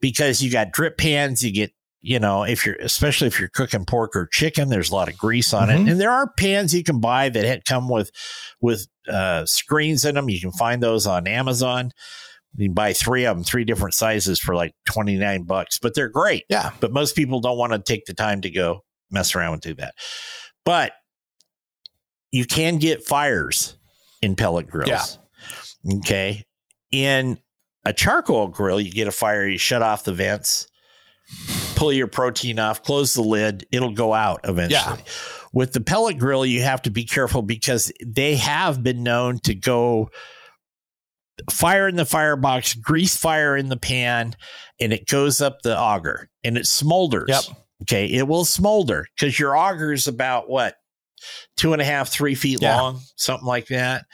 because 0.00 0.42
you 0.42 0.50
got 0.50 0.72
drip 0.72 0.98
pans 0.98 1.42
you 1.42 1.50
get 1.52 1.72
you 2.02 2.18
know 2.18 2.42
if 2.42 2.66
you're 2.66 2.76
especially 2.76 3.26
if 3.26 3.40
you're 3.40 3.48
cooking 3.48 3.84
pork 3.86 4.14
or 4.14 4.26
chicken 4.26 4.68
there's 4.68 4.90
a 4.90 4.94
lot 4.94 5.08
of 5.08 5.16
grease 5.16 5.54
on 5.54 5.68
Mhm. 5.68 5.86
it 5.86 5.90
and 5.92 6.00
there 6.00 6.10
are 6.12 6.30
pans 6.38 6.74
you 6.74 6.84
can 6.84 7.00
buy 7.00 7.28
that 7.30 7.44
had 7.44 7.64
come 7.64 7.88
with 7.88 8.10
with 8.60 8.86
uh, 9.08 9.44
screens 9.46 10.04
in 10.04 10.14
them 10.14 10.28
you 10.28 10.40
can 10.40 10.52
find 10.52 10.82
those 10.82 11.06
on 11.06 11.26
amazon 11.26 11.90
you 12.56 12.68
can 12.68 12.74
buy 12.74 12.92
three 12.92 13.24
of 13.24 13.36
them 13.36 13.42
three 13.44 13.64
different 13.64 13.94
sizes 13.94 14.38
for 14.38 14.54
like 14.54 14.72
29 14.86 15.44
bucks 15.44 15.78
but 15.78 15.94
they're 15.94 16.08
great 16.10 16.44
Yeah. 16.50 16.72
but 16.80 16.92
most 16.92 17.16
people 17.16 17.40
don't 17.40 17.56
want 17.58 17.72
to 17.72 17.78
take 17.78 18.04
the 18.04 18.14
time 18.14 18.42
to 18.42 18.50
go 18.50 18.80
mess 19.10 19.34
around 19.34 19.54
and 19.54 19.62
do 19.62 19.74
that. 19.76 19.94
But 20.64 20.92
you 22.32 22.44
can 22.46 22.78
get 22.78 23.04
fires 23.04 23.76
in 24.24 24.36
pellet 24.36 24.68
grills. 24.68 25.18
Yeah. 25.84 25.96
Okay. 25.98 26.44
In 26.90 27.38
a 27.84 27.92
charcoal 27.92 28.48
grill, 28.48 28.80
you 28.80 28.90
get 28.90 29.06
a 29.06 29.12
fire, 29.12 29.46
you 29.46 29.58
shut 29.58 29.82
off 29.82 30.04
the 30.04 30.12
vents, 30.12 30.66
pull 31.76 31.92
your 31.92 32.06
protein 32.06 32.58
off, 32.58 32.82
close 32.82 33.14
the 33.14 33.22
lid, 33.22 33.66
it'll 33.70 33.92
go 33.92 34.14
out 34.14 34.40
eventually. 34.44 35.00
With 35.52 35.72
the 35.72 35.80
pellet 35.80 36.18
grill, 36.18 36.46
you 36.46 36.62
have 36.62 36.82
to 36.82 36.90
be 36.90 37.04
careful 37.04 37.42
because 37.42 37.92
they 38.04 38.36
have 38.36 38.82
been 38.82 39.02
known 39.02 39.38
to 39.40 39.54
go 39.54 40.10
fire 41.50 41.86
in 41.86 41.96
the 41.96 42.04
firebox, 42.04 42.74
grease 42.74 43.16
fire 43.16 43.56
in 43.56 43.68
the 43.68 43.76
pan, 43.76 44.34
and 44.80 44.92
it 44.92 45.06
goes 45.06 45.40
up 45.40 45.62
the 45.62 45.78
auger 45.78 46.30
and 46.42 46.56
it 46.56 46.64
smolders. 46.64 47.28
Yep. 47.28 47.42
Okay. 47.82 48.06
It 48.06 48.26
will 48.26 48.44
smolder 48.44 49.06
because 49.14 49.38
your 49.38 49.56
auger 49.56 49.92
is 49.92 50.08
about 50.08 50.48
what? 50.48 50.76
Two 51.56 51.72
and 51.72 51.82
a 51.82 51.84
half, 51.84 52.08
three 52.08 52.34
feet 52.34 52.60
Yeah. 52.62 52.80
long, 52.80 53.00
something 53.16 53.46
like 53.46 53.66
that. 53.68 54.04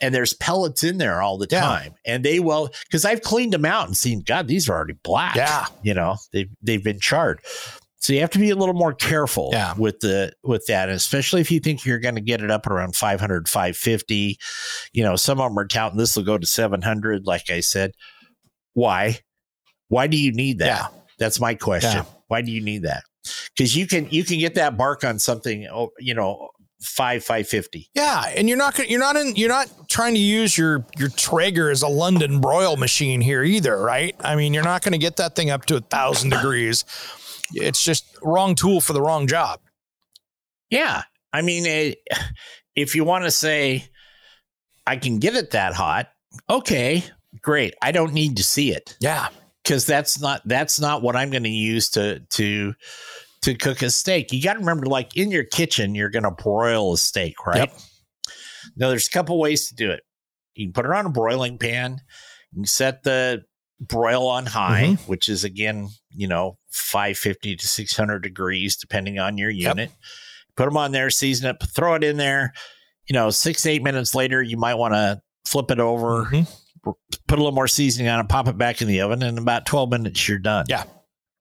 And 0.00 0.14
there's 0.14 0.32
pellets 0.34 0.82
in 0.84 0.98
there 0.98 1.22
all 1.22 1.38
the 1.38 1.46
Yeah. 1.50 1.60
time. 1.60 1.94
And 2.04 2.24
they 2.24 2.40
will, 2.40 2.70
because 2.86 3.04
I've 3.04 3.22
cleaned 3.22 3.52
them 3.52 3.64
out 3.64 3.86
and 3.86 3.96
seen, 3.96 4.22
God, 4.26 4.48
these 4.48 4.68
are 4.68 4.74
already 4.74 4.94
black. 5.02 5.36
Yeah. 5.36 5.66
You 5.82 5.94
know, 5.94 6.16
they've, 6.32 6.50
they've 6.62 6.82
been 6.84 7.00
charred. 7.00 7.40
So 8.00 8.12
you 8.12 8.20
have 8.20 8.30
to 8.30 8.38
be 8.38 8.50
a 8.50 8.56
little 8.56 8.74
more 8.74 8.92
careful 8.92 9.48
Yeah. 9.54 9.72
with 9.78 10.00
the 10.00 10.34
with 10.42 10.66
that, 10.66 10.90
and 10.90 10.96
especially 10.96 11.40
if 11.40 11.50
you 11.50 11.58
think 11.58 11.86
you're 11.86 11.98
going 11.98 12.16
to 12.16 12.20
get 12.20 12.42
it 12.42 12.50
up 12.50 12.66
around 12.66 12.94
500, 12.96 13.48
550. 13.48 14.36
You 14.92 15.04
know, 15.04 15.16
some 15.16 15.40
of 15.40 15.48
them 15.50 15.58
are 15.58 15.66
touting 15.66 15.96
this 15.96 16.14
will 16.14 16.22
go 16.24 16.36
to 16.36 16.46
700. 16.46 17.24
Like 17.26 17.48
I 17.48 17.60
said, 17.60 17.92
why? 18.74 19.20
Why 19.88 20.06
do 20.06 20.18
you 20.18 20.32
need 20.32 20.58
that? 20.58 20.66
Yeah. 20.92 21.00
That's 21.18 21.40
my 21.40 21.54
question. 21.54 21.92
Yeah. 21.92 22.04
Why 22.28 22.42
do 22.42 22.50
you 22.50 22.60
need 22.60 22.82
that? 22.82 23.04
Because 23.56 23.74
you 23.74 23.86
can 23.86 24.06
you 24.10 24.22
can 24.22 24.38
get 24.38 24.54
that 24.56 24.76
bark 24.76 25.02
on 25.02 25.18
something. 25.18 25.66
oh, 25.72 25.88
You 25.98 26.12
know, 26.12 26.50
five 26.84 27.24
five 27.24 27.48
fifty. 27.48 27.88
Yeah, 27.94 28.24
and 28.36 28.48
you're 28.48 28.58
not 28.58 28.78
you're 28.88 29.00
not 29.00 29.16
in 29.16 29.34
you're 29.36 29.48
not 29.48 29.88
trying 29.88 30.14
to 30.14 30.20
use 30.20 30.56
your 30.56 30.86
your 30.96 31.08
Traeger 31.08 31.70
as 31.70 31.82
a 31.82 31.88
London 31.88 32.40
broil 32.40 32.76
machine 32.76 33.20
here 33.20 33.42
either, 33.42 33.80
right? 33.80 34.14
I 34.20 34.36
mean, 34.36 34.54
you're 34.54 34.64
not 34.64 34.82
going 34.82 34.92
to 34.92 34.98
get 34.98 35.16
that 35.16 35.34
thing 35.34 35.50
up 35.50 35.66
to 35.66 35.76
a 35.76 35.80
thousand 35.80 36.30
degrees. 36.30 36.84
It's 37.52 37.82
just 37.84 38.06
wrong 38.22 38.54
tool 38.54 38.80
for 38.80 38.92
the 38.92 39.02
wrong 39.02 39.26
job. 39.26 39.60
Yeah. 40.70 41.02
I 41.32 41.42
mean, 41.42 41.66
eh, 41.66 41.94
if 42.74 42.94
you 42.94 43.04
want 43.04 43.24
to 43.24 43.30
say, 43.30 43.86
I 44.86 44.96
can 44.96 45.18
get 45.18 45.34
it 45.34 45.50
that 45.52 45.74
hot, 45.74 46.08
okay, 46.48 47.04
great. 47.40 47.74
I 47.82 47.92
don't 47.92 48.12
need 48.12 48.36
to 48.36 48.44
see 48.44 48.72
it 48.72 48.96
Yeah, 49.00 49.28
because 49.62 49.86
that's 49.86 50.20
not 50.20 50.42
that's 50.46 50.80
not 50.80 51.02
what 51.02 51.16
I'm 51.16 51.30
going 51.30 51.44
to 51.44 51.48
use 51.48 51.90
to 51.90 52.20
to 52.20 52.74
to 53.44 53.54
cook 53.54 53.82
a 53.82 53.90
steak. 53.90 54.32
You 54.32 54.42
got 54.42 54.54
to 54.54 54.58
remember, 54.60 54.86
like 54.86 55.16
in 55.16 55.30
your 55.30 55.44
kitchen, 55.44 55.94
you're 55.94 56.10
going 56.10 56.22
to 56.24 56.30
broil 56.30 56.94
a 56.94 56.98
steak, 56.98 57.46
right? 57.46 57.58
Yep. 57.58 57.78
Now, 58.76 58.88
there's 58.88 59.06
a 59.06 59.10
couple 59.10 59.38
ways 59.38 59.68
to 59.68 59.74
do 59.74 59.90
it. 59.90 60.02
You 60.54 60.66
can 60.66 60.72
put 60.72 60.86
it 60.86 60.92
on 60.92 61.06
a 61.06 61.10
broiling 61.10 61.58
pan. 61.58 62.00
You 62.52 62.60
can 62.62 62.66
set 62.66 63.02
the 63.02 63.42
broil 63.80 64.26
on 64.28 64.46
high, 64.46 64.94
which 65.06 65.28
is 65.28 65.44
again, 65.44 65.88
you 66.10 66.28
know, 66.28 66.58
550 66.70 67.56
to 67.56 67.66
600 67.66 68.20
degrees, 68.22 68.76
depending 68.76 69.18
on 69.18 69.36
your 69.36 69.50
Yep. 69.50 69.76
unit. 69.76 69.90
Put 70.56 70.66
them 70.66 70.76
on 70.76 70.92
there, 70.92 71.10
season 71.10 71.50
it, 71.50 71.56
throw 71.74 71.94
it 71.94 72.04
in 72.04 72.16
there. 72.16 72.52
You 73.08 73.14
know, 73.14 73.30
six, 73.30 73.66
eight 73.66 73.82
minutes 73.82 74.14
later, 74.14 74.40
you 74.42 74.56
might 74.56 74.74
want 74.76 74.94
to 74.94 75.20
flip 75.44 75.70
it 75.70 75.80
over, 75.80 76.24
Mhm. 76.26 76.46
put 76.84 77.38
a 77.38 77.42
little 77.42 77.52
more 77.52 77.68
seasoning 77.68 78.08
on 78.08 78.20
it, 78.20 78.28
pop 78.28 78.46
it 78.48 78.56
back 78.56 78.80
in 78.80 78.88
the 78.88 79.00
oven, 79.00 79.22
and 79.22 79.36
in 79.36 79.42
about 79.42 79.66
12 79.66 79.90
minutes, 79.90 80.26
you're 80.28 80.38
done. 80.38 80.64
Yeah. 80.68 80.84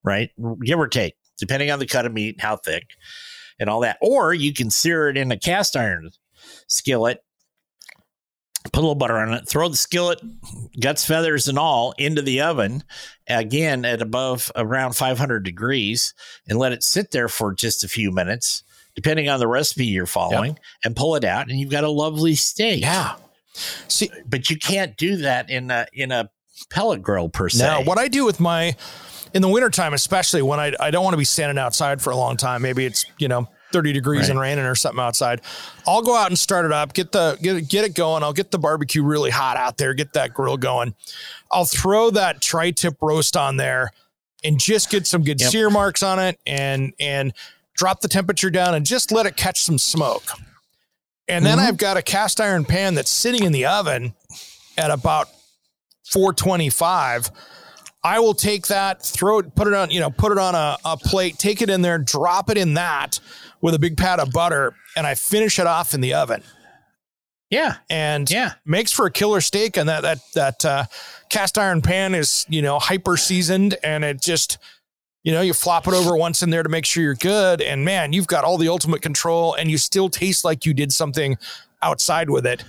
Right. 0.04 0.32
Give 0.66 0.80
or 0.80 0.88
take, 0.88 1.14
depending 1.46 1.70
on 1.72 1.80
the 1.80 1.86
cut 1.86 2.06
of 2.06 2.14
meat, 2.14 2.40
how 2.40 2.56
thick, 2.56 2.92
and 3.60 3.70
all 3.70 3.82
that. 3.82 3.98
Or 4.02 4.34
you 4.34 4.54
can 4.54 4.70
sear 4.70 5.10
it 5.10 5.18
in 5.18 5.32
a 5.32 5.38
cast 5.38 5.76
iron 5.76 6.12
skillet, 6.68 7.24
put 8.64 8.78
a 8.78 8.80
little 8.80 8.96
butter 8.96 9.18
on 9.18 9.34
it, 9.34 9.48
throw 9.48 9.68
the 9.68 9.76
skillet, 9.76 10.22
guts, 10.80 11.06
feathers, 11.06 11.48
and 11.48 11.60
all 11.60 11.94
into 11.98 12.22
the 12.22 12.40
oven 12.40 12.84
again 13.28 13.84
at 13.84 14.02
above 14.02 14.52
around 14.56 14.96
500 14.96 15.44
degrees 15.44 16.14
and 16.48 16.58
let 16.58 16.72
it 16.72 16.84
sit 16.84 17.12
there 17.12 17.28
for 17.28 17.54
just 17.54 17.84
a 17.84 17.90
few 17.90 18.12
minutes 18.12 18.64
depending 18.96 19.28
on 19.28 19.40
the 19.40 19.48
recipe 19.48 19.86
you're 19.86 20.06
following, 20.06 20.58
and 20.84 20.96
pull 20.96 21.16
it 21.16 21.24
out, 21.24 21.50
and 21.50 21.60
you've 21.60 21.72
got 21.72 21.84
a 21.84 21.90
lovely 21.90 22.36
steak. 22.36 22.82
Yeah. 22.82 23.16
See, 23.88 24.12
but 24.26 24.50
you 24.50 24.58
can't 24.58 24.96
do 24.98 25.18
that 25.18 25.50
in 25.50 25.72
a 25.72 25.88
in 25.94 26.12
a 26.12 26.30
pellet 26.70 27.02
grill 27.02 27.30
per 27.30 27.50
se. 27.50 27.64
Now, 27.64 27.84
what 27.84 27.98
I 27.98 28.08
do 28.08 28.26
with 28.26 28.40
my 28.40 28.76
in 29.34 29.42
the 29.42 29.50
wintertime, 29.50 29.94
especially 29.94 30.42
when 30.42 30.60
I, 30.60 30.74
I 30.80 30.92
don't 30.92 31.04
want 31.04 31.14
to 31.14 31.18
be 31.18 31.26
standing 31.26 31.58
outside 31.58 32.02
for 32.02 32.12
a 32.12 32.16
long 32.16 32.38
time, 32.38 32.62
maybe 32.62 32.86
it's, 32.86 33.06
you 33.18 33.28
know, 33.28 33.48
30 33.72 33.92
degrees 33.92 34.22
right. 34.22 34.30
and 34.30 34.40
raining 34.40 34.66
or 34.66 34.76
something 34.76 35.04
outside. 35.04 35.42
I'll 35.88 36.04
go 36.04 36.16
out 36.16 36.28
and 36.28 36.38
start 36.38 36.66
it 36.66 36.72
up, 36.72 36.94
get 36.94 37.12
the 37.12 37.38
get 37.42 37.68
get 37.68 37.84
it 37.84 37.96
going. 37.96 38.24
I'll 38.24 38.34
get 38.34 38.52
the 38.52 38.60
barbecue 38.60 39.04
really 39.04 39.32
hot 39.32 39.58
out 39.58 39.78
there, 39.78 39.94
get 39.94 40.14
that 40.14 40.34
grill 40.34 40.58
going. 40.58 40.94
I'll 41.52 41.66
throw 41.66 42.12
that 42.12 42.40
tri-tip 42.42 43.02
roast 43.02 43.36
on 43.36 43.58
there 43.58 43.92
and 44.44 44.60
just 44.60 44.90
get 44.90 45.08
some 45.08 45.24
good 45.24 45.42
yep. 45.42 45.52
sear 45.52 45.70
marks 45.70 46.04
on 46.04 46.20
it 46.20 46.40
and 46.46 46.94
and 47.00 47.34
drop 47.76 48.02
the 48.02 48.08
temperature 48.08 48.52
down 48.52 48.76
and 48.76 48.86
just 48.86 49.12
let 49.12 49.26
it 49.26 49.36
catch 49.36 49.62
some 49.62 49.80
smoke. 49.80 50.30
And 51.28 51.46
then 51.46 51.58
mm-hmm. 51.58 51.68
I've 51.68 51.78
got 51.78 51.98
a 51.98 52.02
cast 52.02 52.40
iron 52.40 52.66
pan 52.66 52.96
that's 52.96 53.10
sitting 53.10 53.44
in 53.44 53.52
the 53.54 53.66
oven 53.66 54.14
at 54.78 54.92
about 54.92 55.30
425 56.12 57.32
I 58.04 58.20
will 58.20 58.34
take 58.34 58.68
that, 58.68 59.02
throw 59.02 59.40
it, 59.40 59.56
put 59.56 59.68
it 59.68 59.74
on, 59.74 59.90
you 59.90 60.00
know, 60.00 60.10
put 60.10 60.32
it 60.32 60.38
on 60.38 60.56
a, 60.56 60.78
a 60.84 60.98
plate, 60.98 61.38
take 61.38 61.62
it 61.62 61.70
in 61.70 61.82
there, 61.82 61.98
drop 61.98 62.50
it 62.50 62.58
in 62.58 62.74
that 62.74 63.20
with 63.62 63.74
a 63.74 63.80
big 63.80 63.96
pat 63.96 64.20
of 64.20 64.32
butter, 64.32 64.76
and 64.98 65.08
I 65.08 65.16
finish 65.16 65.58
it 65.58 65.68
off 65.68 65.94
in 65.94 66.02
the 66.02 66.14
oven. 66.14 66.44
Yeah, 67.50 67.76
and 67.90 68.30
yeah, 68.30 68.54
makes 68.66 68.92
for 68.92 69.06
a 69.06 69.12
killer 69.12 69.40
steak. 69.40 69.78
And 69.78 69.88
that 69.88 70.02
that 70.02 70.20
that 70.34 70.66
uh, 70.66 70.86
cast 71.30 71.58
iron 71.58 71.82
pan 71.82 72.16
is 72.16 72.46
you 72.50 72.62
know 72.62 72.80
hyper 72.80 73.16
seasoned, 73.16 73.78
and 73.84 74.04
it 74.04 74.22
just 74.22 74.58
you 75.24 75.32
know 75.32 75.42
you 75.42 75.54
flop 75.54 75.88
it 75.88 75.94
over 75.94 76.18
once 76.18 76.42
in 76.42 76.50
there 76.50 76.64
to 76.64 76.70
make 76.70 76.86
sure 76.86 77.04
you're 77.04 77.16
good. 77.16 77.62
And 77.62 77.86
man, 77.86 78.12
you've 78.12 78.28
got 78.28 78.44
all 78.44 78.58
the 78.58 78.70
ultimate 78.70 79.02
control, 79.02 79.54
and 79.54 79.70
you 79.70 79.78
still 79.78 80.10
taste 80.10 80.44
like 80.44 80.66
you 80.66 80.74
did 80.74 80.92
something 80.92 81.38
outside 81.82 82.30
with 82.30 82.46
it. 82.46 82.64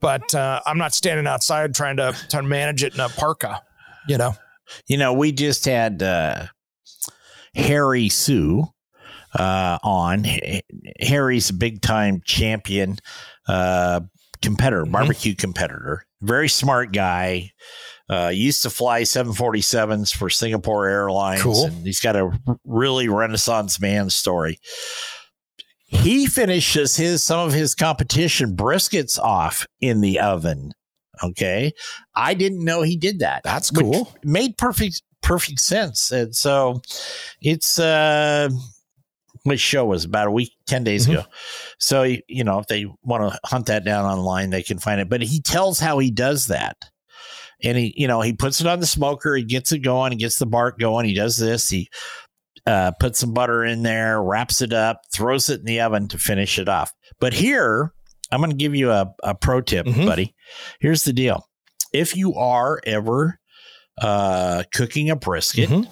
But 0.00 0.34
uh, 0.34 0.62
I'm 0.64 0.78
not 0.78 0.94
standing 0.94 1.26
outside 1.26 1.74
trying 1.74 1.98
to 1.98 2.16
to 2.30 2.42
manage 2.42 2.82
it 2.82 2.94
in 2.94 3.00
a 3.00 3.10
parka, 3.10 3.62
you 4.08 4.16
know. 4.16 4.34
You 4.86 4.96
know, 4.96 5.12
we 5.12 5.32
just 5.32 5.64
had 5.64 6.02
uh, 6.02 6.46
Harry 7.54 8.08
Soo 8.08 8.64
uh, 9.34 9.78
on. 9.82 10.24
Harry's 11.00 11.50
a 11.50 11.54
big 11.54 11.82
time 11.82 12.20
champion 12.24 12.98
uh, 13.48 14.00
competitor, 14.40 14.82
mm-hmm. 14.82 14.92
barbecue 14.92 15.34
competitor. 15.34 16.04
Very 16.20 16.48
smart 16.48 16.92
guy. 16.92 17.50
Uh, 18.10 18.28
used 18.28 18.62
to 18.62 18.68
fly 18.68 19.02
747s 19.02 20.14
for 20.14 20.28
Singapore 20.28 20.86
Airlines. 20.86 21.40
Cool. 21.40 21.66
And 21.66 21.86
he's 21.86 22.00
got 22.00 22.14
a 22.14 22.30
really 22.66 23.08
renaissance 23.08 23.80
man 23.80 24.10
story. 24.10 24.58
He 25.86 26.26
finishes 26.26 26.96
his 26.96 27.24
some 27.24 27.46
of 27.46 27.54
his 27.54 27.74
competition 27.74 28.54
briskets 28.54 29.18
off 29.18 29.66
in 29.80 30.02
the 30.02 30.20
oven 30.20 30.72
Okay. 31.22 31.72
I 32.14 32.34
didn't 32.34 32.64
know 32.64 32.82
he 32.82 32.96
did 32.96 33.20
that. 33.20 33.42
That's 33.44 33.70
cool. 33.70 34.12
Made 34.24 34.58
perfect 34.58 35.02
perfect 35.22 35.60
sense. 35.60 36.10
And 36.10 36.34
so 36.34 36.82
it's 37.40 37.78
uh 37.78 38.48
which 39.44 39.60
show 39.60 39.84
was 39.84 40.04
about 40.04 40.28
a 40.28 40.32
week, 40.32 40.52
10 40.66 40.84
days 40.84 41.04
mm-hmm. 41.04 41.18
ago. 41.18 41.24
So, 41.78 42.02
you 42.02 42.44
know, 42.44 42.60
if 42.60 42.66
they 42.66 42.86
want 43.02 43.32
to 43.32 43.38
hunt 43.44 43.66
that 43.66 43.84
down 43.84 44.04
online, 44.04 44.50
they 44.50 44.62
can 44.62 44.78
find 44.78 45.00
it. 45.00 45.08
But 45.08 45.22
he 45.22 45.40
tells 45.40 45.80
how 45.80 45.98
he 45.98 46.10
does 46.10 46.46
that. 46.46 46.76
And 47.64 47.76
he, 47.76 47.94
you 47.96 48.06
know, 48.06 48.20
he 48.20 48.32
puts 48.32 48.60
it 48.60 48.66
on 48.66 48.80
the 48.80 48.86
smoker, 48.86 49.36
he 49.36 49.44
gets 49.44 49.72
it 49.72 49.80
going, 49.80 50.12
he 50.12 50.18
gets 50.18 50.38
the 50.38 50.46
bark 50.46 50.78
going, 50.78 51.06
he 51.06 51.14
does 51.14 51.36
this, 51.36 51.68
he 51.68 51.88
uh, 52.66 52.92
puts 52.98 53.20
some 53.20 53.32
butter 53.32 53.64
in 53.64 53.82
there, 53.82 54.22
wraps 54.22 54.62
it 54.62 54.72
up, 54.72 55.00
throws 55.12 55.48
it 55.48 55.60
in 55.60 55.66
the 55.66 55.80
oven 55.80 56.08
to 56.08 56.18
finish 56.18 56.58
it 56.58 56.68
off. 56.68 56.92
But 57.20 57.32
here, 57.32 57.92
I'm 58.32 58.40
going 58.40 58.50
to 58.50 58.56
give 58.56 58.74
you 58.74 58.90
a, 58.90 59.14
a 59.22 59.34
pro 59.34 59.60
tip, 59.60 59.86
mm-hmm. 59.86 60.06
buddy. 60.06 60.34
Here's 60.80 61.04
the 61.04 61.12
deal. 61.12 61.48
If 61.92 62.16
you 62.16 62.34
are 62.34 62.80
ever 62.86 63.38
uh, 64.00 64.64
cooking 64.72 65.10
a 65.10 65.16
brisket, 65.16 65.68
mm-hmm. 65.68 65.90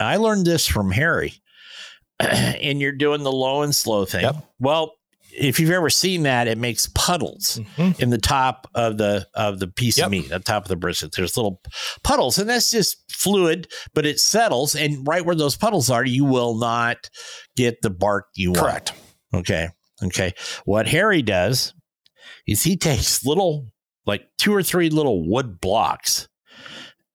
I 0.00 0.16
learned 0.16 0.46
this 0.46 0.66
from 0.66 0.90
Harry, 0.90 1.34
and 2.20 2.80
you're 2.80 2.92
doing 2.92 3.22
the 3.22 3.32
low 3.32 3.62
and 3.62 3.74
slow 3.74 4.04
thing. 4.04 4.22
Yep. 4.22 4.36
Well, 4.60 4.94
if 5.38 5.60
you've 5.60 5.70
ever 5.70 5.90
seen 5.90 6.24
that, 6.24 6.48
it 6.48 6.58
makes 6.58 6.88
puddles 6.94 7.60
mm-hmm. 7.76 8.00
in 8.02 8.10
the 8.10 8.18
top 8.18 8.68
of 8.74 8.98
the 8.98 9.26
of 9.34 9.58
the 9.58 9.68
piece 9.68 9.98
yep. 9.98 10.06
of 10.06 10.10
meat, 10.10 10.28
the 10.28 10.38
top 10.40 10.64
of 10.64 10.68
the 10.68 10.76
brisket. 10.76 11.12
There's 11.16 11.36
little 11.36 11.60
puddles, 12.02 12.38
and 12.38 12.48
that's 12.48 12.70
just 12.70 13.04
fluid, 13.10 13.68
but 13.94 14.06
it 14.06 14.18
settles. 14.20 14.74
And 14.74 15.06
right 15.06 15.24
where 15.24 15.36
those 15.36 15.56
puddles 15.56 15.90
are, 15.90 16.04
you 16.04 16.24
will 16.24 16.56
not 16.56 17.10
get 17.56 17.82
the 17.82 17.90
bark 17.90 18.26
you 18.34 18.52
want. 18.52 18.60
Correct. 18.62 18.92
Okay. 19.34 19.68
Okay. 20.02 20.34
What 20.64 20.86
Harry 20.88 21.22
does 21.22 21.74
is 22.46 22.62
he 22.62 22.76
takes 22.76 23.24
little, 23.24 23.66
like 24.06 24.28
two 24.38 24.54
or 24.54 24.62
three 24.62 24.90
little 24.90 25.26
wood 25.26 25.60
blocks 25.60 26.28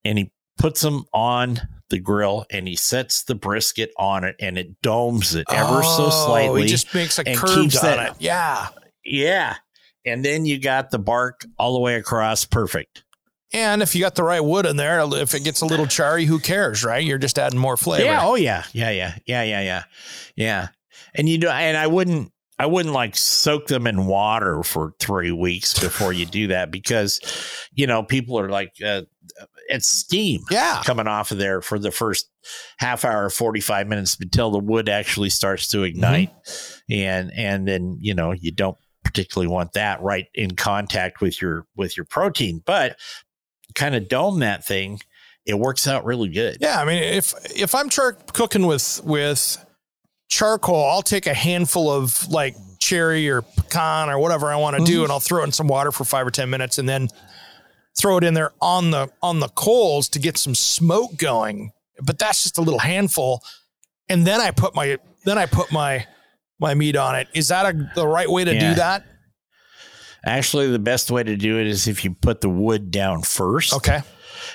and 0.06 0.18
he 0.18 0.32
puts 0.58 0.82
them 0.82 1.06
on 1.14 1.62
the 1.90 2.00
grill 2.00 2.46
and 2.50 2.68
he 2.68 2.76
sets 2.76 3.24
the 3.24 3.36
brisket 3.36 3.92
on 3.98 4.24
it 4.24 4.36
and 4.40 4.58
it 4.58 4.82
domes 4.82 5.36
it 5.36 5.46
ever 5.52 5.82
oh, 5.84 5.98
so 5.98 6.10
slightly. 6.10 6.64
He 6.64 6.68
just 6.68 6.94
makes 6.94 7.20
a 7.20 7.24
curve 7.24 7.58
on 7.58 7.68
that, 7.70 8.12
it. 8.12 8.16
Yeah. 8.20 8.68
Yeah. 9.06 9.56
And 10.06 10.26
then 10.26 10.46
you 10.46 10.60
got 10.60 10.92
the 10.92 11.00
bark 11.00 11.46
all 11.58 11.74
the 11.74 11.80
way 11.80 11.96
across. 11.96 12.46
Perfect. 12.46 13.04
And 13.54 13.82
if 13.84 13.94
you 13.94 14.02
got 14.02 14.16
the 14.16 14.24
right 14.24 14.44
wood 14.44 14.66
in 14.66 14.78
there, 14.78 15.00
if 15.22 15.36
it 15.36 15.44
gets 15.44 15.62
a 15.62 15.66
little 15.66 15.86
charry, 15.86 16.26
who 16.26 16.40
cares, 16.40 16.84
right? 16.84 17.04
You're 17.04 17.20
just 17.20 17.38
adding 17.38 17.60
more 17.60 17.78
flavor. 17.78 18.06
Yeah. 18.06 18.26
Oh 18.26 18.36
yeah. 18.36 18.64
Yeah. 18.74 18.90
Yeah. 18.90 19.16
Yeah. 19.28 19.44
Yeah. 19.44 19.62
Yeah. 19.62 19.84
Yeah. 20.36 20.68
And 21.14 21.30
you 21.30 21.38
know, 21.38 21.52
and 21.52 21.78
I 21.78 21.86
wouldn't, 21.88 22.33
I 22.60 22.68
wouldn't 22.68 22.93
like 22.93 23.16
soak 23.16 23.68
them 23.68 23.88
in 23.88 24.06
water 24.06 24.64
for 24.64 24.93
three 24.99 25.32
weeks 25.32 25.78
before 25.80 26.14
you 26.14 26.26
do 26.26 26.47
that 26.47 26.72
because, 26.72 27.20
you 27.74 27.88
know, 27.88 28.04
people 28.04 28.39
are 28.39 28.49
like, 28.49 28.74
uh, 28.86 29.04
it's 29.68 29.88
steam 29.88 30.41
yeah. 30.51 30.82
coming 30.86 31.08
off 31.08 31.32
of 31.32 31.38
there 31.38 31.62
for 31.62 31.80
the 31.80 31.91
first 31.91 32.30
half 32.78 33.06
hour, 33.06 33.30
45 33.30 33.88
minutes 33.88 34.18
until 34.20 34.51
the 34.51 34.60
wood 34.60 34.89
actually 34.89 35.30
starts 35.30 35.68
to 35.70 35.84
ignite. 35.84 36.30
Mm-hmm. 36.30 36.93
And, 36.93 37.32
and 37.36 37.68
then, 37.68 37.97
you 37.99 38.14
know, 38.14 38.34
you 38.34 38.51
don't 38.51 38.78
particularly 39.04 39.51
want 39.51 39.74
that 39.74 40.01
right 40.01 40.28
in 40.34 40.51
contact 40.51 41.22
with 41.22 41.41
your, 41.41 41.66
with 41.76 41.97
your 41.97 42.06
protein, 42.06 42.62
but 42.66 42.97
kind 43.74 43.95
of 43.95 44.08
dome 44.08 44.39
that 44.39 44.66
thing. 44.66 44.99
It 45.45 45.60
works 45.60 45.88
out 45.88 46.06
really 46.06 46.30
good. 46.30 46.58
Yeah. 46.62 46.80
I 46.80 46.86
mean, 46.86 47.04
if, 47.04 47.34
if 47.54 47.76
I'm 47.76 47.89
char- 47.89 48.18
cooking 48.34 48.66
with, 48.66 49.01
with, 49.04 49.58
charcoal, 50.34 50.84
I'll 50.90 51.04
take 51.04 51.28
a 51.28 51.34
handful 51.34 51.92
of 51.92 52.28
like 52.30 52.56
cherry 52.80 53.30
or 53.30 53.44
pecan 53.44 54.10
or 54.10 54.18
whatever 54.18 54.52
I 54.52 54.56
want 54.56 54.76
to 54.76 54.82
mm-hmm. 54.82 54.92
do, 54.92 55.04
and 55.04 55.12
I'll 55.12 55.20
throw 55.20 55.42
it 55.42 55.46
in 55.46 55.52
some 55.52 55.68
water 55.68 55.92
for 55.92 56.06
five 56.06 56.26
or 56.26 56.32
ten 56.32 56.50
minutes, 56.50 56.80
and 56.80 56.90
then 56.90 57.10
throw 57.96 58.18
it 58.18 58.24
in 58.24 58.34
there 58.34 58.52
on 58.60 58.90
the 58.90 59.10
on 59.22 59.40
the 59.40 59.50
coals 59.50 60.10
to 60.10 60.20
get 60.20 60.38
some 60.38 60.56
smoke 60.56 61.18
going. 61.18 61.72
But 62.02 62.18
that's 62.18 62.44
just 62.44 62.58
a 62.58 62.62
little 62.62 62.80
handful, 62.80 63.44
and 64.10 64.26
then 64.26 64.42
I 64.42 64.50
put 64.50 64.74
my 64.74 64.98
then 65.24 65.38
I 65.38 65.46
put 65.46 65.72
my 65.72 66.08
my 66.60 66.74
meat 66.74 66.96
on 66.96 67.16
it. 67.16 67.28
Is 67.36 67.50
that 67.50 67.76
a, 67.76 67.92
the 67.94 68.08
right 68.08 68.30
way 68.30 68.44
to 68.44 68.54
yeah. 68.54 68.70
do 68.70 68.76
that? 68.76 69.06
Actually, 70.26 70.72
the 70.72 70.80
best 70.80 71.12
way 71.12 71.22
to 71.22 71.36
do 71.36 71.60
it 71.60 71.68
is 71.68 71.88
if 71.88 72.04
you 72.04 72.16
put 72.16 72.42
the 72.42 72.50
wood 72.50 72.90
down 72.90 73.22
first. 73.22 73.74
Okay 73.74 74.02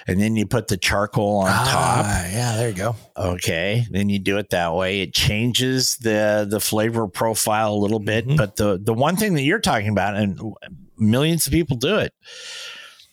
and 0.09 0.19
then 0.19 0.37
you 0.37 0.47
put 0.47 0.69
the 0.69 0.79
charcoal 0.79 1.37
on 1.37 1.51
ah, 1.51 1.69
top. 1.71 2.07
Yeah, 2.33 2.57
there 2.57 2.71
you 2.71 2.75
go. 2.75 2.97
Okay, 3.17 3.87
then 3.91 4.09
you 4.09 4.19
do 4.19 4.39
it 4.39 4.51
that 4.51 4.75
way. 4.75 5.03
It 5.03 5.13
changes 5.13 5.97
the 5.99 6.47
the 6.49 6.61
flavor 6.61 7.07
profile 7.07 7.75
a 7.75 7.77
little 7.77 7.99
bit, 7.99 8.27
mm-hmm. 8.27 8.37
but 8.37 8.57
the 8.57 8.81
the 8.83 8.95
one 8.95 9.17
thing 9.17 9.35
that 9.35 9.43
you're 9.43 9.61
talking 9.61 9.91
about, 9.91 10.17
and 10.17 10.41
millions 10.97 11.47
of 11.47 11.53
people 11.53 11.77
do 11.77 11.97
it. 11.97 12.15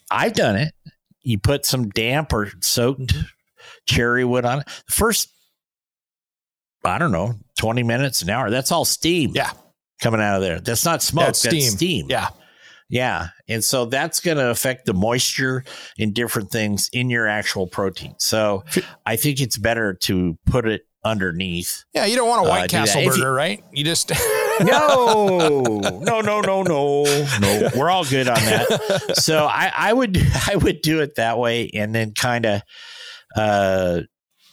I've 0.10 0.34
done 0.34 0.56
it. 0.56 0.74
You 1.22 1.38
put 1.38 1.66
some 1.66 1.90
damp 1.90 2.32
or 2.32 2.50
soaked 2.62 3.02
mm-hmm. 3.02 3.22
cherry 3.86 4.24
wood 4.24 4.46
on 4.46 4.60
it. 4.60 4.68
The 4.88 4.94
first, 4.94 5.30
I 6.86 6.98
don't 6.98 7.12
know, 7.12 7.34
twenty 7.60 7.84
minutes 7.84 8.22
an 8.22 8.30
hour. 8.30 8.50
That's 8.50 8.72
all 8.72 8.86
steam. 8.86 9.32
Yeah, 9.36 9.52
coming 10.02 10.22
out 10.22 10.38
of 10.38 10.42
there. 10.42 10.62
That's 10.62 10.86
not 10.86 11.04
smoke. 11.04 11.26
That's, 11.26 11.42
that's 11.42 11.56
steam. 11.56 11.72
steam. 11.72 12.06
Yeah. 12.10 12.30
Yeah. 12.90 13.30
And 13.48 13.64
so 13.64 13.86
that's 13.86 14.20
going 14.20 14.38
to 14.38 14.50
affect 14.50 14.86
the 14.86 14.94
moisture 14.94 15.64
and 15.98 16.14
different 16.14 16.52
things 16.52 16.90
in 16.94 17.10
your 17.10 17.28
actual 17.28 17.68
protein. 17.68 18.16
So 18.20 18.64
I 19.06 19.16
think 19.16 19.42
it's 19.42 19.58
better 19.58 19.94
to 20.02 20.38
put 20.46 20.68
it 20.68 20.84
underneath. 21.04 21.84
Yeah. 21.94 22.06
You 22.06 22.16
don't 22.16 22.28
want 22.28 22.46
a 22.46 22.50
White 22.50 22.74
uh, 22.74 22.78
Castle 22.78 23.06
burger, 23.06 23.18
you, 23.18 23.28
right? 23.30 23.64
You 23.72 23.84
just. 23.84 24.12
no, 24.62 25.60
no, 26.02 26.22
no, 26.22 26.42
no, 26.42 26.64
no, 26.64 26.64
no. 26.64 27.70
We're 27.76 27.90
all 27.90 28.06
good 28.06 28.28
on 28.28 28.36
that. 28.36 29.16
So 29.16 29.46
I, 29.46 29.72
I 29.76 29.94
would, 29.94 30.18
I 30.48 30.56
would 30.56 30.82
do 30.82 31.02
it 31.02 31.16
that 31.16 31.38
way 31.38 31.70
and 31.74 31.94
then 31.94 32.14
kind 32.14 32.46
of, 32.46 32.62
uh, 33.36 34.02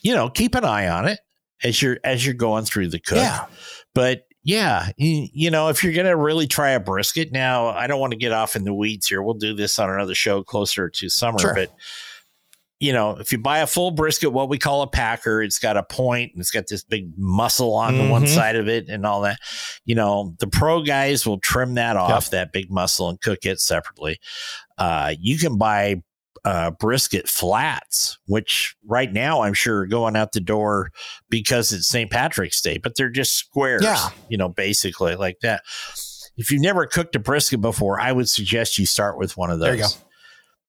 you 0.03 0.15
know, 0.15 0.31
keep 0.31 0.55
an 0.55 0.65
eye 0.65 0.89
on 0.89 1.07
it 1.07 1.21
as 1.63 1.81
you're, 1.81 1.99
as 2.03 2.25
you're 2.25 2.35
going 2.35 2.65
through 2.65 2.89
the 2.89 2.99
cook. 2.99 3.19
Yeah. 3.19 3.47
But 3.95 4.23
yeah, 4.45 4.91
you, 4.97 5.51
know, 5.51 5.69
if 5.69 5.85
you're 5.85 5.93
going 5.93 6.07
to 6.07 6.17
really 6.17 6.47
try 6.47 6.71
a 6.71 6.81
brisket, 6.81 7.31
now 7.33 7.69
I 7.69 7.87
don't 7.87 8.01
want 8.01 8.13
to 8.13 8.19
get 8.19 8.33
off 8.33 8.57
in 8.57 8.65
the 8.65 8.75
weeds 8.75 9.07
here. 9.07 9.23
We'll 9.23 9.35
do 9.35 9.55
this 9.55 9.79
on 9.79 9.89
another 9.89 10.15
show 10.15 10.43
closer 10.43 10.89
to 10.89 11.09
summer, 11.09 11.39
sure. 11.39 11.55
but 11.55 11.73
you 12.81 12.93
know, 12.93 13.13
if 13.13 13.31
you 13.31 13.39
buy 13.39 13.61
a 13.61 13.67
full 13.69 13.93
brisket, 13.93 14.33
what 14.33 14.49
we 14.49 14.59
call 14.59 14.83
a 14.83 14.89
packer, 14.89 15.41
it's 15.41 15.61
got 15.61 15.77
a 15.77 15.85
point 15.85 16.33
and 16.33 16.41
it's 16.41 16.51
got 16.51 16.67
this 16.67 16.83
big 16.83 17.17
muscle 17.17 17.75
on 17.77 17.97
the 17.97 18.09
one 18.09 18.25
Mhm. 18.25 18.35
side 18.35 18.57
of 18.57 18.67
it 18.67 18.89
and 18.89 19.07
all 19.07 19.21
that. 19.21 19.39
You 19.85 19.95
know, 19.95 20.35
the 20.41 20.49
pro 20.49 20.83
guys 20.83 21.25
will 21.25 21.39
trim 21.39 21.75
that 21.75 21.97
off, 21.97 22.31
that 22.31 22.51
big 22.53 22.73
muscle, 22.73 23.09
and 23.09 23.21
cook 23.21 23.47
it 23.47 23.61
separately. 23.61 24.19
Uh, 24.79 25.15
you 25.21 25.39
can 25.39 25.59
buy 25.59 26.03
uh, 26.45 26.71
brisket 26.73 27.29
flats, 27.29 28.19
which 28.27 28.75
right 28.87 29.13
now 29.13 29.43
I'm 29.43 29.55
sure 29.55 29.81
are 29.81 29.87
going 29.87 30.17
out 30.17 30.33
the 30.33 30.41
door 30.41 30.91
because 31.31 31.73
it's 31.73 31.87
St. 31.89 32.11
Patrick's 32.11 32.61
Day, 32.61 32.79
but 32.79 32.97
they're 32.97 33.09
just 33.11 33.35
squares, 33.37 33.83
Yeah. 33.85 34.09
you 34.29 34.37
know, 34.37 34.49
basically 34.49 35.15
like 35.15 35.39
that. 35.43 35.63
If 36.37 36.51
you've 36.51 36.63
never 36.63 36.87
cooked 36.87 37.15
a 37.15 37.19
brisket 37.21 37.61
before, 37.61 38.01
I 38.01 38.11
would 38.11 38.29
suggest 38.29 38.79
you 38.79 38.87
start 38.87 39.19
with 39.19 39.37
one 39.37 39.51
of 39.51 39.59
those 39.61 39.67
There 39.67 39.75
you 39.77 39.83
go. 39.83 39.89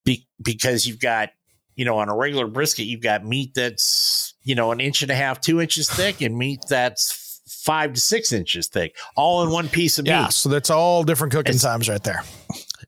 be, 0.05 0.27
because 0.43 0.85
you've 0.85 0.99
got 0.99 1.29
you 1.75 1.85
know 1.85 1.97
on 1.97 2.07
a 2.07 2.15
regular 2.15 2.45
brisket 2.45 2.85
you've 2.85 3.01
got 3.01 3.25
meat 3.25 3.53
that's 3.55 4.35
you 4.43 4.53
know 4.53 4.71
an 4.71 4.79
inch 4.79 5.01
and 5.01 5.09
a 5.09 5.15
half 5.15 5.41
two 5.41 5.59
inches 5.59 5.89
thick 5.89 6.21
and 6.21 6.37
meat 6.37 6.59
that's 6.69 7.41
five 7.47 7.93
to 7.93 7.99
six 7.99 8.31
inches 8.31 8.67
thick 8.67 8.95
all 9.15 9.41
in 9.41 9.49
one 9.49 9.67
piece 9.67 9.97
of 9.97 10.05
Yeah. 10.05 10.23
meat 10.25 10.33
So 10.33 10.49
that's 10.49 10.69
all 10.69 11.03
different 11.03 11.33
cooking 11.33 11.55
It's- 11.55 11.63
times 11.63 11.89
right 11.89 12.03
there. 12.03 12.21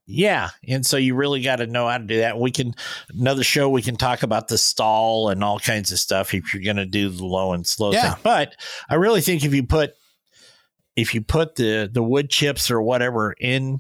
Yeah 0.08 0.50
and 0.68 0.86
so 0.86 0.98
you 0.98 1.16
really 1.16 1.42
got 1.42 1.56
to 1.56 1.66
know 1.68 1.88
how 1.88 1.98
to 1.98 2.04
do 2.04 2.18
that 2.20 2.38
we 2.40 2.52
can 2.52 2.74
another 3.18 3.44
show 3.44 3.70
we 3.70 3.82
can 3.82 3.96
talk 3.96 4.22
about 4.24 4.48
the 4.48 4.58
stall 4.58 5.30
and 5.30 5.44
all 5.44 5.58
kinds 5.60 5.92
of 5.92 5.98
stuff 6.00 6.34
if 6.34 6.54
you're 6.54 6.64
going 6.64 6.76
to 6.76 6.86
do 6.86 7.10
the 7.10 7.26
low 7.26 7.54
and 7.54 7.66
slow 7.66 7.92
Yeah. 7.92 8.14
thing 8.14 8.22
but 8.24 8.56
i 8.90 8.96
really 8.96 9.22
think 9.22 9.44
if 9.44 9.54
you 9.54 9.64
put 9.66 9.94
if 10.96 11.14
you 11.16 11.22
put 11.22 11.56
the 11.56 11.90
the 11.92 12.04
wood 12.04 12.30
chips 12.30 12.70
or 12.70 12.82
whatever 12.82 13.34
in 13.40 13.80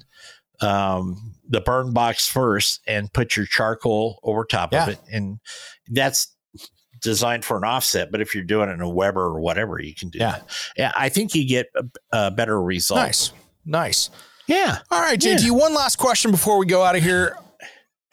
um 0.62 1.36
the 1.48 1.62
burn 1.62 1.94
box 1.94 2.28
first 2.28 2.82
and 2.88 3.12
put 3.14 3.36
your 3.38 3.46
charcoal 3.46 4.20
over 4.24 4.46
top 4.46 4.74
Yeah. 4.74 4.84
of 4.84 4.90
it 4.90 5.00
and 5.12 5.40
that's 5.90 6.34
designed 7.02 7.46
for 7.46 7.56
an 7.58 7.64
offset 7.64 8.10
but 8.12 8.20
if 8.20 8.34
you're 8.34 8.44
doing 8.44 8.70
it 8.70 8.74
in 8.74 8.82
a 8.82 8.90
weber 8.90 9.22
or 9.26 9.40
whatever 9.42 9.80
you 9.80 9.94
can 9.94 10.10
do 10.10 10.18
Yeah. 10.18 10.32
that 10.32 10.50
yeah 10.76 10.92
i 10.96 11.08
think 11.10 11.36
you 11.36 11.48
get 11.48 11.68
a, 11.76 11.84
a 12.12 12.32
better 12.32 12.60
result 12.60 13.00
Nice. 13.00 13.32
Nice. 13.64 14.10
Yeah 14.48 14.80
All 14.92 15.02
right, 15.02 15.20
JT, 15.20 15.46
Yeah. 15.46 15.52
one 15.52 15.74
last 15.74 15.98
question 15.98 16.32
before 16.32 16.58
we 16.58 16.66
go 16.66 16.84
out 16.84 16.96
of 16.96 17.04
here. 17.04 17.36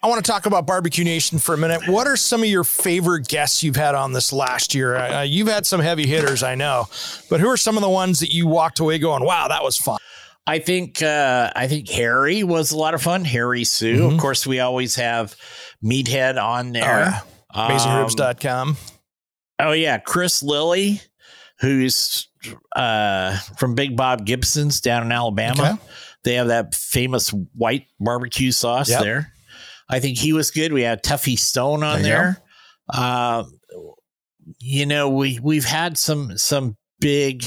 I 0.01 0.07
want 0.07 0.23
to 0.25 0.29
talk 0.29 0.45
about 0.45 0.67
Barbecue 0.67 1.05
Nation 1.05 1.39
for 1.39 1.53
a 1.55 1.57
minute. 1.57 1.87
What 1.87 2.07
are 2.07 2.17
some 2.17 2.41
of 2.43 2.49
your 2.49 2.65
favorite 2.65 3.27
guests 3.29 3.63
you've 3.63 3.77
had 3.77 3.95
on 3.95 4.11
this 4.11 4.33
last 4.33 4.75
year? 4.75 4.97
Uh, 4.97 5.21
you've 5.21 5.47
had 5.47 5.65
some 5.65 5.79
heavy 5.79 6.05
hitters, 6.05 6.43
I 6.43 6.55
know, 6.55 6.87
but 7.29 7.39
who 7.39 7.47
are 7.49 7.55
some 7.55 7.77
of 7.77 7.83
the 7.83 7.89
ones 7.89 8.19
that 8.19 8.29
you 8.33 8.45
walked 8.45 8.79
away 8.81 8.99
going, 8.99 9.23
wow, 9.23 9.47
that 9.47 9.63
was 9.63 9.77
fun? 9.77 9.97
I 10.45 10.59
think 10.59 11.01
uh, 11.01 11.51
I 11.55 11.67
think 11.69 11.87
Harry 11.89 12.43
was 12.43 12.73
a 12.73 12.77
lot 12.77 12.93
of 12.95 13.01
fun. 13.01 13.23
Harry 13.23 13.63
Soo, 13.63 13.99
Mhm. 14.09 14.13
of 14.15 14.19
course, 14.19 14.45
we 14.45 14.59
always 14.59 14.95
have 14.95 15.37
Meathead 15.81 16.41
on 16.41 16.73
there. 16.73 17.21
Um, 17.53 17.71
AmazingRibs.com. 17.71 18.75
oh 19.59 19.71
yeah, 19.71 19.99
Chris 19.99 20.43
Lilly, 20.43 20.99
who's 21.59 22.27
uh, 22.75 23.37
from 23.57 23.73
Big 23.75 23.95
Bob 23.95 24.25
Gibson's 24.25 24.81
down 24.81 25.03
in 25.03 25.13
Alabama. 25.13 25.63
Okay. 25.63 25.93
They 26.23 26.35
have 26.35 26.47
that 26.47 26.73
famous 26.75 27.29
white 27.29 27.87
barbecue 27.99 28.51
sauce 28.51 28.89
Yep. 28.89 29.01
there. 29.01 29.33
I 29.89 29.99
think 29.99 30.17
he 30.17 30.33
was 30.33 30.51
good. 30.51 30.71
We 30.73 30.81
had 30.83 31.03
Tuffy 31.03 31.37
Stone 31.37 31.83
on 31.83 32.01
There 32.01 32.11
there. 32.11 32.43
Uh, 32.89 33.43
you 34.59 34.85
know, 34.85 35.09
we 35.09 35.39
we've 35.41 35.65
had 35.65 35.97
some 35.97 36.37
some 36.37 36.77
big 36.99 37.43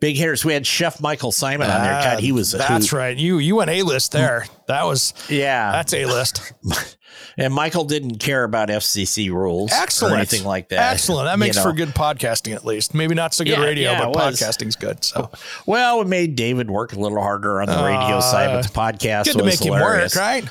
big 0.00 0.16
hitters. 0.16 0.44
We 0.44 0.52
had 0.52 0.66
Chef 0.66 1.00
Michael 1.00 1.32
Symon 1.32 1.60
on 1.62 1.82
there. 1.82 2.02
God, 2.02 2.20
he 2.20 2.32
was 2.32 2.54
a 2.54 2.58
That's 2.58 2.90
hoot. 2.90 2.96
right. 2.98 3.16
You 3.16 3.38
you 3.38 3.56
went 3.56 3.70
A 3.70 3.82
list 3.82 4.12
there. 4.12 4.46
That 4.68 4.84
was 4.84 5.14
Yeah, 5.28 5.72
that's 5.72 5.92
A 5.94 6.06
list. 6.06 6.52
and 7.38 7.52
Michael 7.52 7.84
didn't 7.84 8.18
care 8.18 8.44
about 8.44 8.68
FCC 8.68 9.30
rules 9.30 9.72
Excellent. 9.72 10.14
or 10.14 10.16
anything 10.18 10.44
like 10.44 10.68
that. 10.70 10.92
Excellent. 10.92 11.26
That 11.26 11.34
you 11.34 11.38
makes 11.40 11.56
know. 11.56 11.62
for 11.64 11.72
good 11.72 11.90
podcasting 11.90 12.54
at 12.54 12.64
least. 12.64 12.94
Maybe 12.94 13.14
not 13.14 13.34
so 13.34 13.44
good 13.44 13.52
Yeah, 13.58 13.64
radio, 13.64 13.90
yeah, 13.92 14.04
but 14.10 14.14
podcasting's 14.14 14.76
good. 14.76 15.04
So 15.04 15.30
Well, 15.66 16.00
it 16.00 16.06
made 16.08 16.36
David 16.36 16.70
work 16.70 16.92
a 16.92 16.98
little 16.98 17.20
harder 17.20 17.60
on 17.60 17.66
the 17.68 17.74
radio 17.74 18.16
Uh, 18.16 18.20
side, 18.20 18.48
but 18.48 18.62
the 18.62 18.72
podcast 18.72 19.24
good 19.24 19.38
to 19.38 19.44
was 19.44 19.60
make 19.60 19.66
him 19.66 19.72
work, 19.72 19.82
hilarious. 19.82 20.16
right? 20.16 20.44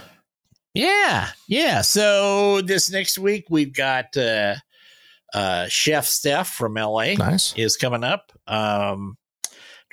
Yeah, 0.73 1.27
yeah. 1.47 1.81
So 1.81 2.61
this 2.61 2.91
next 2.91 3.19
week 3.19 3.45
we've 3.49 3.73
got 3.73 4.15
uh, 4.17 4.55
uh, 5.33 5.67
Chef 5.69 6.05
Steph 6.05 6.49
from 6.49 6.73
LA 6.75 7.13
Nice. 7.13 7.53
is 7.55 7.77
coming 7.77 8.03
up. 8.03 8.31
Um, 8.47 9.17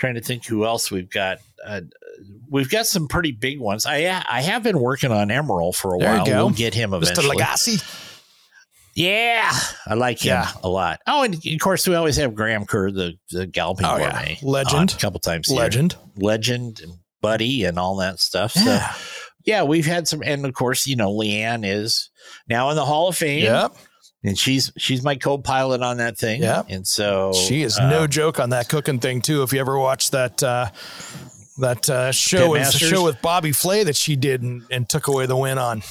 trying 0.01 0.15
to 0.15 0.21
think 0.21 0.45
who 0.47 0.65
else 0.67 0.91
we've 0.91 1.11
got. 1.11 1.39
Uh, 1.65 1.83
we've 2.51 2.71
got 2.71 2.87
some 2.87 3.07
pretty 3.07 3.31
big 3.33 3.61
ones. 3.61 3.87
I 3.87 4.23
I 4.29 4.41
have 4.41 4.63
been 4.65 4.81
working 4.81 5.13
on 5.13 5.29
Emeril 5.29 5.73
for 5.75 5.95
a 5.95 5.99
There 5.99 6.17
while. 6.17 6.25
We'll 6.27 6.51
get 6.51 6.75
him 6.75 6.93
eventually. 6.93 7.37
Mr. 7.37 7.39
Lagasse. 7.39 8.07
Yeah, 8.95 9.53
I 9.87 9.95
like 9.95 10.19
him 10.21 10.31
Yeah. 10.33 10.51
a 10.65 10.69
lot. 10.69 11.01
Oh, 11.07 11.23
and 11.23 11.35
of 11.35 11.61
course 11.61 11.87
we 11.87 11.95
always 11.95 12.17
have 12.17 12.35
Graham 12.35 12.67
Kerr, 12.67 12.91
the 12.91 13.15
the 13.31 13.47
galloping 13.47 13.87
Oh, 13.87 13.97
yeah. 13.99 14.35
Legend. 14.43 14.91
on 14.91 14.97
a 14.97 15.01
couple 15.01 15.21
times. 15.21 15.49
a 15.49 15.55
year. 15.55 15.63
Legend. 15.63 15.97
legend, 16.17 16.81
and 16.83 16.95
buddy, 17.21 17.65
and 17.65 17.79
all 17.79 17.97
that 17.97 18.19
stuff. 18.19 18.55
Yeah. 18.57 18.93
So 18.93 19.01
yeah, 19.45 19.63
we've 19.63 19.87
had 19.87 20.09
some, 20.09 20.23
and 20.25 20.45
of 20.45 20.53
course 20.55 20.87
you 20.87 20.97
know 20.97 21.13
Leanne 21.13 21.65
is 21.65 22.11
now 22.49 22.71
in 22.71 22.77
the 22.77 22.85
Hall 22.85 23.09
of 23.09 23.17
Fame. 23.17 23.45
Yep. 23.45 23.77
And 24.25 24.39
she's 24.39 24.73
she's 24.77 25.03
my 25.03 25.17
co-pilot 25.17 25.83
on 25.83 25.97
that 25.99 26.19
thing. 26.19 26.43
Yeah, 26.43 26.63
and 26.69 26.87
so 26.87 27.33
She 27.33 27.63
is 27.63 27.79
no 27.79 28.07
joke 28.07 28.39
on 28.41 28.51
that 28.51 28.69
cooking 28.69 28.99
thing 28.99 29.23
too. 29.23 29.43
If 29.43 29.53
you 29.53 29.61
ever 29.61 29.79
watched 29.79 30.13
that 30.13 30.43
uh, 30.43 30.71
that 31.59 31.89
uh, 31.91 32.13
show 32.13 32.51
with 32.51 32.71
show 32.73 33.05
with 33.05 33.21
Bobby 33.23 33.53
Flay 33.53 33.85
that 33.85 33.97
she 33.97 34.17
did 34.17 34.43
and, 34.43 34.63
and 34.71 34.89
took 34.89 35.07
away 35.09 35.27
the 35.27 35.37
win 35.37 35.59
on, 35.59 35.83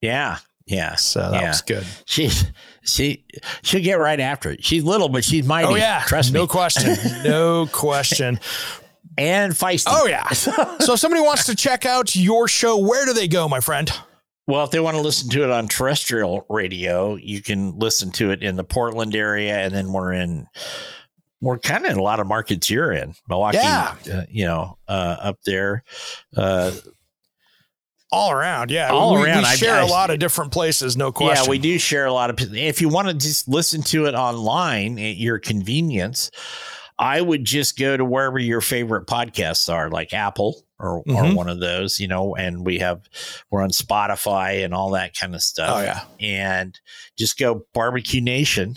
Yeah, 0.00 0.38
yeah. 0.66 0.96
so 0.96 1.30
that 1.30 1.40
Yeah. 1.42 1.48
was 1.48 1.62
good. 1.62 1.86
She 2.04 2.30
she 2.84 3.24
she'll 3.62 3.82
get 3.82 3.98
right 3.98 4.20
after 4.20 4.50
it. 4.50 4.64
She's 4.64 4.82
little, 4.84 5.08
but 5.08 5.24
she's 5.24 5.46
mighty. 5.46 5.68
Oh 5.68 5.74
yeah, 5.76 6.02
trust 6.06 6.32
me. 6.32 6.40
no 6.40 6.46
question, 6.46 6.96
no 7.24 7.66
question. 7.72 8.38
and 9.16 9.52
feisty. 9.52 9.84
Oh 9.88 10.06
yeah. 10.06 10.28
so 10.30 10.94
if 10.94 10.98
somebody 11.00 11.22
wants 11.22 11.46
to 11.46 11.54
check 11.54 11.86
out 11.86 12.14
your 12.16 12.48
show, 12.48 12.76
where 12.78 13.06
do 13.06 13.12
they 13.12 13.28
go, 13.28 13.48
my 13.48 13.60
friend? 13.60 13.90
Well, 14.46 14.64
if 14.64 14.70
they 14.70 14.80
want 14.80 14.96
to 14.96 15.02
listen 15.02 15.30
to 15.30 15.42
it 15.44 15.50
on 15.50 15.68
terrestrial 15.68 16.44
radio, 16.50 17.14
you 17.16 17.40
can 17.42 17.78
listen 17.78 18.10
to 18.12 18.30
it 18.30 18.42
in 18.42 18.56
the 18.56 18.64
Portland 18.64 19.14
area, 19.16 19.56
and 19.58 19.74
then 19.74 19.92
we're 19.92 20.12
in. 20.12 20.46
We're 21.40 21.58
kind 21.58 21.84
of 21.84 21.90
in 21.92 21.98
a 21.98 22.02
lot 22.02 22.20
of 22.20 22.26
markets 22.26 22.70
you're 22.70 22.92
in, 22.92 23.14
Milwaukee. 23.28 23.58
Yeah. 23.58 23.94
uh, 24.12 24.22
you 24.30 24.46
know, 24.46 24.78
uh, 24.88 25.16
up 25.20 25.38
there. 25.44 25.82
Uh, 26.36 26.72
All 28.12 28.30
around, 28.30 28.70
yeah. 28.70 28.90
All 28.90 29.14
we, 29.14 29.24
around, 29.24 29.38
we 29.38 29.44
I- 29.44 29.54
share 29.56 29.74
I- 29.76 29.82
a 29.82 29.86
lot 29.86 30.10
of 30.10 30.18
different 30.18 30.52
places, 30.52 30.96
no 30.96 31.10
question. 31.12 31.44
Yeah, 31.44 31.50
we 31.50 31.58
do 31.58 31.78
share 31.78 32.06
a 32.06 32.12
lot 32.12 32.30
of. 32.30 32.38
If 32.54 32.80
you 32.80 32.88
want 32.88 33.08
to 33.08 33.14
just 33.14 33.48
listen 33.48 33.82
to 33.84 34.06
it 34.06 34.14
online 34.14 34.98
at 34.98 35.16
your 35.16 35.38
convenience, 35.38 36.30
I 36.98 37.20
would 37.20 37.44
just 37.44 37.78
go 37.78 37.96
to 37.96 38.04
wherever 38.04 38.38
your 38.38 38.60
favorite 38.60 39.06
podcasts 39.06 39.72
are, 39.72 39.90
like 39.90 40.12
Apple 40.12 40.64
or, 40.78 40.98
or 40.98 41.04
Mhm. 41.04 41.34
one 41.34 41.48
of 41.48 41.58
those, 41.60 41.98
you 41.98 42.06
know. 42.08 42.34
And 42.36 42.64
we 42.64 42.78
have 42.78 43.00
we're 43.50 43.62
on 43.62 43.70
Spotify 43.70 44.64
and 44.64 44.72
all 44.74 44.90
that 44.90 45.16
kind 45.18 45.34
of 45.34 45.42
stuff. 45.42 45.70
Oh 45.76 45.82
yeah, 45.82 46.02
and 46.20 46.78
just 47.18 47.36
go 47.38 47.64
Barbecue 47.74 48.20
Nation, 48.20 48.76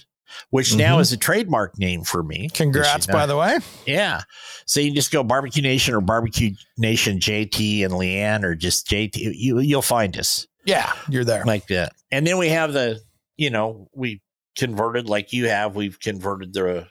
which 0.49 0.73
now 0.75 0.97
Mhm. 0.97 1.01
is 1.01 1.11
a 1.11 1.17
trademark 1.17 1.77
name 1.77 2.03
for 2.03 2.23
me. 2.23 2.49
congrats 2.53 3.05
by 3.07 3.25
the 3.27 3.37
way. 3.37 3.59
Yeah. 3.85 4.21
So 4.65 4.79
you 4.79 4.91
just 4.93 5.11
go 5.11 5.23
Barbecue 5.23 5.61
Nation 5.61 5.93
or 5.93 6.01
Barbecue 6.01 6.51
Nation 6.77 7.19
JT 7.19 7.83
and 7.83 7.93
Leanne 7.93 8.43
or 8.43 8.55
just 8.55 8.87
JT. 8.89 9.33
You, 9.35 9.59
you'll 9.59 9.81
find 9.81 10.17
us 10.17 10.45
Yeah, 10.65 10.91
you're 11.07 11.23
there. 11.23 11.45
like 11.45 11.67
that. 11.67 11.93
And 12.11 12.25
then 12.27 12.37
we 12.37 12.49
have 12.49 12.73
the, 12.73 12.99
you 13.37 13.49
know, 13.49 13.87
we 13.93 14.21
converted 14.57 15.07
like 15.07 15.31
you 15.33 15.47
have. 15.49 15.75
We've 15.75 15.99
converted 15.99 16.53
the 16.53 16.87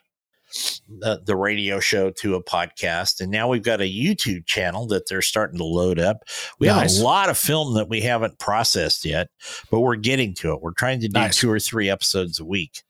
the, 0.89 1.21
the 1.25 1.37
radio 1.37 1.81
show 1.81 2.11
to 2.11 2.35
a 2.35 2.43
podcast, 2.43 3.21
and 3.21 3.31
now 3.31 3.49
we've 3.49 3.63
got 3.63 3.81
a 3.81 3.85
YouTube 3.93 4.47
channel 4.47 4.87
that 4.89 5.09
they're 5.09 5.23
starting 5.23 5.59
to 5.59 5.65
load 5.65 5.99
up. 5.99 6.19
We 6.59 6.69
Nice. 6.69 6.95
have 6.97 7.03
a 7.03 7.05
lot 7.05 7.29
of 7.29 7.37
film 7.39 7.75
that 7.75 7.89
we 7.89 8.01
haven't 8.03 8.39
processed 8.39 9.05
yet, 9.05 9.29
but 9.71 9.81
we're 9.81 9.97
getting 9.97 10.35
to 10.37 10.53
it. 10.53 10.63
We're 10.63 10.73
trying 10.73 11.01
to 11.01 11.09
do 11.09 11.19
Nice. 11.19 11.37
two 11.37 11.51
or 11.51 11.59
three 11.61 11.91
episodes 11.91 12.39
a 12.41 12.45
week. 12.45 12.83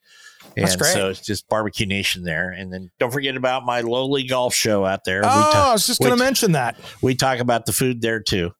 That's 0.55 0.72
and 0.72 0.80
great. 0.82 0.92
so 0.92 1.09
it's 1.11 1.20
just 1.20 1.49
barbecue 1.49 1.86
nation 1.86 2.22
there, 2.22 2.51
and 2.51 2.72
then 2.72 2.90
don't 2.99 3.12
forget 3.12 3.36
about 3.36 3.64
my 3.64 3.80
lowly 3.80 4.24
golf 4.24 4.55
show 4.55 4.84
out 4.84 5.05
there. 5.05 5.22
Oh, 5.24 5.28
we, 5.53 5.59
I 5.59 5.72
was 5.72 5.86
just 5.86 6.01
going 6.01 6.12
to 6.12 6.16
mention 6.16 6.53
that. 6.53 6.78
we 7.03 7.14
talk 7.14 7.40
about 7.40 7.66
the 7.66 7.72
food 7.72 8.01
there 8.01 8.20
too 8.20 8.53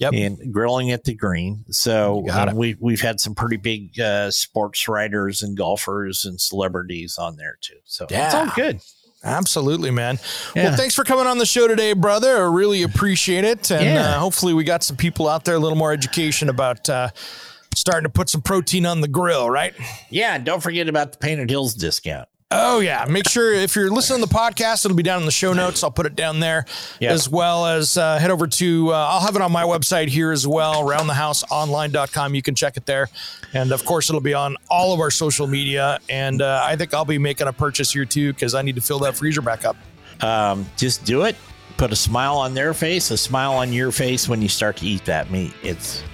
Yep. 0.00 0.12
and 0.14 0.52
grilling 0.52 0.90
at 0.90 1.04
the 1.04 1.14
green. 1.14 1.64
So 1.70 2.26
uh, 2.28 2.52
we 2.54 2.76
we've 2.80 3.00
had 3.00 3.20
some 3.20 3.34
pretty 3.34 3.56
big 3.56 3.98
uh, 4.00 4.30
sports 4.30 4.88
writers 4.88 5.42
and 5.42 5.56
golfers 5.56 6.24
and 6.24 6.40
celebrities 6.40 7.16
on 7.18 7.36
there 7.36 7.58
too. 7.60 7.76
So 7.84 8.06
yeah. 8.10 8.26
it's 8.26 8.34
all 8.34 8.50
good. 8.54 8.80
Absolutely, 9.22 9.90
man. 9.90 10.18
Yeah. 10.54 10.64
Well, 10.64 10.76
thanks 10.76 10.94
for 10.94 11.02
coming 11.02 11.26
on 11.26 11.38
the 11.38 11.46
show 11.46 11.66
today, 11.66 11.94
brother. 11.94 12.36
I 12.36 12.46
really 12.52 12.82
appreciate 12.82 13.44
it. 13.44 13.70
And 13.70 13.84
Yeah. 13.84 14.16
uh, 14.16 14.18
hopefully, 14.18 14.52
we 14.52 14.64
got 14.64 14.82
some 14.82 14.96
people 14.98 15.28
out 15.28 15.44
there 15.46 15.54
a 15.54 15.58
little 15.58 15.78
more 15.78 15.92
education 15.92 16.50
about 16.50 16.90
uh, 16.90 17.08
starting 17.74 18.04
to 18.04 18.10
put 18.10 18.28
some 18.28 18.42
protein 18.42 18.84
on 18.84 19.00
the 19.00 19.08
grill, 19.08 19.48
right? 19.48 19.72
Yeah, 20.10 20.34
and 20.34 20.44
don't 20.44 20.62
forget 20.62 20.88
about 20.90 21.12
the 21.12 21.18
Painted 21.18 21.48
Hills 21.48 21.74
discount. 21.74 22.28
Oh 22.50 22.78
yeah, 22.78 23.04
make 23.08 23.28
sure 23.28 23.52
if 23.52 23.74
you're 23.74 23.90
listening 23.90 24.20
to 24.22 24.26
the 24.28 24.34
podcast, 24.34 24.84
it'll 24.84 24.96
be 24.96 25.02
down 25.02 25.18
in 25.20 25.26
the 25.26 25.32
show 25.32 25.52
notes. 25.54 25.82
I'll 25.82 25.90
put 25.90 26.06
it 26.06 26.14
down 26.14 26.38
there, 26.40 26.66
Yeah. 27.00 27.10
as 27.12 27.28
well 27.28 27.66
as 27.66 27.96
uh, 27.96 28.18
head 28.18 28.30
over 28.30 28.46
to. 28.46 28.92
Uh, 28.92 28.96
I'll 28.96 29.20
have 29.20 29.34
it 29.34 29.42
on 29.42 29.50
my 29.50 29.64
website 29.64 30.06
here 30.08 30.30
as 30.30 30.46
well, 30.46 30.84
roundthehouseonline.com. 30.84 32.34
You 32.34 32.42
can 32.42 32.54
check 32.54 32.76
it 32.76 32.86
there, 32.86 33.08
and 33.54 33.72
of 33.72 33.84
course, 33.84 34.08
it'll 34.08 34.20
be 34.20 34.34
on 34.34 34.56
all 34.70 34.92
of 34.92 35.00
our 35.00 35.10
social 35.10 35.46
media. 35.48 35.98
And 36.08 36.42
uh, 36.42 36.60
I 36.62 36.76
think 36.76 36.94
I'll 36.94 37.04
be 37.04 37.18
making 37.18 37.48
a 37.48 37.52
purchase 37.52 37.92
here 37.92 38.04
too 38.04 38.32
because 38.32 38.54
I 38.54 38.62
need 38.62 38.76
to 38.76 38.82
fill 38.82 39.00
that 39.00 39.16
freezer 39.16 39.42
back 39.42 39.64
up. 39.64 39.76
Um, 40.22 40.66
just 40.76 41.04
do 41.04 41.22
it. 41.24 41.36
Put 41.76 41.90
a 41.92 41.96
smile 41.96 42.36
on 42.36 42.54
their 42.54 42.72
face, 42.72 43.10
a 43.10 43.16
smile 43.16 43.54
on 43.54 43.72
your 43.72 43.90
face 43.90 44.28
when 44.28 44.40
you 44.40 44.48
start 44.48 44.76
to 44.76 44.86
eat 44.86 45.04
that 45.06 45.28
meat. 45.30 45.52
It's 45.64 46.04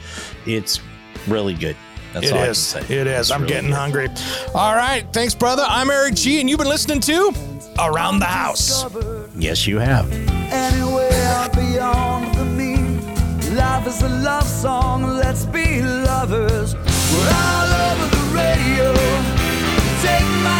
it's 0.46 0.80
really 1.26 1.54
good. 1.54 1.76
That's 2.12 2.26
It 2.26 2.32
all 2.32 2.42
is. 2.42 2.74
I 2.74 2.78
can 2.80 2.88
say. 2.88 3.00
It 3.00 3.06
is. 3.06 3.18
It's 3.20 3.30
I'm 3.30 3.42
really 3.42 3.52
getting 3.54 3.70
good. 3.70 3.76
hungry. 3.76 4.08
All 4.54 4.74
right, 4.74 5.04
thanks, 5.12 5.34
brother. 5.34 5.64
I'm 5.66 5.90
Eric 5.90 6.14
G, 6.14 6.40
and 6.40 6.48
you've 6.50 6.58
been 6.58 6.68
listening 6.68 7.00
to 7.00 7.32
Around 7.78 8.18
the 8.20 8.26
House. 8.26 8.84
Yes, 9.36 9.66
you 9.66 9.78
have. 9.78 10.10
anywhere 10.52 11.48
beyond 11.54 12.34
the 12.34 12.44
me. 12.44 12.76
Life 13.54 13.86
is 13.86 14.02
a 14.02 14.08
love 14.08 14.46
song, 14.46 15.02
let's 15.16 15.44
be 15.46 15.82
lovers. 15.82 16.74
We're 16.74 17.32
all 17.34 17.72
over 17.90 18.06
the 18.16 18.22
radio. 18.34 18.92
Take 20.02 20.26
my 20.42 20.59